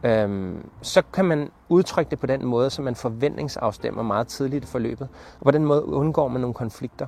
Øhm, 0.02 0.70
så 0.82 1.02
kan 1.12 1.24
man 1.24 1.50
udtrykke 1.68 2.11
det 2.11 2.18
på 2.18 2.26
den 2.26 2.46
måde, 2.46 2.70
så 2.70 2.82
man 2.82 2.94
forventningsafstemmer 2.94 4.02
meget 4.02 4.26
tidligt 4.26 4.64
i 4.64 4.66
forløbet. 4.66 5.08
Og 5.40 5.44
på 5.44 5.50
den 5.50 5.64
måde 5.64 5.84
undgår 5.84 6.28
man 6.28 6.40
nogle 6.40 6.54
konflikter. 6.54 7.06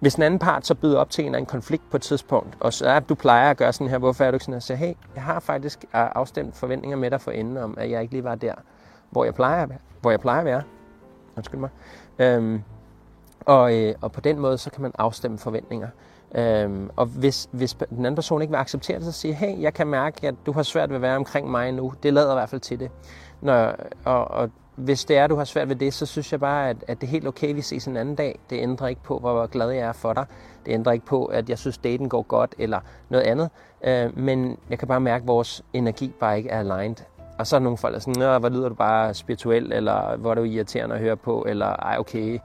Hvis 0.00 0.14
en 0.14 0.22
anden 0.22 0.38
part 0.38 0.66
så 0.66 0.74
byder 0.74 0.98
op 0.98 1.10
til 1.10 1.26
en, 1.26 1.34
en 1.34 1.46
konflikt 1.46 1.90
på 1.90 1.96
et 1.96 2.02
tidspunkt, 2.02 2.56
og 2.60 2.72
så 2.72 2.86
er, 2.86 3.00
du 3.00 3.14
plejer 3.14 3.50
at 3.50 3.56
gøre 3.56 3.72
sådan 3.72 3.88
her, 3.88 3.98
hvorfor 3.98 4.24
er 4.24 4.30
du 4.30 4.34
ikke 4.34 4.44
sådan 4.44 4.54
her? 4.54 4.60
Så 4.60 4.74
hey, 4.74 4.94
jeg 5.14 5.22
har 5.22 5.40
faktisk 5.40 5.84
afstemt 5.92 6.56
forventninger 6.56 6.96
med 6.96 7.10
dig 7.10 7.20
for 7.20 7.30
enden 7.30 7.56
om, 7.56 7.74
at 7.78 7.90
jeg 7.90 8.02
ikke 8.02 8.14
lige 8.14 8.24
var 8.24 8.34
der, 8.34 8.54
hvor 9.10 9.24
jeg 9.24 9.34
plejer, 9.34 9.66
hvor 10.00 10.10
jeg 10.10 10.20
plejer 10.20 10.38
at 10.38 10.44
være. 10.44 10.62
Undskyld 11.36 11.60
mig. 11.60 11.70
Øhm, 12.18 12.62
og, 13.40 13.76
øh, 13.76 13.94
og 14.00 14.12
på 14.12 14.20
den 14.20 14.38
måde, 14.38 14.58
så 14.58 14.70
kan 14.70 14.82
man 14.82 14.92
afstemme 14.98 15.38
forventninger. 15.38 15.88
Øhm, 16.34 16.90
og 16.96 17.06
hvis, 17.06 17.48
hvis 17.52 17.74
den 17.74 17.98
anden 17.98 18.14
person 18.14 18.42
ikke 18.42 18.50
vil 18.50 18.58
acceptere 18.58 18.98
det, 18.98 19.04
så 19.04 19.12
siger 19.12 19.34
hey, 19.34 19.60
jeg 19.60 19.74
kan 19.74 19.86
mærke, 19.86 20.28
at 20.28 20.34
du 20.46 20.52
har 20.52 20.62
svært 20.62 20.88
ved 20.88 20.96
at 20.96 21.02
være 21.02 21.16
omkring 21.16 21.50
mig 21.50 21.72
nu. 21.72 21.92
Det 22.02 22.12
lader 22.12 22.30
i 22.30 22.34
hvert 22.34 22.48
fald 22.48 22.60
til 22.60 22.80
det. 22.80 22.90
Når, 23.40 23.74
og, 24.04 24.30
og 24.30 24.50
hvis 24.76 25.04
det 25.04 25.16
er, 25.16 25.26
du 25.26 25.36
har 25.36 25.44
svært 25.44 25.68
ved 25.68 25.76
det, 25.76 25.94
så 25.94 26.06
synes 26.06 26.32
jeg 26.32 26.40
bare, 26.40 26.70
at, 26.70 26.76
at 26.88 27.00
det 27.00 27.06
er 27.06 27.10
helt 27.10 27.26
okay, 27.26 27.48
at 27.48 27.56
vi 27.56 27.62
ses 27.62 27.86
en 27.86 27.96
anden 27.96 28.14
dag. 28.14 28.38
Det 28.50 28.62
ændrer 28.62 28.88
ikke 28.88 29.02
på, 29.02 29.18
hvor 29.18 29.46
glad 29.46 29.70
jeg 29.70 29.88
er 29.88 29.92
for 29.92 30.12
dig. 30.12 30.26
Det 30.66 30.72
ændrer 30.72 30.92
ikke 30.92 31.06
på, 31.06 31.24
at 31.24 31.50
jeg 31.50 31.58
synes, 31.58 31.78
daten 31.78 32.08
går 32.08 32.22
godt 32.22 32.54
eller 32.58 32.80
noget 33.08 33.24
andet. 33.24 33.50
Øh, 33.84 34.18
men 34.18 34.58
jeg 34.70 34.78
kan 34.78 34.88
bare 34.88 35.00
mærke, 35.00 35.22
at 35.22 35.28
vores 35.28 35.62
energi 35.72 36.12
bare 36.20 36.36
ikke 36.38 36.50
er 36.50 36.58
aligned. 36.58 36.96
Og 37.38 37.46
så 37.46 37.56
er 37.56 37.60
nogle 37.60 37.78
folk, 37.78 37.92
der 37.92 37.98
er 37.98 38.00
sådan, 38.00 38.40
hvor 38.40 38.48
lyder 38.48 38.68
du 38.68 38.74
bare 38.74 39.14
spirituel, 39.14 39.72
eller 39.72 40.16
hvor 40.16 40.30
er 40.30 40.34
du 40.34 40.42
irriterende 40.42 40.94
at 40.94 41.00
høre 41.00 41.16
på, 41.16 41.44
eller 41.48 41.66
ej, 41.66 41.96
okay. 41.98 42.38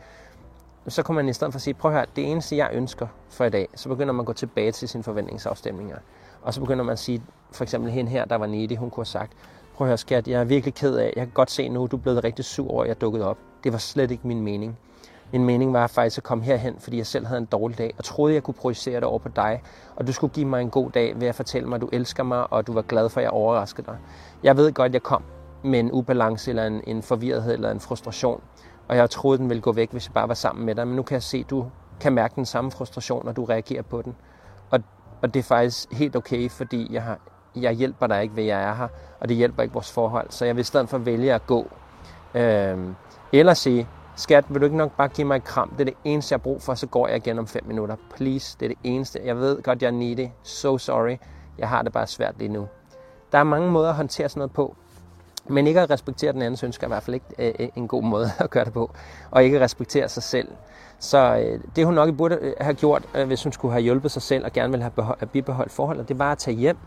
Så 0.88 1.04
kommer 1.04 1.22
man 1.22 1.30
i 1.30 1.34
stedet 1.34 1.54
for 1.54 1.58
at 1.58 1.62
sige, 1.62 1.74
prøv 1.74 1.92
at 1.92 1.98
høre, 1.98 2.06
det 2.16 2.32
eneste, 2.32 2.58
jeg 2.58 2.70
ønsker 2.74 3.08
for 3.30 3.46
i 3.46 3.50
dag, 3.50 3.68
så 3.76 3.90
begynder 3.90 4.14
man 4.14 4.24
at 4.24 4.26
gå 4.26 4.34
tilbage 4.34 4.72
til 4.72 4.90
sine 4.90 5.04
forventningsafstemninger. 5.04 5.98
Og 6.42 6.54
så 6.54 6.60
begynder 6.60 6.84
man 6.84 6.94
at 6.94 7.00
sige, 7.00 7.24
for 7.52 7.64
eksempel 7.64 7.92
hende 7.92 8.12
her, 8.12 8.26
der 8.26 8.36
var 8.36 8.46
nede, 8.46 8.78
hun 8.78 8.90
kunne 8.90 9.02
have 9.02 9.06
sagt, 9.06 9.34
prøv 9.76 9.88
at 9.88 9.90
høre 9.90 9.98
skat, 9.98 10.28
jeg 10.28 10.40
er 10.40 10.44
virkelig 10.44 10.74
ked 10.74 10.96
af, 10.96 11.14
jeg 11.16 11.26
kan 11.26 11.32
godt 11.34 11.52
se 11.52 11.70
nu, 11.70 11.88
du 11.88 11.96
er 11.98 12.02
blevet 12.02 12.24
rigtig 12.24 12.46
sur 12.46 12.72
over, 12.72 12.84
at 12.84 12.88
jeg 12.88 13.02
dukkede 13.02 13.28
op. 13.28 13.38
Det 13.64 13.72
var 13.72 13.78
slet 13.78 14.12
ikke 14.12 14.28
min 14.28 14.42
mening. 14.42 14.78
Min 15.32 15.46
mening 15.46 15.74
var 15.74 15.88
faktisk 15.88 16.18
at 16.18 16.24
komme 16.24 16.44
herhen, 16.44 16.76
fordi 16.80 16.98
jeg 16.98 17.06
selv 17.06 17.26
havde 17.26 17.38
en 17.38 17.46
dårlig 17.46 17.78
dag, 17.78 17.96
og 17.98 18.04
troede, 18.04 18.34
jeg 18.34 18.44
kunne 18.44 18.54
projicere 18.54 18.96
det 18.96 19.04
over 19.04 19.20
på 19.20 19.30
dig, 19.30 19.62
og 19.96 20.08
du 20.08 20.14
skulle 20.14 20.34
give 20.34 20.46
mig 20.46 20.62
en 20.62 20.70
god 20.70 20.92
dag 20.92 21.20
ved 21.20 21.28
at 21.28 21.36
fortælle 21.36 21.70
mig, 21.70 21.76
at 21.76 21.82
du 21.82 21.90
elsker 21.92 22.24
mig, 22.24 22.54
og 22.54 22.68
du 22.68 22.74
var 22.74 22.82
glad 22.82 23.10
for, 23.10 23.20
at 23.20 23.24
jeg 23.24 23.32
overraskede 23.32 23.88
dig. 23.88 23.98
Jeg 24.44 24.58
ved 24.58 24.72
godt, 24.72 24.90
at 24.90 24.94
jeg 24.94 25.04
kom 25.04 25.24
med 25.64 25.80
en 25.80 25.92
ubalance, 25.92 26.52
eller 26.52 26.68
en, 26.68 26.82
en 26.88 27.02
forvirrethed, 27.02 27.54
eller 27.54 27.72
en 27.72 27.80
frustration, 27.80 28.42
og 28.88 28.98
jeg 28.98 29.10
troede, 29.10 29.38
den 29.38 29.50
ville 29.50 29.62
gå 29.62 29.72
væk, 29.72 29.92
hvis 29.92 30.08
jeg 30.08 30.14
bare 30.14 30.28
var 30.28 30.34
sammen 30.34 30.66
med 30.66 30.76
dig, 30.76 30.88
men 30.88 30.96
nu 30.96 31.04
kan 31.04 31.14
jeg 31.14 31.24
se, 31.24 31.38
at 31.38 31.50
du 31.50 31.66
kan 32.00 32.14
mærke 32.14 32.36
den 32.36 32.46
samme 32.46 32.72
frustration, 32.72 33.28
og 33.28 33.36
du 33.36 33.46
reagerer 33.46 33.82
på 33.82 34.02
den. 34.02 34.16
Og, 34.72 34.80
og 35.22 35.34
det 35.34 35.40
er 35.40 35.44
faktisk 35.44 35.94
helt 35.94 36.16
okay, 36.16 36.50
fordi 36.50 36.94
jeg 36.94 37.04
har 37.04 37.20
jeg 37.56 37.74
hjælper 37.74 38.08
dig 38.08 38.24
ikke 38.24 38.36
ved, 38.36 38.44
at 38.44 38.50
jeg 38.50 38.64
er 38.70 38.76
her, 38.76 38.88
og 39.20 39.30
det 39.30 39.38
hjælper 39.38 39.64
ikke 39.64 39.74
vores 39.74 39.92
forhold. 39.92 40.28
Så 40.30 40.46
jeg 40.46 40.56
vil 40.56 40.62
i 40.62 40.64
stedet 40.64 40.90
for 40.90 40.98
vælge 40.98 41.34
at 41.34 41.48
gå. 41.48 41.72
Øh, 42.34 42.78
eller 43.34 43.54
sige, 43.54 43.88
skat, 44.16 44.46
vil 44.50 44.62
du 44.62 44.66
ikke 44.66 44.78
nok 44.78 44.92
bare 44.98 45.08
give 45.08 45.28
mig 45.28 45.36
et 45.36 45.44
kram? 45.44 45.70
Det 45.70 45.80
er 45.80 45.86
det 45.86 45.94
eneste, 46.04 46.34
jeg 46.34 46.40
har 46.40 46.44
brug 46.44 46.62
for, 46.62 46.74
så 46.74 46.88
går 46.88 47.08
jeg 47.08 47.18
igen 47.18 47.40
om 47.40 47.48
5 47.48 47.66
minutter. 47.66 47.96
Please, 48.16 48.58
det 48.60 48.66
er 48.66 48.70
det 48.70 48.78
eneste. 48.84 49.20
Jeg 49.26 49.38
ved 49.38 49.62
godt, 49.62 49.82
jeg 49.82 49.88
er 49.88 49.92
needy. 49.92 50.28
So 50.44 50.78
sorry. 50.78 51.18
Jeg 51.58 51.70
har 51.70 51.82
det 51.82 51.92
bare 51.92 52.08
svært 52.08 52.36
lige 52.38 52.50
nu. 52.50 52.68
Der 53.32 53.38
er 53.38 53.44
mange 53.44 53.72
måder 53.72 53.90
at 53.90 53.96
håndtere 53.96 54.30
sådan 54.30 54.40
noget 54.40 54.52
på. 54.52 54.76
Men 55.50 55.68
ikke 55.68 55.82
at 55.82 55.90
respektere 55.90 56.34
den 56.34 56.42
andens 56.42 56.64
ønsker 56.64 56.84
er 56.84 56.88
i 56.88 56.94
hvert 56.94 57.04
fald 57.04 57.14
ikke 57.14 57.56
øh, 57.62 57.70
en 57.76 57.88
god 57.88 58.04
måde 58.04 58.32
at 58.40 58.50
gøre 58.50 58.66
det 58.66 58.74
på. 58.74 58.92
Og 59.32 59.44
ikke 59.44 59.58
at 59.58 59.62
respektere 59.62 60.10
sig 60.10 60.24
selv. 60.24 60.48
Så 61.00 61.38
øh, 61.38 61.60
det 61.76 61.86
hun 61.86 61.94
nok 61.94 62.16
burde 62.16 62.38
øh, 62.42 62.54
have 62.62 62.74
gjort, 62.74 63.04
øh, 63.16 63.28
hvis 63.28 63.44
hun 63.44 63.52
skulle 63.52 63.72
have 63.72 63.82
hjulpet 63.82 64.12
sig 64.12 64.22
selv 64.22 64.46
og 64.46 64.54
gerne 64.54 64.72
ville 64.72 64.84
have 64.84 64.92
behold, 64.92 65.28
bibeholdt 65.28 65.72
forholdet, 65.72 66.10
det 66.10 66.20
var 66.20 66.32
at 66.32 66.38
tage 66.38 66.58
hjem 66.58 66.78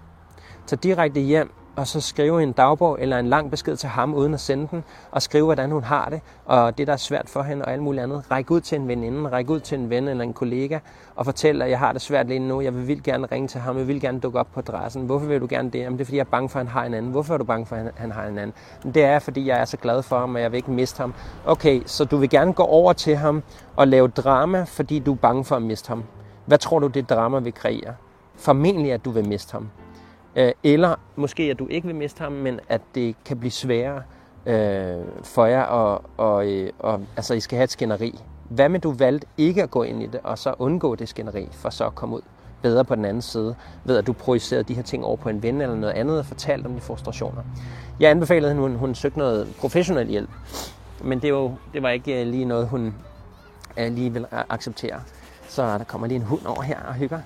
tage 0.68 0.80
direkte 0.82 1.20
hjem 1.20 1.50
og 1.78 1.86
så 1.86 2.00
skrive 2.00 2.42
en 2.42 2.52
dagbog 2.52 2.98
eller 3.00 3.18
en 3.18 3.26
lang 3.26 3.50
besked 3.50 3.76
til 3.76 3.88
ham 3.88 4.14
uden 4.14 4.34
at 4.34 4.40
sende 4.40 4.68
den, 4.70 4.84
og 5.10 5.22
skrive, 5.22 5.44
hvordan 5.44 5.70
hun 5.70 5.84
har 5.84 6.08
det, 6.08 6.20
og 6.44 6.78
det, 6.78 6.86
der 6.86 6.92
er 6.92 6.96
svært 6.96 7.28
for 7.28 7.42
hende, 7.42 7.64
og 7.64 7.72
alt 7.72 7.82
muligt 7.82 8.02
andet. 8.02 8.24
Ræk 8.30 8.50
ud 8.50 8.60
til 8.60 8.80
en 8.80 8.88
veninde, 8.88 9.30
ræk 9.30 9.50
ud 9.50 9.60
til 9.60 9.78
en 9.78 9.90
ven 9.90 10.08
eller 10.08 10.24
en 10.24 10.32
kollega, 10.32 10.78
og 11.16 11.24
fortæl, 11.24 11.62
at 11.62 11.70
jeg 11.70 11.78
har 11.78 11.92
det 11.92 12.02
svært 12.02 12.26
lige 12.26 12.38
nu, 12.38 12.60
jeg 12.60 12.74
vil 12.74 12.88
vildt 12.88 13.02
gerne 13.02 13.26
ringe 13.32 13.48
til 13.48 13.60
ham, 13.60 13.78
jeg 13.78 13.88
vil 13.88 14.00
gerne 14.00 14.20
dukke 14.20 14.38
op 14.38 14.46
på 14.54 14.60
adressen. 14.60 15.02
Hvorfor 15.02 15.26
vil 15.26 15.40
du 15.40 15.46
gerne 15.50 15.70
det? 15.70 15.78
Jamen, 15.78 15.98
det 15.98 16.00
er, 16.00 16.04
fordi 16.04 16.16
jeg 16.16 16.24
er 16.24 16.30
bange 16.30 16.48
for, 16.48 16.60
at 16.60 16.66
han 16.66 16.72
har 16.72 16.84
en 16.84 16.94
anden. 16.94 17.10
Hvorfor 17.10 17.34
er 17.34 17.38
du 17.38 17.44
bange 17.44 17.66
for, 17.66 17.76
at 17.76 17.92
han 17.96 18.12
har 18.12 18.26
en 18.26 18.38
anden? 18.38 18.54
Det 18.94 19.04
er, 19.04 19.18
fordi 19.18 19.46
jeg 19.46 19.60
er 19.60 19.64
så 19.64 19.76
glad 19.76 20.02
for 20.02 20.18
ham, 20.18 20.34
og 20.34 20.40
jeg 20.40 20.52
vil 20.52 20.56
ikke 20.56 20.70
miste 20.70 21.00
ham. 21.00 21.14
Okay, 21.46 21.82
så 21.86 22.04
du 22.04 22.16
vil 22.16 22.30
gerne 22.30 22.52
gå 22.52 22.62
over 22.62 22.92
til 22.92 23.16
ham 23.16 23.42
og 23.76 23.88
lave 23.88 24.08
drama, 24.08 24.62
fordi 24.62 24.98
du 24.98 25.12
er 25.12 25.16
bange 25.16 25.44
for 25.44 25.56
at 25.56 25.62
miste 25.62 25.88
ham. 25.88 26.04
Hvad 26.46 26.58
tror 26.58 26.78
du, 26.78 26.86
det 26.86 27.10
drama 27.10 27.38
vil 27.38 27.54
kreere? 27.54 27.94
Formentlig, 28.36 28.92
at 28.92 29.04
du 29.04 29.10
vil 29.10 29.28
miste 29.28 29.52
ham. 29.52 29.68
Øh, 30.38 30.52
eller 30.64 30.94
måske, 31.16 31.42
at 31.42 31.58
du 31.58 31.66
ikke 31.66 31.86
vil 31.86 31.96
miste 31.96 32.22
ham, 32.22 32.32
men 32.32 32.60
at 32.68 32.80
det 32.94 33.16
kan 33.24 33.38
blive 33.38 33.50
sværere 33.50 34.02
øh, 34.46 35.04
for 35.22 35.46
jer, 35.46 35.62
og, 35.62 36.02
og, 36.16 36.46
og 36.78 37.00
altså, 37.16 37.34
I 37.34 37.40
skal 37.40 37.56
have 37.56 37.64
et 37.64 37.70
skænderi. 37.70 38.18
Hvad 38.48 38.68
med 38.68 38.80
du 38.80 38.92
valgte 38.92 39.26
ikke 39.38 39.62
at 39.62 39.70
gå 39.70 39.82
ind 39.82 40.02
i 40.02 40.06
det, 40.06 40.20
og 40.24 40.38
så 40.38 40.54
undgå 40.58 40.94
det 40.94 41.08
skænderi, 41.08 41.48
for 41.52 41.70
så 41.70 41.86
at 41.86 41.94
komme 41.94 42.16
ud 42.16 42.20
bedre 42.62 42.84
på 42.84 42.94
den 42.94 43.04
anden 43.04 43.22
side, 43.22 43.54
ved 43.84 43.96
at 43.96 44.06
du 44.06 44.12
projicerede 44.12 44.64
de 44.64 44.74
her 44.74 44.82
ting 44.82 45.04
over 45.04 45.16
på 45.16 45.28
en 45.28 45.42
ven 45.42 45.60
eller 45.60 45.76
noget 45.76 45.94
andet 45.94 46.18
og 46.18 46.26
fortalte 46.26 46.66
om 46.66 46.74
de 46.74 46.80
frustrationer. 46.80 47.42
Jeg 48.00 48.10
anbefalede 48.10 48.50
hende, 48.50 48.62
hun, 48.62 48.74
hun 48.74 48.94
søgte 48.94 49.18
noget 49.18 49.54
professionel 49.60 50.06
hjælp, 50.06 50.30
men 51.04 51.22
det, 51.22 51.34
var, 51.34 51.56
det 51.74 51.82
var 51.82 51.90
ikke 51.90 52.20
øh, 52.20 52.26
lige 52.26 52.44
noget, 52.44 52.68
hun 52.68 52.94
øh, 53.78 53.92
lige 53.92 54.12
ville 54.12 54.52
acceptere. 54.52 55.00
Så 55.48 55.62
der 55.62 55.84
kommer 55.84 56.06
lige 56.06 56.16
en 56.16 56.22
hund 56.22 56.46
over 56.46 56.62
her 56.62 56.78
og 56.88 56.94
hygger. 56.94 57.20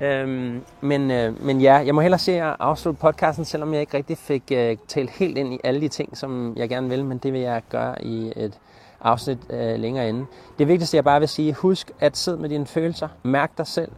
Øhm, 0.00 0.62
men, 0.80 1.10
øh, 1.10 1.44
men 1.44 1.60
ja, 1.60 1.74
jeg 1.74 1.94
må 1.94 2.00
hellere 2.00 2.18
se 2.18 2.32
at 2.32 2.56
afslutte 2.58 3.00
podcasten, 3.00 3.44
selvom 3.44 3.72
jeg 3.72 3.80
ikke 3.80 3.96
rigtig 3.96 4.18
fik 4.18 4.42
øh, 4.52 4.76
talt 4.88 5.10
helt 5.10 5.38
ind 5.38 5.54
i 5.54 5.58
alle 5.64 5.80
de 5.80 5.88
ting, 5.88 6.16
som 6.16 6.54
jeg 6.56 6.68
gerne 6.68 6.88
vil, 6.88 7.04
men 7.04 7.18
det 7.18 7.32
vil 7.32 7.40
jeg 7.40 7.62
gøre 7.70 8.04
i 8.04 8.32
et 8.36 8.58
afsnit 9.00 9.38
øh, 9.50 9.80
længere 9.80 10.08
inde. 10.08 10.26
Det 10.58 10.68
vigtigste, 10.68 10.96
jeg 10.96 11.04
bare 11.04 11.20
vil 11.20 11.28
sige, 11.28 11.52
husk 11.52 11.90
at 12.00 12.16
sidde 12.16 12.38
med 12.38 12.48
dine 12.48 12.66
følelser, 12.66 13.08
mærk 13.22 13.58
dig 13.58 13.66
selv, 13.66 13.92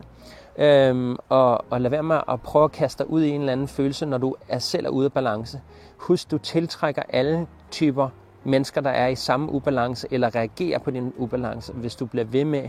øhm, 0.59 1.17
og, 1.29 1.65
og 1.71 1.81
lad 1.81 1.91
være 1.91 2.03
med 2.03 2.21
at 2.29 2.43
prøve 2.43 2.65
at 2.65 2.73
kaste 2.73 3.05
dig 3.05 3.11
ud 3.11 3.23
i 3.23 3.29
en 3.29 3.41
eller 3.41 3.53
anden 3.53 3.69
følelse, 3.69 4.07
når 4.07 4.19
du 4.19 4.35
er 4.49 4.59
selv 4.59 4.87
er 4.87 4.91
ude 4.91 5.05
af 5.05 5.13
balance. 5.13 5.61
Husk, 5.97 6.31
du 6.31 6.39
tiltrækker 6.39 7.03
alle 7.09 7.47
typer 7.71 8.09
mennesker, 8.45 8.81
der 8.81 8.91
er 8.91 9.09
i 9.09 9.15
samme 9.15 9.53
ubalance, 9.53 10.07
eller 10.11 10.35
reagerer 10.35 10.79
på 10.79 10.91
din 10.91 11.13
ubalance, 11.17 11.73
hvis 11.73 11.95
du 11.95 12.07
bliver 12.07 12.25
ved 12.25 12.45
med 12.45 12.69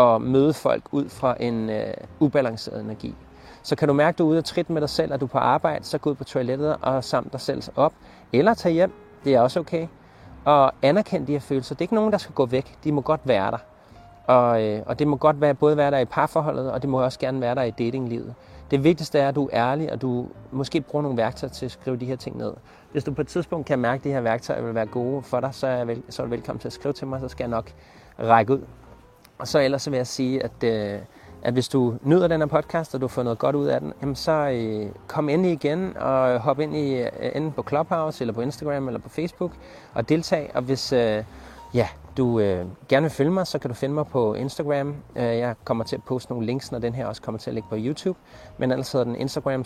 at 0.00 0.22
møde 0.22 0.52
folk 0.52 0.82
ud 0.92 1.08
fra 1.08 1.36
en 1.40 1.70
øh, 1.70 1.94
ubalanceret 2.20 2.80
energi. 2.80 3.14
Så 3.62 3.76
kan 3.76 3.88
du 3.88 3.94
mærke, 3.94 4.14
at 4.14 4.18
du 4.18 4.24
er 4.24 4.30
ude 4.30 4.38
og 4.38 4.44
trit 4.44 4.70
med 4.70 4.80
dig 4.80 4.90
selv, 4.90 5.12
at 5.12 5.20
du 5.20 5.24
er 5.24 5.28
på 5.28 5.38
arbejde, 5.38 5.84
så 5.84 5.98
gå 5.98 6.10
ud 6.10 6.14
på 6.14 6.24
toilettet 6.24 6.76
og 6.82 7.04
samle 7.04 7.30
dig 7.32 7.40
selv 7.40 7.62
op. 7.76 7.92
Eller 8.32 8.54
tag 8.54 8.72
hjem, 8.72 8.92
det 9.24 9.34
er 9.34 9.40
også 9.40 9.60
okay. 9.60 9.86
Og 10.44 10.72
anerkend 10.82 11.26
de 11.26 11.32
her 11.32 11.40
følelser. 11.40 11.74
Det 11.74 11.80
er 11.80 11.84
ikke 11.84 11.94
nogen, 11.94 12.12
der 12.12 12.18
skal 12.18 12.34
gå 12.34 12.46
væk. 12.46 12.78
De 12.84 12.92
må 12.92 13.00
godt 13.00 13.20
være 13.24 13.50
der. 13.50 13.58
Og, 14.26 14.62
øh, 14.62 14.82
og 14.86 14.98
det 14.98 15.08
må 15.08 15.16
godt 15.16 15.40
være, 15.40 15.54
både 15.54 15.76
være 15.76 15.90
der 15.90 15.98
i 15.98 16.04
parforholdet, 16.04 16.72
og 16.72 16.82
det 16.82 16.90
må 16.90 17.02
også 17.02 17.18
gerne 17.18 17.40
være 17.40 17.54
der 17.54 17.62
i 17.62 17.70
datinglivet. 17.70 18.34
Det 18.70 18.84
vigtigste 18.84 19.18
er, 19.18 19.28
at 19.28 19.34
du 19.34 19.48
er 19.52 19.70
ærlig, 19.70 19.92
og 19.92 20.02
du 20.02 20.26
måske 20.50 20.80
bruger 20.80 21.02
nogle 21.02 21.16
værktøjer 21.16 21.52
til 21.52 21.66
at 21.66 21.72
skrive 21.72 21.96
de 21.96 22.04
her 22.04 22.16
ting 22.16 22.36
ned. 22.36 22.52
Hvis 22.92 23.04
du 23.04 23.12
på 23.12 23.20
et 23.20 23.28
tidspunkt 23.28 23.66
kan 23.66 23.78
mærke, 23.78 24.00
at 24.00 24.04
de 24.04 24.08
her 24.08 24.20
værktøjer 24.20 24.62
vil 24.62 24.74
være 24.74 24.86
gode 24.86 25.22
for 25.22 25.40
dig, 25.40 25.54
så 25.54 25.66
er, 25.66 25.84
vel, 25.84 26.02
så 26.08 26.22
er 26.22 26.26
du 26.26 26.30
velkommen 26.30 26.60
til 26.60 26.68
at 26.68 26.72
skrive 26.72 26.92
til 26.92 27.06
mig, 27.06 27.20
så 27.20 27.28
skal 27.28 27.44
jeg 27.44 27.50
nok 27.50 27.72
række 28.18 28.52
ud 28.52 28.60
og 29.40 29.48
så 29.48 29.58
ellers 29.58 29.82
så 29.82 29.90
vil 29.90 29.96
jeg 29.96 30.06
sige, 30.06 30.42
at, 30.44 30.64
øh, 30.64 30.98
at 31.42 31.52
hvis 31.52 31.68
du 31.68 31.94
nyder 32.02 32.28
den 32.28 32.40
her 32.40 32.46
podcast, 32.46 32.94
og 32.94 33.00
du 33.00 33.08
får 33.08 33.22
noget 33.22 33.38
godt 33.38 33.56
ud 33.56 33.66
af 33.66 33.80
den, 33.80 33.92
jamen 34.00 34.16
så 34.16 34.32
øh, 34.32 34.90
kom 35.06 35.28
endelig 35.28 35.52
igen 35.52 35.96
og 35.96 36.40
hop 36.40 36.60
ind 36.60 36.76
i 36.76 36.94
øh, 36.94 37.08
enten 37.22 37.52
på 37.52 37.64
Clubhouse, 37.68 38.22
eller 38.22 38.34
på 38.34 38.40
Instagram, 38.40 38.86
eller 38.86 39.00
på 39.00 39.08
Facebook, 39.08 39.52
og 39.94 40.08
deltag. 40.08 40.50
Og 40.54 40.62
hvis 40.62 40.92
øh, 40.92 41.24
ja, 41.74 41.88
du 42.16 42.40
øh, 42.40 42.66
gerne 42.88 43.04
vil 43.04 43.10
følge 43.10 43.30
mig, 43.30 43.46
så 43.46 43.58
kan 43.58 43.70
du 43.70 43.74
finde 43.74 43.94
mig 43.94 44.06
på 44.06 44.34
Instagram. 44.34 44.94
Øh, 45.16 45.22
jeg 45.22 45.54
kommer 45.64 45.84
til 45.84 45.96
at 45.96 46.02
poste 46.04 46.32
nogle 46.32 46.46
links, 46.46 46.72
når 46.72 46.78
den 46.78 46.94
her 46.94 47.06
også 47.06 47.22
kommer 47.22 47.38
til 47.38 47.50
at 47.50 47.54
ligge 47.54 47.68
på 47.68 47.76
YouTube. 47.78 48.18
Men 48.58 48.70
ellers 48.70 48.92
hedder 48.92 49.04
den 49.04 49.16
Instagram, 49.16 49.64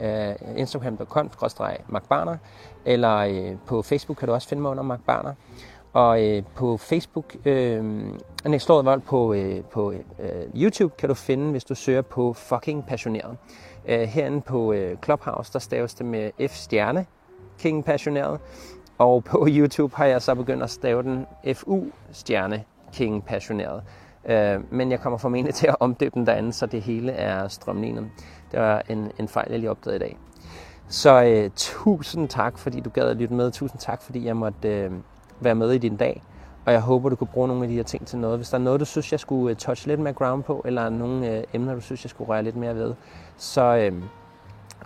øh, 0.00 0.34
instagram.com-markbarner, 0.56 2.36
eller 2.84 3.16
øh, 3.16 3.56
på 3.66 3.82
Facebook 3.82 4.16
kan 4.16 4.28
du 4.28 4.34
også 4.34 4.48
finde 4.48 4.62
mig 4.62 4.70
under 4.70 4.82
Mark 4.82 5.00
Barner. 5.06 5.34
Og 5.92 6.24
øh, 6.24 6.42
på 6.54 6.76
Facebook, 6.76 7.36
øh, 7.44 7.84
nej, 8.44 8.58
slået 8.58 8.84
vold 8.84 9.00
på, 9.00 9.34
øh, 9.34 9.64
på 9.64 9.92
øh, 9.92 10.00
YouTube 10.62 10.94
kan 10.98 11.08
du 11.08 11.14
finde, 11.14 11.50
hvis 11.50 11.64
du 11.64 11.74
søger 11.74 12.02
på 12.02 12.32
fucking 12.32 12.86
passioneret. 12.86 13.36
Øh, 13.88 14.00
herinde 14.00 14.40
på 14.40 14.72
øh, 14.72 14.96
Clubhouse, 15.04 15.52
der 15.52 15.58
staves 15.58 15.94
det 15.94 16.06
med 16.06 16.48
F 16.48 16.54
stjerne, 16.54 17.06
King 17.58 17.84
Passioneret. 17.84 18.40
Og 18.98 19.24
på 19.24 19.46
YouTube 19.56 19.96
har 19.96 20.04
jeg 20.04 20.22
så 20.22 20.34
begyndt 20.34 20.62
at 20.62 20.70
stave 20.70 21.02
den 21.02 21.26
FU 21.54 21.84
stjerne, 22.12 22.64
King 22.92 23.24
Passioneret. 23.24 23.82
Øh, 24.24 24.60
men 24.72 24.90
jeg 24.90 25.00
kommer 25.00 25.18
formentlig 25.18 25.54
til 25.60 25.66
at 25.66 25.76
omdøbe 25.80 26.14
den 26.14 26.26
derinde, 26.26 26.52
så 26.52 26.66
det 26.66 26.82
hele 26.82 27.12
er 27.12 27.48
strømlignet. 27.48 28.10
Det 28.52 28.60
var 28.60 28.82
en, 28.88 29.12
en 29.18 29.28
fejl, 29.28 29.50
jeg 29.50 29.58
lige 29.58 29.70
opdagede 29.70 29.96
i 29.96 30.08
dag. 30.08 30.18
Så 30.88 31.24
øh, 31.24 31.50
tusind 31.56 32.28
tak, 32.28 32.58
fordi 32.58 32.80
du 32.80 32.90
gad 32.90 33.08
at 33.08 33.16
lytte 33.16 33.34
med. 33.34 33.50
Tusind 33.50 33.80
tak, 33.80 34.02
fordi 34.02 34.26
jeg 34.26 34.36
måtte 34.36 34.68
øh, 34.68 34.90
være 35.44 35.54
med 35.54 35.72
i 35.72 35.78
din 35.78 35.96
dag. 35.96 36.22
Og 36.66 36.72
jeg 36.72 36.80
håber, 36.80 37.08
du 37.08 37.16
kunne 37.16 37.28
bruge 37.32 37.48
nogle 37.48 37.62
af 37.62 37.68
de 37.68 37.74
her 37.74 37.82
ting 37.82 38.06
til 38.06 38.18
noget. 38.18 38.38
Hvis 38.38 38.48
der 38.48 38.58
er 38.58 38.62
noget, 38.62 38.80
du 38.80 38.84
synes, 38.84 39.12
jeg 39.12 39.20
skulle 39.20 39.50
øh, 39.50 39.56
touch 39.56 39.86
lidt 39.86 40.00
mere 40.00 40.12
ground 40.12 40.42
på, 40.42 40.62
eller 40.64 40.88
nogle 40.88 41.30
øh, 41.30 41.44
emner, 41.52 41.74
du 41.74 41.80
synes, 41.80 42.04
jeg 42.04 42.10
skulle 42.10 42.28
røre 42.28 42.42
lidt 42.42 42.56
mere 42.56 42.74
ved, 42.74 42.94
så 43.36 43.62
øh, 43.62 44.02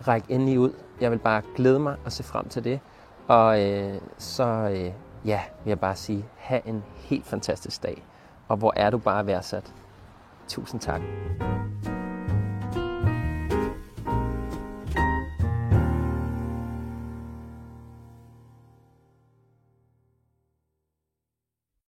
ræk 0.09 0.25
endelig 0.29 0.59
ud. 0.59 0.73
Jeg 1.01 1.11
vil 1.11 1.19
bare 1.19 1.43
glæde 1.57 1.79
mig 1.79 1.97
og 2.05 2.13
se 2.13 2.23
frem 2.23 2.49
til 2.49 2.65
det. 2.65 2.81
Og 3.29 3.63
øh, 3.65 3.95
så 4.19 4.45
øh, 4.45 4.93
ja, 5.25 5.41
vil 5.65 5.71
jeg 5.71 5.81
bare 5.81 5.97
sige, 5.97 6.25
have 6.37 6.67
en 6.67 6.85
helt 6.97 7.27
fantastisk 7.27 7.83
dag. 7.83 8.05
Og 8.49 8.57
hvor 8.57 8.73
er 8.77 8.91
du 8.91 8.99
bare 8.99 9.27
værdsat. 9.27 9.73
Tusind 10.49 10.81
tak. 10.81 11.01